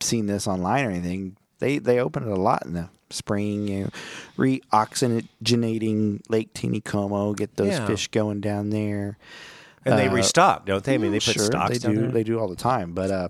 seen 0.00 0.26
this 0.26 0.46
online 0.46 0.84
or 0.84 0.90
anything. 0.90 1.36
They 1.60 1.78
they 1.78 1.98
open 1.98 2.24
it 2.24 2.28
a 2.30 2.34
lot 2.40 2.64
in 2.66 2.74
the 2.74 2.90
spring, 3.10 3.66
you 3.68 3.84
know, 3.84 3.90
re-oxygenating 4.36 6.20
Lake 6.28 6.52
Taneycomo, 6.54 7.36
get 7.36 7.56
those 7.56 7.68
Yeah. 7.72 7.86
fish 7.86 8.08
going 8.08 8.40
down 8.40 8.70
there. 8.70 9.16
And 9.86 9.98
they 9.98 10.08
Uh, 10.08 10.12
restock, 10.14 10.66
don't 10.66 10.82
they? 10.84 10.94
I 10.94 10.98
mean, 10.98 11.12
they 11.12 11.18
put 11.18 11.34
sure, 11.34 11.44
stocks 11.44 11.72
they 11.72 11.78
down 11.78 11.94
do. 11.94 12.00
there. 12.02 12.10
They 12.10 12.24
do 12.24 12.38
all 12.38 12.48
the 12.48 12.56
time, 12.56 12.92
but 12.92 13.10
uh, 13.10 13.28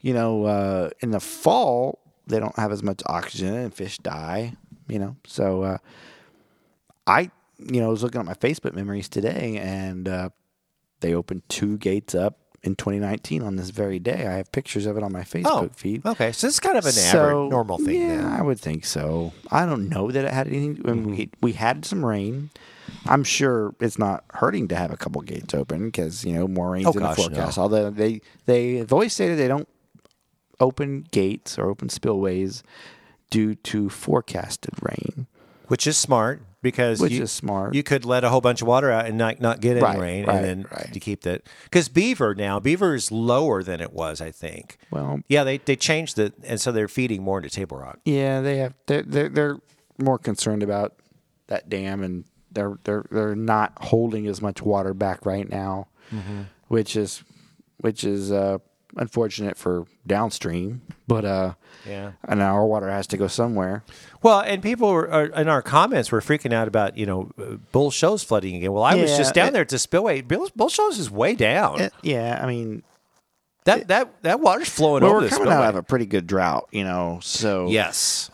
you 0.00 0.12
know, 0.14 0.44
uh, 0.44 0.90
in 1.00 1.10
the 1.10 1.20
fall 1.20 2.00
they 2.26 2.40
don't 2.40 2.56
have 2.58 2.72
as 2.72 2.82
much 2.82 3.00
oxygen 3.06 3.54
and 3.54 3.72
fish 3.72 3.98
die. 3.98 4.54
You 4.88 4.98
know, 4.98 5.16
so 5.26 5.62
uh, 5.62 5.78
I, 7.06 7.30
you 7.58 7.80
know, 7.80 7.90
was 7.90 8.02
looking 8.02 8.20
at 8.20 8.26
my 8.26 8.34
Facebook 8.34 8.74
memories 8.74 9.08
today, 9.08 9.58
and 9.58 10.08
uh, 10.08 10.28
they 11.00 11.14
opened 11.14 11.42
two 11.48 11.76
gates 11.78 12.14
up 12.14 12.38
in 12.62 12.74
2019 12.74 13.42
on 13.42 13.56
this 13.56 13.70
very 13.70 13.98
day. 13.98 14.26
I 14.26 14.34
have 14.34 14.50
pictures 14.52 14.86
of 14.86 14.96
it 14.96 15.02
on 15.04 15.12
my 15.12 15.22
Facebook 15.22 15.46
oh, 15.46 15.70
feed. 15.74 16.04
okay. 16.04 16.32
So 16.32 16.48
it's 16.48 16.58
kind 16.60 16.76
of 16.76 16.84
an 16.84 16.92
So, 16.92 17.18
average, 17.20 17.50
normal 17.50 17.78
thing. 17.78 18.00
Yeah, 18.00 18.16
then. 18.16 18.26
I 18.26 18.42
would 18.42 18.58
think 18.60 18.84
so. 18.84 19.32
I 19.50 19.66
don't 19.66 19.88
know 19.88 20.10
that 20.10 20.24
it 20.24 20.32
had 20.32 20.48
anything. 20.48 20.82
I 20.84 20.92
mean, 20.92 21.02
Mm-hmm. 21.04 21.10
we 21.16 21.30
we 21.40 21.52
had 21.52 21.84
some 21.84 22.04
rain. 22.04 22.50
I'm 23.08 23.24
sure 23.24 23.74
it's 23.80 23.98
not 23.98 24.24
hurting 24.34 24.68
to 24.68 24.76
have 24.76 24.90
a 24.90 24.96
couple 24.96 25.20
gates 25.22 25.54
open 25.54 25.86
because 25.86 26.24
you 26.24 26.34
know 26.34 26.46
more 26.48 26.70
rain's 26.72 26.86
Oh, 26.86 26.92
in 26.92 27.02
the 27.02 27.14
forecast. 27.14 27.56
no. 27.56 27.62
Although 27.62 27.90
they 27.90 28.20
they 28.46 28.76
have 28.76 28.92
always 28.92 29.12
stated 29.12 29.38
they 29.38 29.48
don't 29.48 29.68
open 30.60 31.06
gates 31.10 31.58
or 31.58 31.68
open 31.68 31.88
spillways 31.88 32.62
due 33.30 33.54
to 33.56 33.88
forecasted 33.90 34.74
rain. 34.80 35.26
which 35.68 35.86
is 35.86 35.96
smart 35.96 36.42
because 36.62 37.00
Which 37.00 37.12
you, 37.12 37.22
is 37.24 37.32
smart. 37.32 37.74
You 37.74 37.82
could 37.82 38.04
let 38.04 38.24
a 38.24 38.28
whole 38.28 38.40
bunch 38.40 38.62
of 38.62 38.68
water 38.68 38.90
out 38.90 39.06
and 39.06 39.18
not 39.18 39.40
not 39.40 39.60
get 39.60 39.72
any 39.76 39.82
Right, 39.82 39.98
rain, 39.98 40.26
right, 40.26 40.36
and 40.36 40.44
then 40.44 40.66
right. 40.70 40.92
to 40.92 41.00
keep 41.00 41.22
that 41.22 41.42
because 41.64 41.88
Beaver 41.88 42.34
now 42.34 42.58
Beaver 42.60 42.94
is 42.94 43.12
lower 43.12 43.62
than 43.62 43.80
it 43.80 43.92
was, 43.92 44.20
I 44.20 44.30
think. 44.30 44.78
Well, 44.90 45.20
Yeah, 45.28 45.44
they 45.44 45.58
they 45.58 45.76
changed 45.76 46.18
it, 46.18 46.34
and 46.44 46.60
so 46.60 46.72
they're 46.72 46.88
feeding 46.88 47.22
more 47.22 47.38
into 47.38 47.50
Table 47.50 47.76
Rock. 47.78 47.98
yeah, 48.04 48.40
they 48.40 48.58
have. 48.58 48.74
They're, 48.86 49.02
they're 49.02 49.28
they're 49.28 49.56
more 49.98 50.18
concerned 50.18 50.62
about 50.62 50.94
that 51.48 51.68
dam, 51.68 52.02
and 52.02 52.24
they're 52.56 52.76
they're 52.82 53.04
they're 53.12 53.36
not 53.36 53.72
holding 53.80 54.26
as 54.26 54.42
much 54.42 54.60
water 54.62 54.92
back 54.92 55.24
right 55.24 55.48
now, 55.48 55.86
Mm-hmm. 56.12 56.42
which 56.66 56.96
is 56.96 57.22
which 57.78 58.02
is 58.02 58.32
uh, 58.32 58.58
unfortunate 58.96 59.56
for 59.56 59.86
downstream. 60.06 60.82
But 61.06 61.24
uh, 61.24 61.54
Yeah. 61.86 62.12
and 62.24 62.42
our 62.42 62.66
water 62.66 62.88
has 62.90 63.06
to 63.08 63.16
go 63.16 63.26
somewhere. 63.28 63.84
Well, 64.22 64.40
and 64.40 64.60
people 64.62 64.90
were, 64.92 65.08
are, 65.10 65.26
in 65.26 65.48
our 65.48 65.62
comments 65.62 66.10
were 66.10 66.20
freaking 66.20 66.52
out 66.52 66.66
about 66.66 66.96
you 66.98 67.06
know 67.06 67.30
uh, 67.38 67.56
Bull 67.72 67.90
Shoals 67.92 68.24
flooding 68.24 68.56
again. 68.56 68.72
Well, 68.72 68.82
I 68.82 68.94
was 68.96 69.16
just 69.16 69.34
down 69.34 69.48
it- 69.48 69.52
there 69.52 69.62
at 69.62 69.68
the 69.68 69.78
spillway. 69.78 70.22
Bull, 70.22 70.48
Bull 70.56 70.68
Shoals 70.68 70.98
is 70.98 71.10
way 71.10 71.34
down. 71.36 71.80
Uh, 71.82 71.88
yeah, 72.02 72.40
I 72.42 72.46
mean, 72.46 72.82
that 73.64 73.88
that 73.88 74.22
that 74.22 74.40
water's 74.40 74.68
flowing 74.70 75.02
well, 75.02 75.12
over 75.12 75.20
we're 75.20 75.24
the 75.24 75.30
coming 75.30 75.46
spillway. 75.48 75.64
out 75.66 75.70
of 75.70 75.76
a 75.76 75.82
pretty 75.82 76.06
good 76.06 76.26
drought, 76.26 76.68
you 76.72 76.84
know. 76.84 77.18
So 77.22 77.68
yes. 77.68 78.30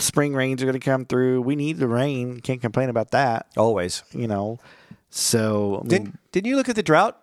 Spring 0.00 0.34
rains 0.34 0.62
are 0.62 0.66
going 0.66 0.78
to 0.78 0.84
come 0.84 1.04
through. 1.04 1.42
We 1.42 1.56
need 1.56 1.78
the 1.78 1.88
rain. 1.88 2.40
Can't 2.40 2.60
complain 2.60 2.88
about 2.88 3.10
that, 3.12 3.46
Always. 3.56 4.02
you 4.12 4.26
know. 4.28 4.58
So 5.10 5.76
I 5.76 5.78
mean, 5.80 5.88
Didn't 5.88 6.18
Didn't 6.32 6.46
you 6.48 6.56
look 6.56 6.68
at 6.68 6.76
the 6.76 6.82
drought 6.82 7.20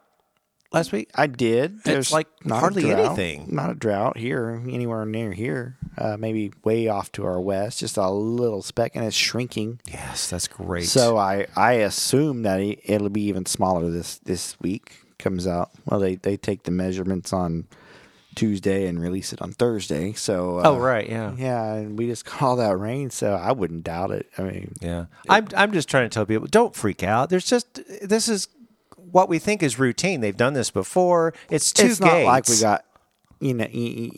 last 0.71 0.91
week? 0.91 1.09
I 1.15 1.27
did. 1.27 1.83
There's 1.83 2.11
like 2.11 2.27
not 2.43 2.59
hardly 2.59 2.91
anything. 2.91 3.47
Not 3.49 3.69
a 3.71 3.75
drought 3.75 4.17
here, 4.17 4.61
anywhere 4.67 5.05
near 5.05 5.31
here. 5.31 5.77
Uh, 5.97 6.17
maybe 6.17 6.51
way 6.63 6.87
off 6.87 7.11
to 7.13 7.25
our 7.25 7.39
west, 7.39 7.79
just 7.79 7.97
a 7.97 8.09
little 8.09 8.61
speck, 8.61 8.95
and 8.95 9.05
it's 9.05 9.15
shrinking. 9.15 9.79
Yes, 9.87 10.29
that's 10.29 10.47
great. 10.47 10.85
So 10.85 11.17
I 11.17 11.47
I 11.55 11.73
assume 11.73 12.43
that 12.43 12.59
it'll 12.59 13.09
be 13.09 13.23
even 13.23 13.45
smaller 13.45 13.89
this 13.89 14.17
this 14.19 14.59
week. 14.59 14.97
Comes 15.17 15.47
out. 15.47 15.71
Well, 15.85 15.99
they 15.99 16.15
they 16.15 16.37
take 16.37 16.63
the 16.63 16.71
measurements 16.71 17.33
on 17.33 17.65
Tuesday 18.37 18.87
and 18.87 19.01
release 19.01 19.33
it 19.33 19.41
on 19.41 19.51
Thursday. 19.51 20.13
So 20.13 20.59
uh, 20.59 20.61
oh 20.65 20.77
right, 20.77 21.09
yeah. 21.09 21.33
yeah, 21.37 21.73
and 21.73 21.97
we 21.97 22.07
just 22.07 22.23
call 22.33 22.55
that 22.57 22.77
rain. 22.77 23.09
So 23.09 23.33
I 23.33 23.51
wouldn't 23.51 23.83
doubt 23.83 24.11
it. 24.11 24.27
I 24.37 24.43
mean, 24.43 24.73
Yeah. 24.81 25.05
I'm 25.27 25.47
I'm 25.57 25.73
just 25.73 25.89
trying 25.89 26.05
to 26.09 26.13
tell 26.13 26.25
people 26.25 26.47
don't 26.47 26.73
freak 26.75 27.03
out. 27.03 27.29
There's 27.29 27.45
just 27.45 27.81
this 28.07 28.29
is 28.29 28.47
what 28.95 29.27
we 29.27 29.39
think 29.39 29.61
is 29.63 29.77
routine. 29.79 30.21
They've 30.21 30.35
done 30.37 30.53
this 30.53 30.69
before. 30.71 31.33
It's 31.49 31.73
two 31.73 31.87
it's 31.87 31.99
gates. 31.99 32.13
not 32.13 32.23
like 32.23 32.47
we 32.47 32.59
got 32.61 32.85
you 33.39 33.53
know 33.53 33.67
y- 33.73 34.11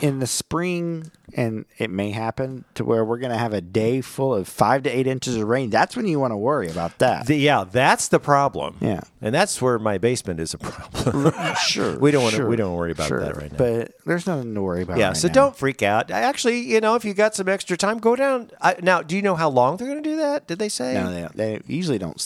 in 0.00 0.18
the 0.18 0.26
spring 0.26 1.10
and 1.36 1.64
it 1.78 1.90
may 1.90 2.10
happen 2.10 2.64
to 2.74 2.84
where 2.84 3.04
we're 3.04 3.18
going 3.18 3.32
to 3.32 3.38
have 3.38 3.52
a 3.52 3.60
day 3.60 4.00
full 4.00 4.34
of 4.34 4.46
five 4.46 4.82
to 4.84 4.90
eight 4.90 5.06
inches 5.06 5.36
of 5.36 5.48
rain 5.48 5.70
that's 5.70 5.96
when 5.96 6.06
you 6.06 6.20
want 6.20 6.32
to 6.32 6.36
worry 6.36 6.68
about 6.68 6.98
that 6.98 7.26
The- 7.26 7.36
yeah, 7.36 7.64
that's 7.70 8.08
the 8.08 8.20
problem. 8.20 8.76
Yeah. 8.80 9.00
And 9.20 9.34
that's 9.34 9.60
where 9.60 9.78
my 9.78 9.98
basement 9.98 10.40
is 10.40 10.54
a 10.54 10.58
problem. 10.58 11.32
sure 11.66 11.98
we 11.98 12.10
don't 12.10 12.22
want 12.22 12.34
to 12.34 12.42
sure, 12.42 12.48
we 12.48 12.56
don't 12.56 12.76
worry 12.76 12.92
about 12.92 13.08
sure. 13.08 13.20
that 13.20 13.36
right 13.36 13.50
now. 13.50 13.58
but 13.58 13.92
there's 14.04 14.26
nothing 14.26 14.54
to 14.54 14.62
worry 14.62 14.82
about 14.82 14.98
yeah, 14.98 15.08
right 15.08 15.16
so 15.16 15.28
now. 15.28 15.34
don't 15.34 15.56
freak 15.56 15.82
out. 15.82 16.10
Actually, 16.10 16.60
you 16.60 16.80
know, 16.80 16.94
if 16.94 17.04
you 17.04 17.14
got 17.14 17.34
some 17.34 17.48
extra 17.48 17.76
time, 17.76 17.98
go 17.98 18.14
down. 18.16 18.50
I, 18.60 18.76
now, 18.82 19.02
do 19.02 19.16
you 19.16 19.22
know 19.22 19.34
how 19.34 19.48
long 19.48 19.76
they're 19.76 19.88
going 19.88 20.02
to 20.02 20.08
do 20.08 20.16
that? 20.16 20.46
Did 20.46 20.58
they 20.58 20.68
say? 20.68 20.94
no, 20.94 21.10
they, 21.10 21.58
they 21.58 21.60
usually 21.66 21.98
don't 21.98 22.20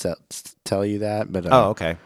tell 0.64 0.84
you 0.84 0.98
that 0.98 1.32
but 1.32 1.46
uh, 1.46 1.48
Oh, 1.50 1.70
okay. 1.70 1.96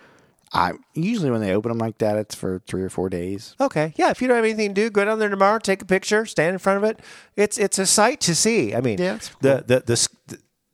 I 0.55 0.73
usually 0.95 1.31
when 1.31 1.41
they 1.41 1.53
open 1.53 1.71
them 1.71 1.79
like 1.79 1.99
that 1.99 2.17
it's 2.19 2.35
for 2.35 2.61
three 2.67 2.83
or 2.83 2.91
four 2.91 3.09
days 3.09 3.55
Okay. 3.61 3.95
Yeah. 3.97 4.11
If 4.11 4.21
you 4.21 4.29
don't 4.29 4.37
have 4.37 4.45
anything 4.45 4.75
to 4.75 4.81
do, 4.83 4.91
go 4.91 5.05
down 5.05 5.19
there 5.19 5.29
tomorrow, 5.31 5.59
take 5.59 5.81
a 5.83 5.87
picture, 5.87 6.27
stand 6.27 6.53
in 6.53 6.59
front 6.59 6.79
of 6.79 6.85
it. 6.85 7.01
It's 7.37 7.57
it's 7.59 7.79
a 7.79 7.87
sight 7.87 8.21
to 8.23 8.35
see. 8.35 8.75
I 8.75 8.81
mean, 8.83 8.99
Yeah, 8.99 9.15
it's 9.15 9.31
the, 9.41 9.65
the, 9.67 9.81
the 9.87 10.09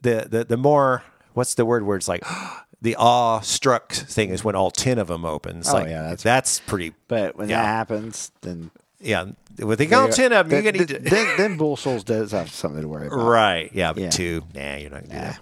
the 0.02 0.28
the 0.28 0.44
the 0.44 0.56
more 0.56 1.04
what's 1.34 1.54
the 1.54 1.64
word 1.64 1.84
where 1.84 1.96
it's 1.96 2.08
like 2.08 2.24
the 2.82 2.96
awe 2.96 3.40
struck 3.40 3.92
thing 3.92 4.30
is 4.30 4.42
when 4.42 4.54
all 4.56 4.70
ten 4.72 4.98
of 4.98 5.06
them 5.08 5.24
open. 5.24 5.58
It's 5.58 5.70
Oh, 5.70 5.74
like, 5.74 5.88
yeah, 5.88 6.02
that's- 6.02 6.22
that's 6.22 6.60
pretty. 6.60 6.94
but 7.06 7.36
when 7.36 7.48
Yeah. 7.48 7.62
that 7.62 7.66
happens 7.68 8.32
then 8.42 8.70
Yeah. 9.00 9.26
With 9.58 9.78
the 9.80 9.92
all 9.94 10.08
ten 10.08 10.32
of 10.32 10.48
them, 10.48 10.62
you're 10.64 10.72
gonna 10.72 10.84
need 10.84 10.88
to. 10.88 10.98
then, 11.00 11.36
then 11.36 11.56
Bull 11.56 11.76
Shoals 11.76 12.02
does 12.04 12.30
have 12.32 12.50
something 12.50 12.82
to 12.82 12.88
worry 12.88 13.06
about 13.08 13.16
Right. 13.24 13.70
Yeah. 13.74 13.92
but 13.92 14.02
Yeah. 14.04 14.10
Two. 14.10 14.42
Nah, 14.54 14.76
you're 14.76 14.90
not 14.90 15.02
gonna 15.08 15.14
do 15.14 15.20
that. 15.20 15.38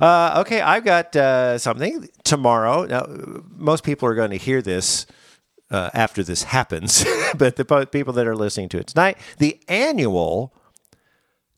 Uh, 0.00 0.38
okay, 0.38 0.60
I've 0.60 0.84
got 0.84 1.14
uh, 1.16 1.58
something 1.58 2.08
tomorrow. 2.24 2.84
Now, 2.84 3.06
most 3.56 3.84
people 3.84 4.08
are 4.08 4.14
going 4.14 4.30
to 4.30 4.36
hear 4.36 4.62
this 4.62 5.06
uh, 5.70 5.90
after 5.94 6.22
this 6.22 6.44
happens, 6.44 7.04
but 7.36 7.56
the 7.56 7.88
people 7.90 8.12
that 8.14 8.26
are 8.26 8.36
listening 8.36 8.68
to 8.70 8.78
it 8.78 8.86
tonight, 8.88 9.18
the 9.38 9.60
annual 9.68 10.54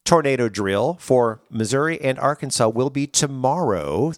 tornado 0.04 0.48
drill 0.48 0.96
for 1.00 1.42
Missouri 1.50 2.00
and 2.00 2.18
Arkansas 2.18 2.68
will 2.68 2.90
be 2.90 3.06
tomorrow, 3.06 4.12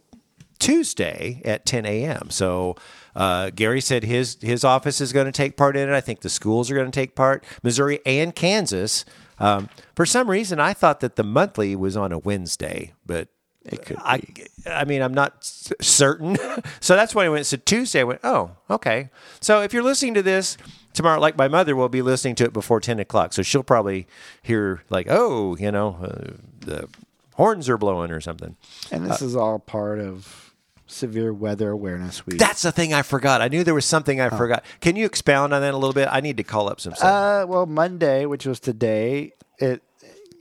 Tuesday 0.61 1.43
at 1.45 1.67
10 1.67 1.85
a.m. 1.87 2.31
So 2.31 2.77
uh, 3.17 3.51
Gary 3.51 3.81
said 3.81 4.05
his 4.05 4.37
his 4.41 4.63
office 4.63 5.01
is 5.01 5.13
going 5.13 5.27
to 5.27 5.33
take 5.33 5.57
part 5.57 5.77
in 5.77 5.89
it. 5.89 5.93
I 5.93 6.01
think 6.01 6.21
the 6.21 6.29
schools 6.29 6.71
are 6.71 6.75
going 6.75 6.91
to 6.91 6.95
take 6.95 7.17
part. 7.17 7.45
Missouri 7.63 7.99
and 8.07 8.35
Kansas. 8.35 9.05
Um, 9.41 9.69
for 9.97 10.07
some 10.07 10.31
reason, 10.31 10.61
I 10.61 10.75
thought 10.75 11.01
that 11.01 11.17
the 11.17 11.25
monthly 11.25 11.75
was 11.75 11.97
on 11.97 12.13
a 12.13 12.19
Wednesday, 12.19 12.93
but 13.05 13.29
It 13.65 13.85
could 13.85 13.99
I, 13.99 14.23
I 14.67 14.85
mean, 14.85 15.03
I'm 15.03 15.13
not 15.15 15.35
s- 15.41 15.73
certain. 15.81 16.37
so 16.81 16.97
that's 16.97 17.15
why 17.15 17.27
I 17.27 17.29
went. 17.29 17.47
So 17.47 17.57
Tuesday, 17.59 18.01
I 18.01 18.05
went, 18.05 18.21
oh, 18.25 18.53
okay. 18.71 19.11
So 19.41 19.61
if 19.63 19.73
you're 19.75 19.83
listening 19.83 20.15
to 20.15 20.23
this 20.23 20.57
tomorrow, 20.95 21.21
like 21.21 21.37
my 21.37 21.47
mother 21.49 21.77
will 21.77 21.89
be 21.91 22.01
listening 22.03 22.35
to 22.37 22.45
it 22.45 22.53
before 22.53 22.81
10 22.81 22.99
o'clock. 23.01 23.33
So 23.35 23.43
she'll 23.43 23.63
probably 23.63 24.07
hear, 24.43 24.83
like, 24.89 25.07
oh, 25.11 25.57
you 25.57 25.71
know, 25.71 25.99
uh, 26.03 26.33
the 26.61 26.89
horns 27.35 27.69
are 27.69 27.77
blowing 27.79 28.11
or 28.11 28.21
something. 28.21 28.57
And 28.91 29.07
this 29.07 29.21
is 29.21 29.37
all 29.37 29.59
part 29.59 29.99
of 29.99 30.55
Severe 30.87 31.33
Weather 31.33 31.71
Awareness 31.71 32.27
Week. 32.27 32.39
That's 32.39 32.63
the 32.63 32.73
thing 32.73 32.95
I 32.95 33.03
forgot. 33.03 33.43
I 33.43 33.49
knew 33.49 33.63
there 33.63 33.75
was 33.75 33.85
something 33.87 34.21
I 34.21 34.31
forgot. 34.31 34.65
Can 34.81 34.97
you 34.97 35.05
expound 35.07 35.53
on 35.53 35.61
that 35.61 35.75
a 35.75 35.77
little 35.77 35.93
bit? 35.95 36.09
I 36.11 36.21
need 36.21 36.39
to 36.39 36.43
call 36.45 36.69
up 36.69 36.81
some 36.81 36.95
stuff. 36.95 37.45
uh, 37.45 37.47
well, 37.47 37.67
Monday, 37.67 38.25
which 38.27 38.47
was 38.47 38.59
today, 38.59 39.35
it 39.59 39.83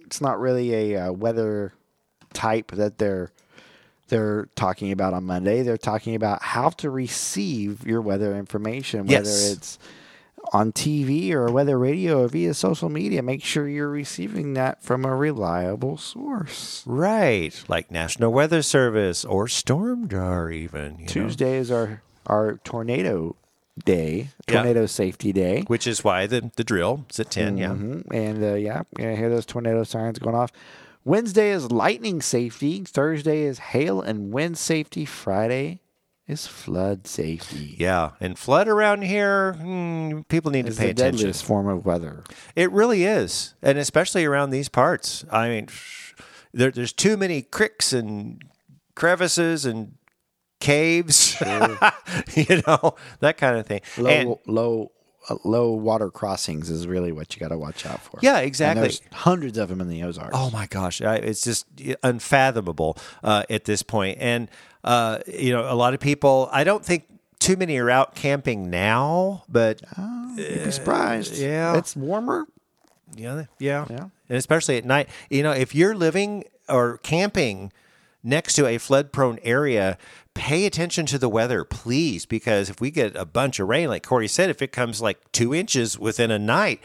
it's 0.05 0.21
not 0.21 0.39
really 0.39 0.73
a 0.95 1.07
uh, 1.07 1.11
weather 1.11 1.73
type 2.33 2.71
that 2.71 2.97
they're 2.97 3.31
they're 4.09 4.47
talking 4.55 4.91
about 4.91 5.13
on 5.13 5.23
Monday. 5.25 5.61
They're 5.61 5.77
talking 5.77 6.15
about 6.15 6.41
how 6.41 6.69
to 6.69 6.89
receive 6.89 7.85
your 7.85 8.01
weather 8.01 8.35
information, 8.35 9.01
whether 9.05 9.13
Yes. 9.29 9.51
it's 9.51 9.79
on 10.51 10.71
TV 10.71 11.31
or 11.31 11.51
weather 11.51 11.77
radio 11.77 12.23
or 12.23 12.27
via 12.27 12.55
social 12.55 12.89
media. 12.89 13.21
Make 13.21 13.43
sure 13.43 13.67
you're 13.67 13.87
receiving 13.89 14.53
that 14.55 14.81
from 14.81 15.05
a 15.05 15.15
reliable 15.15 15.97
source. 15.97 16.81
right. 16.87 17.53
Like 17.67 17.91
National 17.91 18.31
Weather 18.31 18.63
Service 18.63 19.23
or 19.23 19.45
Stormdar, 19.45 20.51
even. 20.55 20.93
you 20.95 21.05
know. 21.05 21.05
Tuesday 21.07 21.57
is 21.57 21.69
our 21.69 22.01
our 22.25 22.55
tornado 22.63 23.35
day, 23.85 24.29
Yeah. 24.47 24.55
tornado 24.55 24.85
safety 24.87 25.31
day. 25.31 25.63
Which 25.67 25.85
is 25.87 26.03
why 26.03 26.25
the, 26.25 26.49
the 26.55 26.63
drill 26.63 27.05
is 27.11 27.19
at 27.19 27.29
10. 27.31 27.57
Yeah. 27.57 27.69
Mhm. 27.69 28.03
And 28.11 28.43
uh, 28.43 28.53
yeah, 28.55 28.81
yeah, 28.97 29.15
hear 29.15 29.29
those 29.29 29.45
tornado 29.45 29.83
sirens 29.83 30.17
going 30.19 30.35
off. 30.35 30.51
Wednesday 31.09 31.49
is 31.49 31.71
lightning 31.71 32.21
safety. 32.21 32.83
Thursday 32.83 33.41
is 33.41 33.57
hail 33.57 33.99
and 33.99 34.31
wind 34.31 34.59
safety. 34.59 35.05
Friday 35.05 35.81
is 36.27 36.45
flood 36.45 37.07
safety. 37.07 37.75
Yeah, 37.79 38.11
and 38.19 38.37
flood 38.37 38.67
around 38.67 39.01
here, 39.01 39.53
hmm, 39.53 40.21
people 40.29 40.51
need 40.51 40.67
It's 40.67 40.75
to 40.75 40.81
pay 40.81 40.85
the 40.89 40.91
attention. 40.91 41.17
deadliest 41.17 41.43
form 41.43 41.67
of 41.67 41.83
weather. 41.83 42.23
It 42.55 42.71
really 42.71 43.05
is, 43.05 43.55
and 43.63 43.79
especially 43.79 44.23
around 44.23 44.51
these 44.51 44.69
parts. 44.69 45.25
I 45.31 45.49
mean, 45.49 45.69
there, 46.53 46.69
there's 46.69 46.93
too 46.93 47.17
many 47.17 47.41
cricks 47.41 47.91
and 47.91 48.43
crevices 48.93 49.65
and 49.65 49.95
caves, 50.59 51.33
you 52.35 52.61
know, 52.67 52.95
that 53.19 53.37
kind 53.37 53.57
of 53.57 53.65
thing. 53.65 53.81
Low, 53.97 54.09
And 54.11 54.35
low, 54.45 54.91
low 55.43 55.71
water 55.71 56.09
crossings 56.09 56.69
is 56.69 56.87
really 56.87 57.11
what 57.11 57.35
you 57.35 57.39
got 57.39 57.49
to 57.49 57.57
watch 57.57 57.85
out 57.85 58.01
for. 58.01 58.19
Yeah, 58.21 58.37
And 58.37 58.47
exactly. 58.47 58.81
there's 58.81 59.01
hundreds 59.11 59.57
of 59.57 59.69
them 59.69 59.81
in 59.81 59.87
the 59.89 60.03
Ozarks. 60.03 60.31
Oh 60.33 60.49
my 60.51 60.65
gosh, 60.67 61.01
it's 61.01 61.43
just 61.43 61.65
unfathomable 62.03 62.97
uh, 63.23 63.43
at 63.49 63.65
this 63.65 63.83
point. 63.83 64.17
And 64.19 64.49
uh, 64.83 65.19
you 65.27 65.51
know, 65.51 65.71
a 65.71 65.75
lot 65.75 65.93
of 65.93 65.99
people. 65.99 66.49
I 66.51 66.63
don't 66.63 66.83
think 66.85 67.05
too 67.39 67.55
many 67.57 67.77
are 67.77 67.89
out 67.89 68.15
camping 68.15 68.69
now, 68.69 69.43
but 69.49 69.81
You'd 70.35 70.63
be 70.65 70.71
surprised. 70.71 71.37
yeah. 71.37 71.77
it's 71.77 71.95
warmer. 71.95 72.45
Yeah, 73.15 73.45
yeah, 73.57 73.85
Yeah. 73.89 74.07
and 74.29 74.37
especially 74.37 74.77
at 74.77 74.85
night. 74.85 75.09
You 75.29 75.43
know, 75.43 75.51
if 75.51 75.73
you're 75.73 75.95
living 75.95 76.43
or 76.69 76.97
camping 76.99 77.71
next 78.23 78.53
to 78.53 78.65
a 78.67 78.77
flood-prone 78.77 79.39
area, 79.43 79.97
pay 80.33 80.65
attention 80.65 81.05
to 81.07 81.17
the 81.17 81.29
weather, 81.29 81.63
please, 81.63 82.25
because 82.25 82.69
if 82.69 82.79
we 82.81 82.91
get 82.91 83.15
a 83.15 83.25
bunch 83.25 83.59
of 83.59 83.67
rain, 83.67 83.89
like 83.89 84.03
Corey 84.05 84.27
said, 84.27 84.49
if 84.49 84.61
it 84.61 84.71
comes 84.71 85.01
like 85.01 85.19
two 85.31 85.53
inches 85.53 85.97
within 85.97 86.31
a 86.31 86.39
night, 86.39 86.81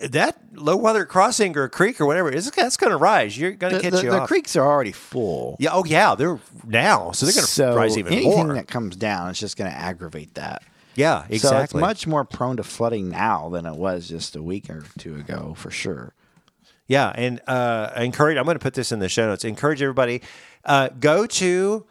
that 0.00 0.38
low 0.54 0.76
water 0.76 1.04
crossing 1.04 1.56
or 1.56 1.68
creek 1.68 2.00
or 2.00 2.06
whatever 2.06 2.30
is 2.30 2.48
that's 2.52 2.76
going 2.76 2.92
to 2.92 2.96
rise. 2.96 3.36
You're 3.36 3.50
going 3.52 3.74
to 3.74 3.80
catch 3.80 3.92
the- 3.94 4.02
you 4.04 4.10
the 4.10 4.20
off. 4.20 4.28
creeks 4.28 4.54
are 4.54 4.64
already 4.64 4.92
full. 4.92 5.56
Yeah. 5.58 5.70
Oh, 5.72 5.84
yeah. 5.84 6.14
They're 6.14 6.38
now, 6.64 7.10
so 7.12 7.26
they're 7.26 7.34
going 7.34 7.44
to 7.46 7.50
so 7.50 7.74
rise 7.76 7.98
even 7.98 8.12
anything 8.12 8.30
more. 8.30 8.40
Anything 8.44 8.56
that 8.56 8.68
comes 8.68 8.94
down 8.94 9.30
is 9.30 9.40
just 9.40 9.56
going 9.56 9.70
to 9.70 9.76
aggravate 9.76 10.34
that. 10.34 10.62
yeah, 10.94 11.22
So 11.22 11.26
it's 11.30 11.44
exactly. 11.44 11.80
much 11.80 12.06
more 12.06 12.24
prone 12.24 12.58
to 12.58 12.62
flooding 12.62 13.08
now 13.08 13.48
than 13.48 13.66
it 13.66 13.74
was 13.74 14.08
just 14.08 14.36
a 14.36 14.42
week 14.42 14.70
or 14.70 14.84
two 14.98 15.16
ago, 15.16 15.54
for 15.56 15.70
sure. 15.72 16.14
Yeah, 16.86 17.12
and 17.14 17.40
uh, 17.46 17.90
I 17.96 18.04
encourage. 18.04 18.38
I'm 18.38 18.44
going 18.44 18.54
to 18.56 18.62
put 18.62 18.72
this 18.74 18.92
in 18.92 18.98
the 19.00 19.10
show 19.10 19.26
notes. 19.26 19.44
Encourage 19.44 19.82
everybody 19.82 20.22
uh, 20.64 20.88
go 21.00 21.26
to 21.26 21.86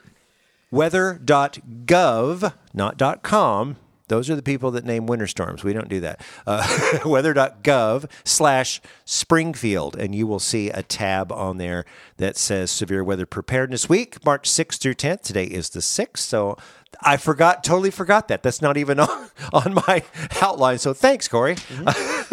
weather.gov, 0.72 2.54
not 2.74 3.24
.com. 3.24 3.78
Those 4.08 4.30
are 4.30 4.36
the 4.38 4.42
people 4.42 4.72
that 4.72 4.86
name 4.86 5.06
winter 5.06 5.28
storms. 5.28 5.64
We 5.66 5.74
don't 5.74 5.90
do 5.90 6.00
that. 6.00 6.22
Uh, 6.46 7.00
weather.gov 7.06 8.10
slash 8.24 8.82
Springfield, 9.04 9.98
and 9.98 10.16
you 10.16 10.26
will 10.26 10.40
see 10.40 10.70
a 10.70 10.82
tab 10.82 11.32
on 11.32 11.58
there 11.58 11.86
that 12.16 12.38
says 12.38 12.72
Severe 12.72 13.04
Weather 13.04 13.26
Preparedness 13.26 13.90
Week, 13.90 14.24
March 14.26 14.50
6th 14.50 14.78
through 14.80 14.94
10th. 14.96 15.24
Today 15.24 15.44
is 15.44 15.70
the 15.70 15.82
6th, 15.82 16.20
so 16.20 16.58
I 17.02 17.18
forgot, 17.18 17.64
totally 17.66 17.92
forgot 17.92 18.30
that. 18.30 18.44
That's 18.44 18.62
not 18.62 18.78
even 18.78 19.00
on, 19.02 19.30
on 19.52 19.74
my 19.74 20.04
outline. 20.42 20.78
So 20.78 20.94
thanks, 20.94 21.28
Corey. 21.28 21.58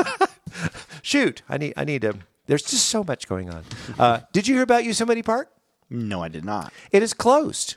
Shoot, 1.02 1.42
I 1.48 1.58
need, 1.58 1.74
I 1.76 1.84
need 1.84 2.02
to. 2.02 2.18
There's 2.46 2.62
just 2.62 2.86
so 2.86 3.02
much 3.02 3.26
going 3.26 3.50
on. 3.50 3.64
Uh, 3.98 4.20
did 4.32 4.46
you 4.46 4.54
hear 4.54 4.62
about 4.62 4.84
Yosemite 4.84 5.22
Park? 5.22 5.50
No, 5.90 6.22
I 6.22 6.28
did 6.28 6.44
not. 6.44 6.72
It 6.90 7.02
is 7.02 7.12
closed, 7.14 7.76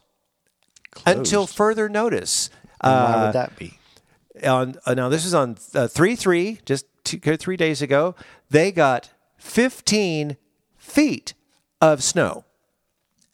until 1.06 1.46
further 1.48 1.90
notice. 1.90 2.50
And 2.82 3.04
why 3.04 3.16
Uh, 3.16 3.26
would 3.26 3.34
that 3.34 3.56
be? 3.58 3.80
on 4.44 4.76
uh, 4.86 4.94
now 4.94 5.10
this 5.10 5.26
is 5.26 5.34
on 5.34 5.58
uh, 5.74 5.88
three 5.88 6.16
three 6.16 6.60
just 6.66 6.86
two, 7.04 7.20
uh, 7.26 7.38
three 7.38 7.58
days 7.58 7.82
ago. 7.82 8.14
They 8.50 8.72
got 8.72 9.10
15 9.40 10.38
feet 10.78 11.34
of 11.82 12.04
snow. 12.04 12.46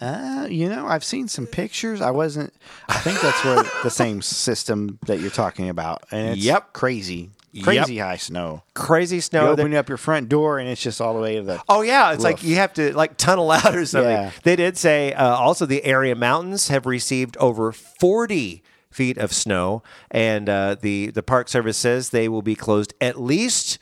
Uh, 0.02 0.48
you 0.50 0.68
know, 0.68 0.86
I've 0.88 1.04
seen 1.04 1.28
some 1.28 1.46
pictures. 1.46 2.02
I 2.02 2.12
wasn't. 2.12 2.54
I 2.90 3.00
think 3.00 3.22
that's 3.22 3.44
where 3.46 3.64
the 3.84 3.90
same 3.90 4.22
system 4.48 5.00
that 5.08 5.20
you're 5.20 5.30
talking 5.32 5.70
about, 5.70 6.04
and 6.12 6.30
it's 6.36 6.44
Yep. 6.46 6.74
crazy, 6.74 7.30
crazy 7.62 7.98
high 8.00 8.18
snow. 8.18 8.64
Crazy 8.74 9.18
You 9.18 9.22
snow. 9.22 9.52
open 9.52 9.74
up 9.76 9.90
your 9.90 9.98
front 9.98 10.30
door, 10.30 10.58
and 10.60 10.68
it's 10.70 10.82
just 10.82 11.00
all 11.02 11.14
the 11.14 11.22
way 11.22 11.36
to 11.36 11.42
the. 11.44 11.62
Oh 11.70 11.82
yeah, 11.82 12.12
it's 12.14 12.24
like 12.24 12.44
you 12.44 12.56
have 12.56 12.74
to 12.74 12.96
like 12.96 13.18
tunnel 13.18 13.52
out 13.52 13.76
or 13.76 13.86
something. 13.86 14.10
Yeah. 14.12 14.32
They 14.44 14.56
did 14.56 14.78
say 14.78 15.14
uh, 15.14 15.36
also 15.36 15.66
the 15.66 15.84
area 15.84 16.16
mountains 16.16 16.70
have 16.70 16.86
received 16.86 17.38
over 17.38 17.72
40 17.72 18.64
feet 18.90 19.18
of 19.18 19.34
snow, 19.34 19.84
and 20.12 20.50
uh, 20.50 20.76
the 20.80 21.12
the 21.12 21.24
Park 21.24 21.50
Service 21.50 21.78
says 21.78 22.10
they 22.10 22.28
will 22.30 22.42
be 22.42 22.56
closed 22.56 22.94
at 23.02 23.20
least 23.20 23.78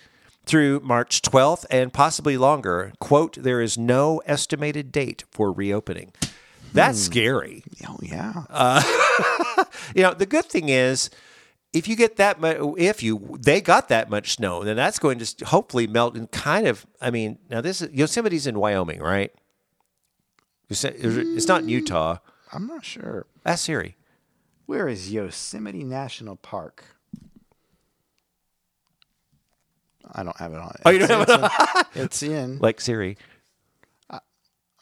through 0.46 0.80
March 0.80 1.22
12th 1.22 1.66
and 1.70 1.94
possibly 1.94 2.38
longer. 2.38 2.92
"Quote: 3.00 3.38
There 3.42 3.62
is 3.62 3.78
no 3.78 4.22
estimated 4.26 4.92
date 4.92 5.24
for 5.32 5.52
reopening." 5.52 6.12
That's 6.74 7.00
scary. 7.00 7.64
Oh 7.88 7.98
yeah. 8.02 8.44
You 9.96 10.04
know, 10.04 10.14
the 10.14 10.26
good 10.26 10.46
thing 10.46 10.70
is. 10.70 11.10
If 11.74 11.88
you 11.88 11.96
get 11.96 12.18
that 12.18 12.42
much, 12.42 12.58
if 12.78 13.02
you 13.02 13.38
they 13.40 13.62
got 13.62 13.88
that 13.88 14.10
much 14.10 14.36
snow, 14.36 14.64
then 14.64 14.76
that's 14.76 15.00
going 15.00 15.20
to 15.20 15.46
hopefully 15.46 15.88
melt 15.88 16.16
and 16.16 16.30
kind 16.32 16.68
of. 16.68 16.86
I 17.00 17.12
mean, 17.12 17.40
now 17.50 17.62
this 17.62 17.82
is 17.82 17.92
Yosemite's 17.92 18.46
in 18.46 18.60
Wyoming, 18.60 19.00
right? 19.00 19.32
It's 20.70 20.84
not 20.84 21.62
in 21.62 21.68
mm, 21.68 21.70
Utah. 21.70 22.18
I'm 22.54 22.68
not 22.68 22.84
sure. 22.84 23.26
Ask 23.46 23.66
Siri. 23.66 23.96
Where 24.66 24.88
is 24.88 25.12
Yosemite 25.12 25.84
National 25.84 26.36
Park? 26.38 26.84
I 30.14 30.24
don't 30.24 30.38
have 30.38 30.54
it 30.54 30.60
on. 30.60 30.76
Oh, 30.86 30.90
you 30.90 31.00
don't 31.00 31.10
have 31.10 31.30
it 31.30 31.30
on. 31.30 31.86
It's 32.04 32.24
in. 32.24 32.60
Like 32.60 32.82
Siri. 32.82 33.18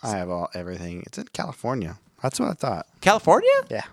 I 0.02 0.10
have 0.18 0.30
all 0.30 0.50
everything. 0.54 1.04
It's 1.06 1.18
in 1.18 1.26
California. 1.34 2.00
That's 2.24 2.40
what 2.40 2.50
I 2.50 2.54
thought. 2.54 2.88
California? 3.02 3.50
Yeah. 3.70 3.84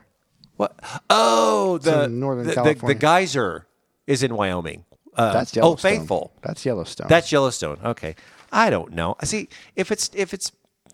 What? 0.56 0.78
Oh, 1.10 1.78
the 1.78 2.08
Northern 2.08 2.46
the, 2.46 2.54
the, 2.54 2.86
the 2.88 2.94
geyser 2.94 3.66
is 4.06 4.22
in 4.22 4.34
Wyoming. 4.34 4.84
Uh, 5.14 5.32
That's 5.32 5.56
oh, 5.56 5.60
Yellowstone. 5.60 5.90
faithful. 5.98 6.32
That's 6.42 6.64
Yellowstone. 6.66 7.08
That's 7.08 7.32
Yellowstone. 7.32 7.78
Okay, 7.84 8.16
I 8.52 8.70
don't 8.70 8.92
know. 8.92 9.16
See, 9.24 9.48
if 9.74 9.90
it's 9.90 10.10
if 10.14 10.34
it's 10.34 10.52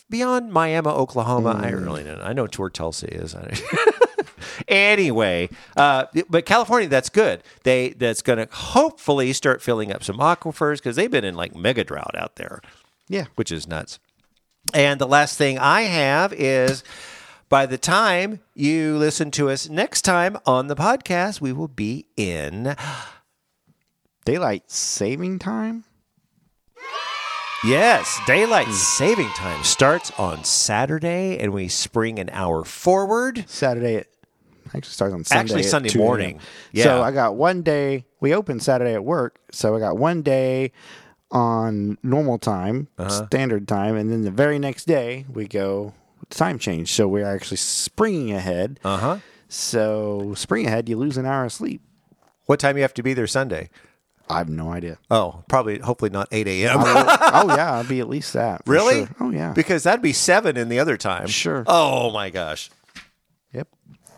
beyond 0.09 0.53
Miami, 0.53 0.89
Oklahoma, 0.89 1.61
I 1.63 1.71
Hmm. 1.71 1.85
really 1.85 2.05
don't. 2.05 2.19
know. 2.19 2.25
I 2.25 2.33
know 2.33 2.47
where 2.57 2.71
Tulsa 2.71 3.13
is. 3.13 3.35
anyway, 4.69 5.49
uh, 5.77 6.07
but 6.29 6.47
California, 6.47 6.89
that's 6.89 7.09
good. 7.09 7.43
They 7.65 7.91
that's 7.91 8.23
going 8.23 8.39
to 8.39 8.49
hopefully 8.55 9.33
start 9.33 9.63
filling 9.63 9.93
up 9.93 10.03
some 10.05 10.19
aquifers 10.19 10.77
because 10.79 10.97
they've 10.97 11.11
been 11.11 11.25
in 11.25 11.35
like 11.35 11.55
mega 11.55 11.85
drought 11.85 12.15
out 12.17 12.37
there, 12.37 12.61
yeah. 13.09 13.25
which 13.37 13.51
is 13.53 13.67
nuts. 13.67 13.99
And 14.75 15.01
the 15.01 15.07
last 15.09 15.37
thing 15.39 15.59
I 15.59 15.83
have 15.83 16.33
is. 16.33 16.83
By 17.53 17.67
the 17.67 17.77
time 17.77 18.41
you 18.55 18.97
listen 18.97 19.31
to 19.33 19.51
us 19.51 19.69
next 19.69 20.07
time 20.07 20.39
on 20.47 20.69
the 20.69 20.75
podcast, 20.75 21.43
we 21.43 21.53
will 21.53 21.69
be 21.69 22.07
in 22.17 22.75
Daylight 24.25 24.71
saving 24.71 25.39
time. 25.39 25.85
Yes, 27.63 28.19
daylight 28.27 28.69
saving 28.69 29.29
time 29.35 29.63
starts 29.65 30.11
on 30.19 30.45
Saturday, 30.45 31.37
and 31.39 31.53
we 31.53 31.69
spring 31.69 32.19
an 32.19 32.31
hour 32.31 32.65
forward. 32.65 33.45
Saturday. 33.47 33.97
At, 33.97 34.07
actually 34.69 34.81
starts 34.85 35.13
on 35.13 35.25
Sunday. 35.25 35.41
Actually, 35.43 35.63
Sunday 35.65 35.95
morning. 35.99 36.41
Yeah. 36.73 36.85
So 36.85 37.03
I 37.03 37.11
got 37.11 37.35
one 37.35 37.61
day. 37.61 38.07
We 38.19 38.35
open 38.35 38.61
Saturday 38.61 38.95
at 38.95 39.05
work, 39.05 39.39
so 39.51 39.77
I 39.77 39.79
got 39.79 39.99
one 39.99 40.23
day 40.23 40.73
on 41.31 41.99
normal 42.03 42.39
time, 42.39 42.89
Uh-huh. 42.97 43.27
standard 43.27 43.69
time, 43.69 43.95
and 43.95 44.11
then 44.11 44.23
the 44.23 44.31
very 44.31 44.59
next 44.59 44.87
day 44.87 45.27
we 45.31 45.47
go 45.47 45.93
time 46.37 46.59
change. 46.59 46.93
So 46.93 47.09
we're 47.09 47.27
actually 47.27 47.59
springing 47.59 48.33
ahead. 48.33 48.81
Uh 48.85 48.97
huh. 48.97 49.19
So 49.49 50.33
spring 50.35 50.67
ahead, 50.67 50.89
you 50.89 50.97
lose 50.97 51.17
an 51.17 51.27
hour 51.27 51.45
of 51.45 51.53
sleep. 51.53 51.83
What 52.47 52.59
time 52.59 52.77
you 52.77 52.83
have 52.83 52.95
to 52.95 53.03
be 53.03 53.15
there 53.15 53.27
Sunday? 53.27 53.71
I 54.29 54.39
have 54.39 54.49
no 54.49 54.71
idea. 54.73 54.99
Oh, 55.11 55.45
probably, 55.49 55.79
hopefully 55.79 56.11
not 56.11 56.29
eight 56.33 56.49
a.m. 56.49 56.79
oh 56.81 57.55
yeah, 57.55 57.75
I'll 57.75 57.85
be 57.85 58.01
at 58.01 58.09
least 58.09 58.33
that. 58.33 58.63
really? 58.67 59.07
sure. 59.07 59.17
Oh 59.21 59.31
yeah. 59.31 59.53
Because 59.53 59.83
that'd 59.83 60.03
be 60.03 60.13
seven 60.13 60.57
in 60.57 60.69
the 60.69 60.79
other 60.79 60.97
time. 60.97 61.27
Sure. 61.27 61.65
Oh 61.67 62.11
my 62.13 62.31
gosh. 62.31 62.71
yep. 63.53 63.69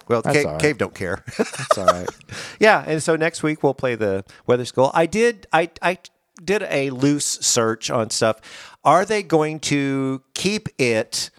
Well, 0.06 0.22
all 0.24 0.32
right. 0.32 0.60
Cave 0.60 0.78
don't 0.78 0.94
care. 0.94 1.24
That's 1.36 1.78
all 1.78 1.86
right. 1.86 2.08
yeah, 2.60 2.84
and 2.86 3.02
so 3.02 3.16
next 3.16 3.42
week 3.42 3.62
we'll 3.62 3.74
play 3.74 3.94
the 3.94 4.24
weather 4.46 4.64
school. 4.64 4.90
I 4.94 5.06
did. 5.06 5.46
I 5.52 5.70
I 5.82 5.98
did 6.42 6.62
a 6.64 6.90
loose 6.90 7.26
search 7.26 7.90
on 7.90 8.10
stuff. 8.10 8.76
Are 8.84 9.04
they 9.04 9.22
going 9.22 9.60
to 9.60 10.22
keep 10.34 10.68
it 10.78 11.30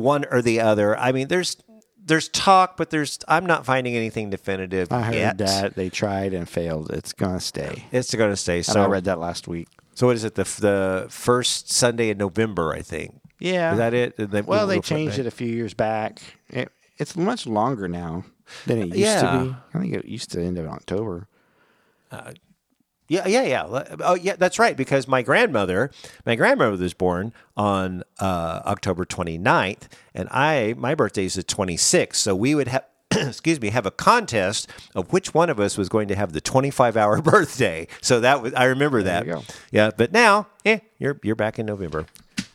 one 0.00 0.24
or 0.30 0.42
the 0.42 0.60
other? 0.60 0.96
I 0.98 1.12
mean, 1.12 1.28
there's 1.28 1.56
there's 2.02 2.28
talk, 2.28 2.76
but 2.76 2.90
there's 2.90 3.18
I'm 3.28 3.46
not 3.46 3.64
finding 3.64 3.94
anything 3.94 4.30
definitive 4.30 4.90
I 4.90 5.02
heard 5.02 5.14
yet. 5.14 5.38
that 5.38 5.74
they 5.76 5.90
tried 5.90 6.32
and 6.34 6.48
failed. 6.48 6.90
It's 6.90 7.12
gonna 7.12 7.40
stay. 7.40 7.84
It's 7.92 8.12
going 8.14 8.30
to 8.30 8.36
stay. 8.36 8.56
And 8.58 8.66
So 8.66 8.82
I 8.82 8.86
read 8.86 9.04
that 9.04 9.18
last 9.20 9.46
week. 9.46 9.68
So 9.94 10.06
what 10.06 10.16
is 10.16 10.24
it? 10.24 10.34
The 10.34 10.44
the 10.44 11.06
first 11.10 11.70
Sunday 11.70 12.08
in 12.10 12.18
November, 12.18 12.72
I 12.72 12.80
think. 12.82 13.20
Yeah. 13.38 13.72
Is 13.72 13.78
that 13.78 13.94
it? 13.94 14.18
And 14.18 14.30
then 14.30 14.46
Well, 14.46 14.66
they 14.66 14.80
changed 14.80 15.18
it 15.18 15.26
a 15.26 15.30
few 15.30 15.48
years 15.48 15.72
back. 15.74 16.20
It, 16.48 16.70
it's 16.98 17.16
much 17.16 17.46
longer 17.46 17.86
now 17.88 18.24
than 18.66 18.78
it 18.78 18.86
used 18.88 18.98
Yeah. 18.98 19.20
to 19.22 19.44
be. 19.44 19.56
I 19.74 19.78
think 19.80 19.94
it 19.94 20.04
used 20.06 20.30
to 20.32 20.42
end 20.42 20.58
in 20.58 20.66
October. 20.66 21.28
Uh, 22.10 22.32
Yeah, 23.10 23.26
yeah, 23.26 23.42
yeah. 23.42 23.84
Oh, 24.00 24.14
yeah, 24.14 24.36
that's 24.36 24.60
right. 24.60 24.76
Because 24.76 25.08
my 25.08 25.20
grandmother, 25.22 25.90
my 26.24 26.36
grandmother 26.36 26.76
was 26.76 26.94
born 26.94 27.32
on 27.56 28.04
uh, 28.20 28.62
October 28.64 29.04
29th, 29.04 29.88
and 30.14 30.28
I, 30.30 30.74
my 30.78 30.94
birthday 30.94 31.24
is 31.24 31.34
the 31.34 31.42
26th. 31.42 32.14
So 32.14 32.36
we 32.36 32.54
would 32.54 32.68
have, 32.68 32.84
excuse 33.10 33.60
me, 33.60 33.70
have 33.70 33.84
a 33.84 33.90
contest 33.90 34.68
of 34.94 35.12
which 35.12 35.34
one 35.34 35.50
of 35.50 35.58
us 35.58 35.76
was 35.76 35.88
going 35.88 36.06
to 36.06 36.14
have 36.14 36.32
the 36.32 36.40
25 36.40 36.96
hour 36.96 37.20
birthday. 37.32 37.88
So 38.00 38.20
that 38.20 38.42
was, 38.42 38.54
I 38.54 38.66
remember 38.66 39.02
that. 39.02 39.26
you 39.26 39.32
go. 39.32 39.42
Yeah, 39.72 39.90
but 39.96 40.12
now, 40.12 40.46
eh, 40.64 40.78
you're 41.00 41.18
you're 41.24 41.34
back 41.34 41.58
in 41.58 41.66
November. 41.66 42.06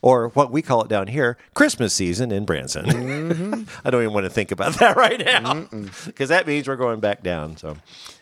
Or 0.05 0.27
what 0.29 0.51
we 0.51 0.61
call 0.61 0.83
it 0.83 0.87
down 0.87 1.07
here, 1.07 1.35
Christmas 1.55 1.91
season 1.91 2.31
in 2.31 2.45
Branson. 2.45 2.85
Mm-hmm. 2.85 3.63
I 3.83 3.89
don't 3.89 4.03
even 4.03 4.13
want 4.13 4.25
to 4.25 4.29
think 4.29 4.51
about 4.51 4.75
that 4.75 4.95
right 4.95 5.19
now 5.19 5.65
because 6.05 6.29
that 6.29 6.45
means 6.45 6.67
we're 6.67 6.75
going 6.75 6.99
back 6.99 7.23
down. 7.23 7.57
So, 7.57 7.75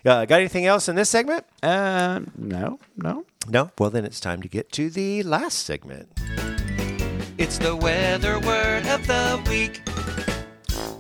uh, 0.06 0.24
got 0.24 0.40
anything 0.40 0.66
else 0.66 0.88
in 0.88 0.96
this 0.96 1.10
segment? 1.10 1.46
Uh, 1.62 2.22
no, 2.38 2.80
no. 2.96 3.26
No? 3.50 3.72
Well, 3.78 3.90
then 3.90 4.06
it's 4.06 4.22
time 4.22 4.42
to 4.44 4.48
get 4.48 4.72
to 4.72 4.90
the 4.90 5.24
last 5.24 5.66
segment. 5.66 6.08
It's 7.38 7.58
the 7.58 7.76
weather 7.76 8.40
word 8.40 8.86
of 8.88 9.06
the 9.06 9.44
week. 9.50 9.82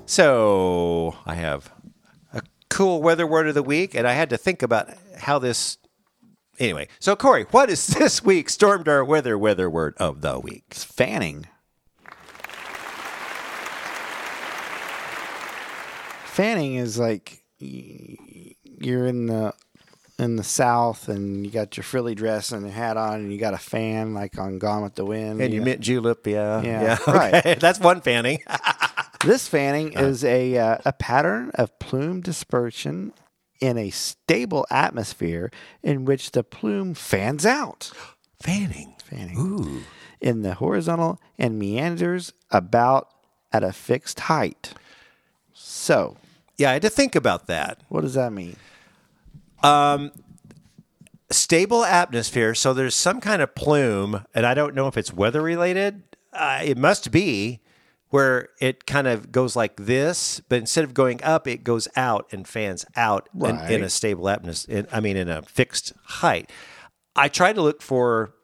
So 0.05 1.15
I 1.25 1.35
have 1.35 1.71
a 2.33 2.41
cool 2.69 3.01
weather 3.01 3.25
word 3.25 3.47
of 3.47 3.55
the 3.55 3.63
week, 3.63 3.95
and 3.95 4.05
I 4.05 4.11
had 4.11 4.29
to 4.31 4.37
think 4.37 4.61
about 4.61 4.89
how 5.17 5.39
this. 5.39 5.77
Anyway, 6.63 6.87
so 6.97 7.13
Corey, 7.13 7.45
what 7.51 7.69
is 7.69 7.85
this 7.99 8.23
week's 8.23 8.55
Stormdar 8.55 9.05
weather 9.05 9.37
weather 9.37 9.69
word 9.69 9.95
of 9.97 10.21
the 10.21 10.39
week? 10.39 10.63
It's 10.71 10.85
fanning. 10.85 11.47
Fanning 16.23 16.75
is 16.75 16.97
like 16.97 17.43
you're 17.59 19.05
in 19.05 19.25
the 19.27 19.53
in 20.17 20.37
the 20.37 20.43
south 20.43 21.09
and 21.09 21.45
you 21.45 21.51
got 21.51 21.75
your 21.75 21.83
frilly 21.83 22.15
dress 22.15 22.53
and 22.53 22.65
a 22.65 22.71
hat 22.71 22.95
on 22.95 23.15
and 23.15 23.33
you 23.33 23.37
got 23.37 23.53
a 23.53 23.57
fan 23.57 24.13
like 24.13 24.39
on 24.39 24.57
Gone 24.57 24.83
with 24.83 24.95
the 24.95 25.03
Wind. 25.03 25.41
And 25.41 25.53
you 25.53 25.59
know. 25.59 25.65
mint 25.65 25.81
julep, 25.81 26.25
yeah, 26.25 26.61
Yeah, 26.61 26.97
okay. 27.07 27.57
That's 27.59 27.79
one 27.79 27.99
fanning. 27.99 28.39
This 29.25 29.47
fanning 29.47 29.93
is 29.93 30.25
a 30.25 30.57
uh, 30.57 30.79
a 30.83 30.91
pattern 30.91 31.51
of 31.55 31.79
plume 31.79 32.19
dispersion 32.19 33.13
in 33.63 33.77
a 33.77 33.89
stable 33.91 34.67
atmosphere 34.69 35.49
in 35.81 36.03
which 36.03 36.31
the 36.31 36.43
plume 36.43 36.93
fans 36.93 37.45
out. 37.45 37.91
Fanning. 38.41 38.93
fanning 39.05 39.37
Ooh. 39.39 39.81
in 40.19 40.41
the 40.41 40.55
horizontal 40.55 41.17
and 41.39 41.57
meanders 41.57 42.33
about 42.51 43.07
at 43.53 43.63
a 43.63 43.71
fixed 43.71 44.19
height. 44.21 44.73
So, 45.53 46.17
Yeah, 46.57 46.71
I 46.71 46.73
had 46.73 46.81
to 46.81 46.89
think 46.89 47.15
about 47.15 47.47
that. 47.47 47.79
what 47.87 48.01
does 48.01 48.15
that 48.15 48.33
mean? 48.33 48.57
Um, 49.63 50.11
Stable 51.31 51.85
atmosphere. 51.85 52.53
So 52.53 52.73
there's 52.73 52.93
some 52.95 53.21
kind 53.21 53.41
of 53.41 53.55
plume, 53.55 54.25
and 54.35 54.45
I 54.45 54.53
don't 54.53 54.75
know 54.75 54.87
if 54.87 54.97
it's 54.97 55.13
weather 55.13 55.41
related. 55.41 56.03
Uh, 56.33 56.59
it 56.63 56.77
must 56.77 57.11
be 57.11 57.59
where 58.13 58.49
it 58.61 58.85
kind 58.85 59.07
of 59.07 59.31
goes 59.31 59.55
like 59.55 59.75
this, 59.75 60.39
but 60.47 60.59
instead 60.59 60.83
of 60.83 60.93
going 60.93 61.19
up, 61.23 61.47
it 61.47 61.63
goes 61.63 61.87
out 61.95 62.27
and 62.31 62.47
fans 62.47 62.85
out 62.95 63.27
in, 63.33 63.57
in 63.61 63.81
a 63.81 63.89
stable 63.89 64.29
atmosphere. 64.29 64.85
I 64.91 64.99
mean, 64.99 65.17
in 65.17 65.29
a 65.29 65.41
fixed 65.41 65.93
height. 66.03 66.51
I 67.15 67.27
tried 67.27 67.55
to 67.55 67.63
look 67.63 67.81
for 67.81 68.35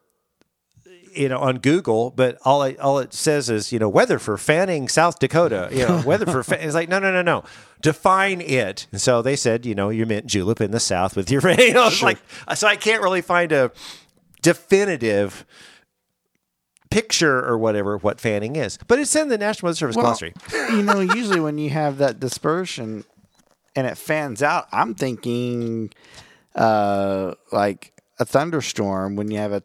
you 1.14 1.28
know 1.28 1.38
on 1.38 1.58
Google, 1.58 2.10
but 2.10 2.36
all 2.44 2.62
I, 2.62 2.72
all 2.80 2.98
it 2.98 3.14
says 3.14 3.48
is 3.48 3.70
you 3.70 3.78
know 3.78 3.88
weather 3.88 4.18
for 4.18 4.36
Fanning, 4.36 4.88
South 4.88 5.20
Dakota. 5.20 5.68
You 5.70 5.86
know 5.86 6.02
weather 6.04 6.26
for 6.26 6.42
Fa-. 6.42 6.64
it's 6.64 6.74
like 6.74 6.88
no 6.88 6.98
no 6.98 7.12
no 7.12 7.22
no 7.22 7.44
define 7.80 8.40
it. 8.40 8.88
And 8.90 9.00
so 9.00 9.22
they 9.22 9.36
said 9.36 9.64
you 9.64 9.76
know 9.76 9.88
you 9.88 10.04
meant 10.04 10.26
julep 10.26 10.60
in 10.60 10.72
the 10.72 10.80
South 10.80 11.14
with 11.14 11.30
your 11.30 11.48
you 11.48 11.74
know 11.74 11.86
it's 11.86 12.02
like 12.02 12.18
so 12.56 12.66
I 12.66 12.74
can't 12.74 13.04
really 13.04 13.22
find 13.22 13.52
a 13.52 13.70
definitive 14.42 15.46
picture 16.90 17.44
or 17.46 17.56
whatever 17.56 17.96
what 17.98 18.20
fanning 18.20 18.56
is, 18.56 18.78
but 18.88 18.98
it's 18.98 19.14
in 19.14 19.28
the 19.28 19.38
National 19.38 19.68
Weather 19.68 19.76
Service 19.76 19.96
glossary. 19.96 20.32
you 20.70 20.82
know, 20.82 21.00
usually 21.00 21.40
when 21.40 21.56
you 21.58 21.70
have 21.70 21.98
that 21.98 22.18
dispersion 22.20 23.04
and 23.76 23.86
it 23.86 23.96
fans 23.96 24.42
out, 24.42 24.66
I'm 24.72 24.94
thinking 24.94 25.92
uh, 26.54 27.34
like 27.52 27.92
a 28.18 28.24
thunderstorm 28.24 29.16
when 29.16 29.30
you 29.30 29.38
have 29.38 29.52
a 29.52 29.62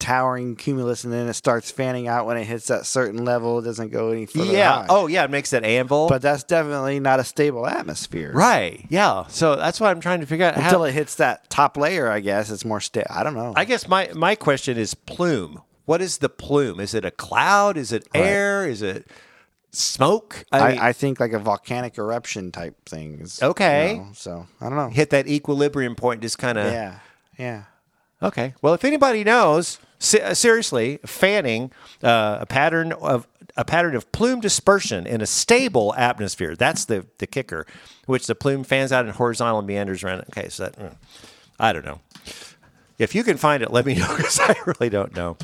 towering 0.00 0.56
cumulus 0.56 1.04
and 1.04 1.12
then 1.12 1.28
it 1.28 1.34
starts 1.34 1.70
fanning 1.70 2.08
out 2.08 2.24
when 2.24 2.38
it 2.38 2.44
hits 2.44 2.66
that 2.68 2.86
certain 2.86 3.22
level. 3.24 3.58
It 3.58 3.64
doesn't 3.64 3.90
go 3.90 4.10
any 4.10 4.24
further. 4.26 4.50
Yeah. 4.50 4.72
high. 4.80 4.86
Oh 4.88 5.06
yeah, 5.06 5.24
it 5.24 5.30
makes 5.30 5.50
that 5.50 5.62
anvil. 5.62 6.08
but 6.08 6.22
that's 6.22 6.42
definitely 6.42 7.00
not 7.00 7.20
a 7.20 7.24
stable 7.24 7.66
atmosphere. 7.66 8.32
right. 8.34 8.84
Yeah. 8.88 9.26
So 9.28 9.56
that's 9.56 9.78
what 9.78 9.90
I'm 9.90 10.00
trying 10.00 10.20
to 10.20 10.26
figure 10.26 10.46
out. 10.46 10.54
how- 10.56 10.64
Until 10.64 10.84
it 10.84 10.92
hits 10.92 11.16
that 11.16 11.48
top 11.50 11.76
layer, 11.76 12.08
I 12.10 12.20
guess 12.20 12.50
it's 12.50 12.64
more 12.64 12.80
stable. 12.80 13.08
I 13.10 13.22
don't 13.22 13.34
know. 13.34 13.52
I 13.54 13.64
guess 13.66 13.86
my 13.86 14.10
my 14.14 14.34
question 14.34 14.78
is 14.78 14.94
plume. 14.94 15.60
What 15.90 16.00
is 16.00 16.18
the 16.18 16.28
plume? 16.28 16.78
Is 16.78 16.94
it 16.94 17.04
a 17.04 17.10
cloud? 17.10 17.76
Is 17.76 17.90
it 17.90 18.06
air? 18.14 18.64
Is 18.64 18.80
it 18.80 19.08
smoke? 19.72 20.44
I, 20.52 20.70
mean, 20.70 20.78
I, 20.78 20.90
I 20.90 20.92
think 20.92 21.18
like 21.18 21.32
a 21.32 21.40
volcanic 21.40 21.98
eruption 21.98 22.52
type 22.52 22.76
things. 22.88 23.42
Okay. 23.42 23.94
you 23.94 23.98
know, 23.98 24.10
so 24.14 24.46
I 24.60 24.68
don't 24.68 24.76
know. 24.76 24.90
hit 24.90 25.10
that 25.10 25.26
equilibrium 25.26 25.96
point. 25.96 26.22
Just 26.22 26.38
kind 26.38 26.58
of 26.58 26.72
Yeah. 26.72 27.00
Yeah. 27.36 27.64
okay. 28.22 28.54
Well, 28.62 28.72
if 28.72 28.84
anybody 28.84 29.24
knows, 29.24 29.80
uh, 30.14 30.32
seriously, 30.32 31.00
fanning 31.04 31.72
uh, 32.04 32.38
a 32.42 32.46
pattern 32.46 32.92
of 32.92 33.26
a 33.56 33.64
pattern 33.64 33.96
of 33.96 34.12
plume 34.12 34.38
dispersion 34.38 35.08
in 35.08 35.20
a 35.20 35.26
stable 35.26 35.92
atmosphere. 35.96 36.54
That's 36.54 36.84
the 36.84 37.04
the 37.18 37.26
kicker, 37.26 37.66
which 38.06 38.28
the 38.28 38.36
plume 38.36 38.62
fans 38.62 38.92
out 38.92 39.06
in 39.06 39.10
horizontal 39.10 39.62
meanders 39.62 40.04
around. 40.04 40.20
Okay, 40.30 40.50
so 40.50 40.66
that 40.66 40.76
mm, 40.78 40.94
I 41.58 41.72
don't 41.72 41.84
know. 41.84 41.98
If 43.00 43.14
you 43.14 43.24
can 43.24 43.38
find 43.38 43.60
it, 43.60 43.72
let 43.72 43.86
me 43.86 43.94
know 43.98 44.14
because 44.16 44.38
I 44.38 44.54
really 44.66 44.88
don't 44.88 45.16
know. 45.16 45.36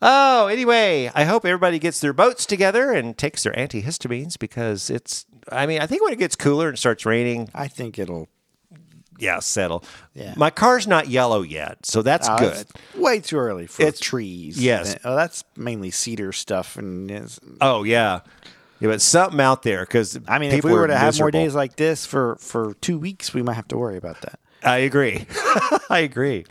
Oh, 0.00 0.46
anyway, 0.46 1.10
I 1.14 1.24
hope 1.24 1.44
everybody 1.44 1.78
gets 1.78 2.00
their 2.00 2.12
boats 2.12 2.46
together 2.46 2.92
and 2.92 3.16
takes 3.18 3.42
their 3.42 3.52
antihistamines 3.52 4.38
because 4.38 4.90
it's. 4.90 5.26
I 5.50 5.66
mean, 5.66 5.80
I 5.80 5.86
think 5.86 6.02
when 6.04 6.12
it 6.12 6.18
gets 6.18 6.36
cooler 6.36 6.68
and 6.68 6.78
starts 6.78 7.04
raining, 7.06 7.48
I 7.54 7.68
think 7.68 7.98
it'll. 7.98 8.28
yeah, 9.18 9.40
settle. 9.40 9.82
Yeah. 10.14 10.34
My 10.36 10.50
car's 10.50 10.86
not 10.86 11.08
yellow 11.08 11.42
yet, 11.42 11.84
so 11.84 12.02
that's 12.02 12.28
Oh, 12.28 12.38
good. 12.38 12.66
way 12.94 13.18
too 13.20 13.38
early 13.38 13.66
for 13.66 13.82
It's- 13.82 13.98
trees. 13.98 14.58
yes. 14.62 14.94
Oh, 15.04 15.16
that's 15.16 15.42
mainly 15.56 15.90
cedar 15.90 16.32
stuff, 16.32 16.76
and 16.76 17.10
Oh 17.60 17.82
yeah, 17.82 18.20
yeah, 18.78 18.88
but 18.90 19.00
something 19.02 19.40
out 19.40 19.64
there 19.64 19.80
because 19.80 20.16
I 20.28 20.38
mean, 20.38 20.52
if 20.52 20.62
we 20.62 20.72
were 20.72 20.86
to 20.86 20.96
have 20.96 21.18
more 21.18 21.32
days 21.32 21.54
like 21.56 21.74
this 21.76 22.06
for 22.06 22.36
for 22.36 22.74
two 22.80 22.98
weeks, 22.98 23.34
we 23.34 23.42
might 23.42 23.54
have 23.54 23.66
to 23.68 23.76
worry 23.78 23.96
about 23.96 24.20
that. 24.20 24.38
I 24.62 24.78
agree. 24.78 25.26
I 25.90 26.00
agree. 26.00 26.44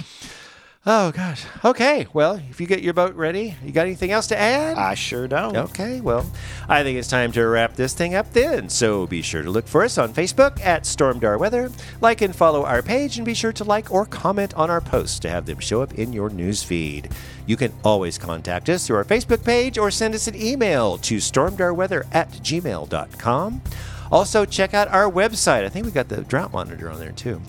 Oh 0.90 1.12
gosh. 1.12 1.46
Okay. 1.66 2.08
Well, 2.14 2.42
if 2.50 2.62
you 2.62 2.66
get 2.66 2.82
your 2.82 2.94
boat 2.94 3.14
ready, 3.16 3.58
you 3.62 3.74
got 3.74 3.88
anything 3.88 4.12
else 4.12 4.28
to 4.28 4.40
add? 4.40 4.78
I 4.78 4.94
sure 4.94 5.28
don't. 5.28 5.58
Okay, 5.58 6.00
well, 6.00 6.26
I 6.70 6.82
think 6.82 6.98
it's 6.98 7.10
time 7.10 7.34
to 7.34 7.46
wrap 7.46 7.76
this 7.76 7.94
thing 7.94 8.16
up 8.16 8.32
then. 8.32 8.70
So 8.70 9.06
be 9.06 9.22
sure 9.22 9.44
to 9.44 9.50
look 9.50 9.68
for 9.68 9.84
us 9.84 9.98
on 9.98 10.14
Facebook 10.14 10.62
at 10.62 10.84
Stormdar 10.84 11.38
Weather, 11.40 11.70
like 12.00 12.22
and 12.22 12.34
follow 12.34 12.64
our 12.64 12.82
page, 12.82 13.18
and 13.18 13.26
be 13.26 13.34
sure 13.34 13.52
to 13.52 13.66
like 13.66 13.92
or 13.92 14.06
comment 14.06 14.54
on 14.54 14.70
our 14.70 14.80
posts 14.80 15.20
to 15.20 15.30
have 15.30 15.46
them 15.46 15.60
show 15.60 15.82
up 15.82 15.96
in 15.96 16.14
your 16.14 16.30
news 16.30 16.64
feed. 16.64 17.10
You 17.46 17.58
can 17.58 17.74
always 17.84 18.18
contact 18.18 18.70
us 18.70 18.88
through 18.88 18.96
our 18.96 19.04
Facebook 19.04 19.44
page 19.44 19.78
or 19.78 19.92
send 19.92 20.16
us 20.16 20.30
an 20.30 20.42
email 20.42 20.98
to 21.00 21.18
stormdarweather 21.18 22.08
at 22.14 22.32
gmail.com. 22.32 23.62
Also, 24.10 24.46
check 24.46 24.74
out 24.74 24.88
our 24.88 25.12
website. 25.12 25.66
I 25.66 25.70
think 25.70 25.86
we 25.86 25.92
got 25.92 26.08
the 26.08 26.22
drought 26.22 26.54
monitor 26.54 26.90
on 26.90 27.00
there 27.00 27.12
too. 27.12 27.42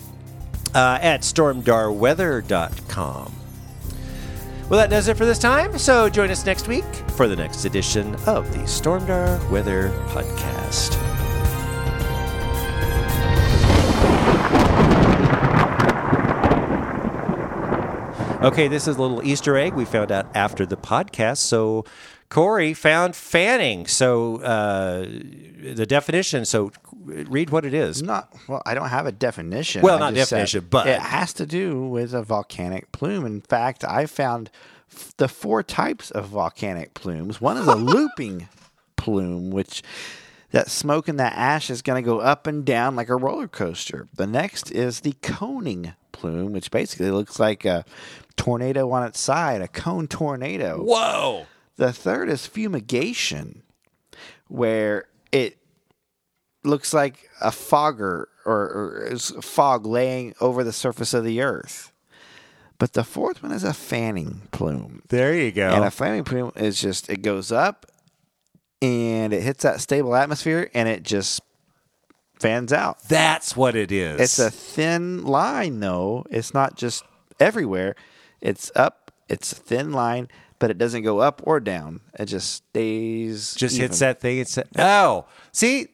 Uh, 0.73 0.99
at 1.01 1.21
stormdarweather.com. 1.21 3.33
Well, 4.69 4.79
that 4.79 4.89
does 4.91 5.07
it 5.07 5.17
for 5.17 5.25
this 5.25 5.39
time. 5.39 5.79
So 5.79 6.09
join 6.09 6.29
us 6.29 6.45
next 6.45 6.67
week 6.67 6.85
for 7.15 7.27
the 7.27 7.35
next 7.35 7.65
edition 7.65 8.13
of 8.27 8.51
the 8.51 8.59
Stormdar 8.59 9.49
Weather 9.49 9.89
Podcast. 10.09 10.95
Okay, 18.41 18.69
this 18.69 18.87
is 18.87 18.95
a 18.95 19.01
little 19.01 19.21
Easter 19.21 19.57
egg 19.57 19.73
we 19.73 19.83
found 19.83 20.13
out 20.13 20.25
after 20.33 20.65
the 20.65 20.77
podcast. 20.77 21.39
So 21.39 21.83
Corey 22.29 22.73
found 22.73 23.15
fanning. 23.15 23.87
So 23.87 24.37
uh, 24.41 24.99
the 25.73 25.85
definition. 25.87 26.45
So 26.45 26.71
read 27.03 27.49
what 27.49 27.65
it 27.65 27.73
is. 27.73 28.03
Not 28.03 28.31
well. 28.47 28.61
I 28.65 28.73
don't 28.75 28.89
have 28.89 29.05
a 29.07 29.11
definition. 29.11 29.81
Well, 29.81 29.95
I 29.95 29.99
not 29.99 30.13
definition, 30.13 30.67
but- 30.69 30.87
it 30.87 30.99
has 30.99 31.33
to 31.33 31.45
do 31.45 31.83
with 31.87 32.13
a 32.13 32.21
volcanic 32.23 32.91
plume. 32.91 33.25
In 33.25 33.41
fact, 33.41 33.83
I 33.83 34.05
found 34.05 34.51
f- 34.93 35.13
the 35.17 35.27
four 35.27 35.63
types 35.63 36.11
of 36.11 36.27
volcanic 36.27 36.93
plumes. 36.93 37.41
One 37.41 37.57
is 37.57 37.67
a 37.67 37.75
looping 37.93 38.47
plume, 38.95 39.49
which 39.49 39.81
that 40.51 40.69
smoke 40.69 41.07
and 41.07 41.19
that 41.19 41.33
ash 41.35 41.69
is 41.69 41.81
going 41.81 42.03
to 42.03 42.05
go 42.07 42.19
up 42.19 42.45
and 42.47 42.63
down 42.65 42.95
like 42.95 43.09
a 43.09 43.15
roller 43.15 43.47
coaster. 43.47 44.07
The 44.15 44.27
next 44.27 44.71
is 44.71 45.01
the 45.01 45.13
coning 45.23 45.93
plume, 46.11 46.53
which 46.53 46.69
basically 46.69 47.09
looks 47.11 47.39
like 47.39 47.65
a 47.65 47.85
tornado 48.35 48.89
on 48.91 49.03
its 49.03 49.19
side, 49.19 49.61
a 49.61 49.67
cone 49.67 50.07
tornado. 50.07 50.83
Whoa! 50.83 51.45
The 51.79 51.93
third 51.93 52.27
is 52.27 52.45
fumigation, 52.45 53.63
where 54.49 55.05
it 55.31 55.57
looks 56.65 56.93
like 56.93 57.29
a 57.39 57.53
fogger 57.53 58.27
or, 58.43 58.53
or 58.53 59.07
is 59.09 59.29
fog 59.39 59.85
laying 59.85 60.35
over 60.41 60.65
the 60.65 60.73
surface 60.73 61.13
of 61.13 61.23
the 61.23 61.41
earth. 61.41 61.93
But 62.79 62.91
the 62.91 63.05
fourth 63.05 63.41
one 63.41 63.53
is 63.53 63.63
a 63.63 63.73
fanning 63.73 64.41
plume. 64.51 65.03
There 65.07 65.33
you 65.33 65.53
go. 65.53 65.69
And 65.69 65.85
a 65.85 65.89
fanning 65.89 66.25
plume 66.25 66.51
is 66.57 66.81
just, 66.81 67.09
it 67.09 67.21
goes 67.21 67.49
up 67.49 67.85
and 68.81 69.31
it 69.31 69.41
hits 69.41 69.63
that 69.63 69.79
stable 69.79 70.17
atmosphere 70.17 70.69
and 70.73 70.89
it 70.89 71.03
just 71.03 71.39
fans 72.41 72.73
out. 72.73 73.01
That's 73.03 73.55
what 73.55 73.77
it 73.77 73.89
is. 73.89 74.19
It's 74.19 74.39
a 74.39 74.51
thin 74.51 75.23
line, 75.23 75.79
though. 75.79 76.25
It's 76.29 76.53
not 76.53 76.75
just 76.75 77.05
everywhere. 77.39 77.95
It's 78.41 78.69
up. 78.75 79.13
It's 79.29 79.53
a 79.53 79.55
thin 79.55 79.93
line, 79.93 80.27
but 80.59 80.69
it 80.69 80.77
doesn't 80.77 81.03
go 81.03 81.19
up 81.19 81.41
or 81.45 81.59
down. 81.59 82.01
It 82.19 82.25
just 82.25 82.53
stays. 82.53 83.55
just 83.55 83.75
even. 83.75 83.89
hits 83.89 83.99
that 83.99 84.19
thing. 84.19 84.39
It's 84.39 84.57
oh, 84.77 85.25
see, 85.51 85.87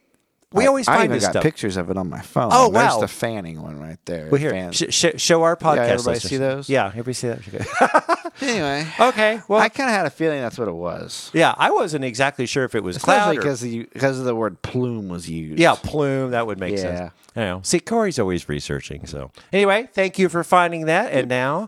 we 0.51 0.63
I- 0.63 0.67
always 0.67 0.87
I 0.87 0.93
find 0.95 1.05
even 1.05 1.17
this 1.17 1.23
got 1.25 1.31
stuff. 1.33 1.43
pictures 1.43 1.77
of 1.77 1.89
it 1.89 1.97
on 1.97 2.09
my 2.09 2.21
phone. 2.21 2.49
Oh, 2.53 2.71
There's 2.71 2.93
wow. 2.95 2.99
the 2.99 3.07
fanning 3.07 3.61
one 3.61 3.79
right 3.79 3.97
there. 4.05 4.29
Well, 4.29 4.39
here, 4.39 4.71
sh- 4.71 4.83
sh- 4.89 5.05
show 5.21 5.43
our 5.43 5.55
podcast. 5.55 5.75
Yeah, 5.75 5.81
everybody 5.83 6.15
listeners. 6.15 6.29
see 6.29 6.37
those? 6.37 6.69
Yeah, 6.69 6.87
everybody 6.87 7.13
see 7.13 7.27
that. 7.27 8.31
anyway, 8.41 8.87
okay, 8.99 9.41
well, 9.47 9.59
I 9.59 9.69
kind 9.69 9.89
of 9.89 9.95
had 9.95 10.05
a 10.05 10.09
feeling 10.09 10.41
that's 10.41 10.57
what 10.57 10.67
it 10.67 10.73
was. 10.73 11.29
yeah, 11.33 11.53
I 11.57 11.71
wasn't 11.71 12.03
exactly 12.05 12.45
sure 12.45 12.63
if 12.63 12.73
it 12.75 12.83
was 12.83 12.97
cloud 12.97 13.35
Especially 13.35 13.37
or 13.37 13.83
because 13.83 13.93
because 13.93 14.19
of 14.19 14.25
the 14.25 14.35
word 14.35 14.61
plume 14.61 15.09
was 15.09 15.29
used. 15.29 15.59
yeah, 15.59 15.75
plume. 15.75 16.31
That 16.31 16.47
would 16.47 16.59
make 16.59 16.75
Yeah. 16.75 16.81
sense. 16.81 17.11
I 17.35 17.39
know. 17.41 17.59
See, 17.63 17.79
Corey's 17.81 18.17
always 18.17 18.47
researching. 18.47 19.05
So 19.07 19.31
anyway, 19.51 19.89
thank 19.93 20.17
you 20.17 20.29
for 20.29 20.43
finding 20.43 20.85
that, 20.85 21.11
and 21.11 21.27
now 21.27 21.67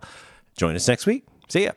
join 0.55 0.75
us 0.77 0.87
next 0.87 1.05
week. 1.05 1.25
See 1.49 1.65
ya. 1.65 1.71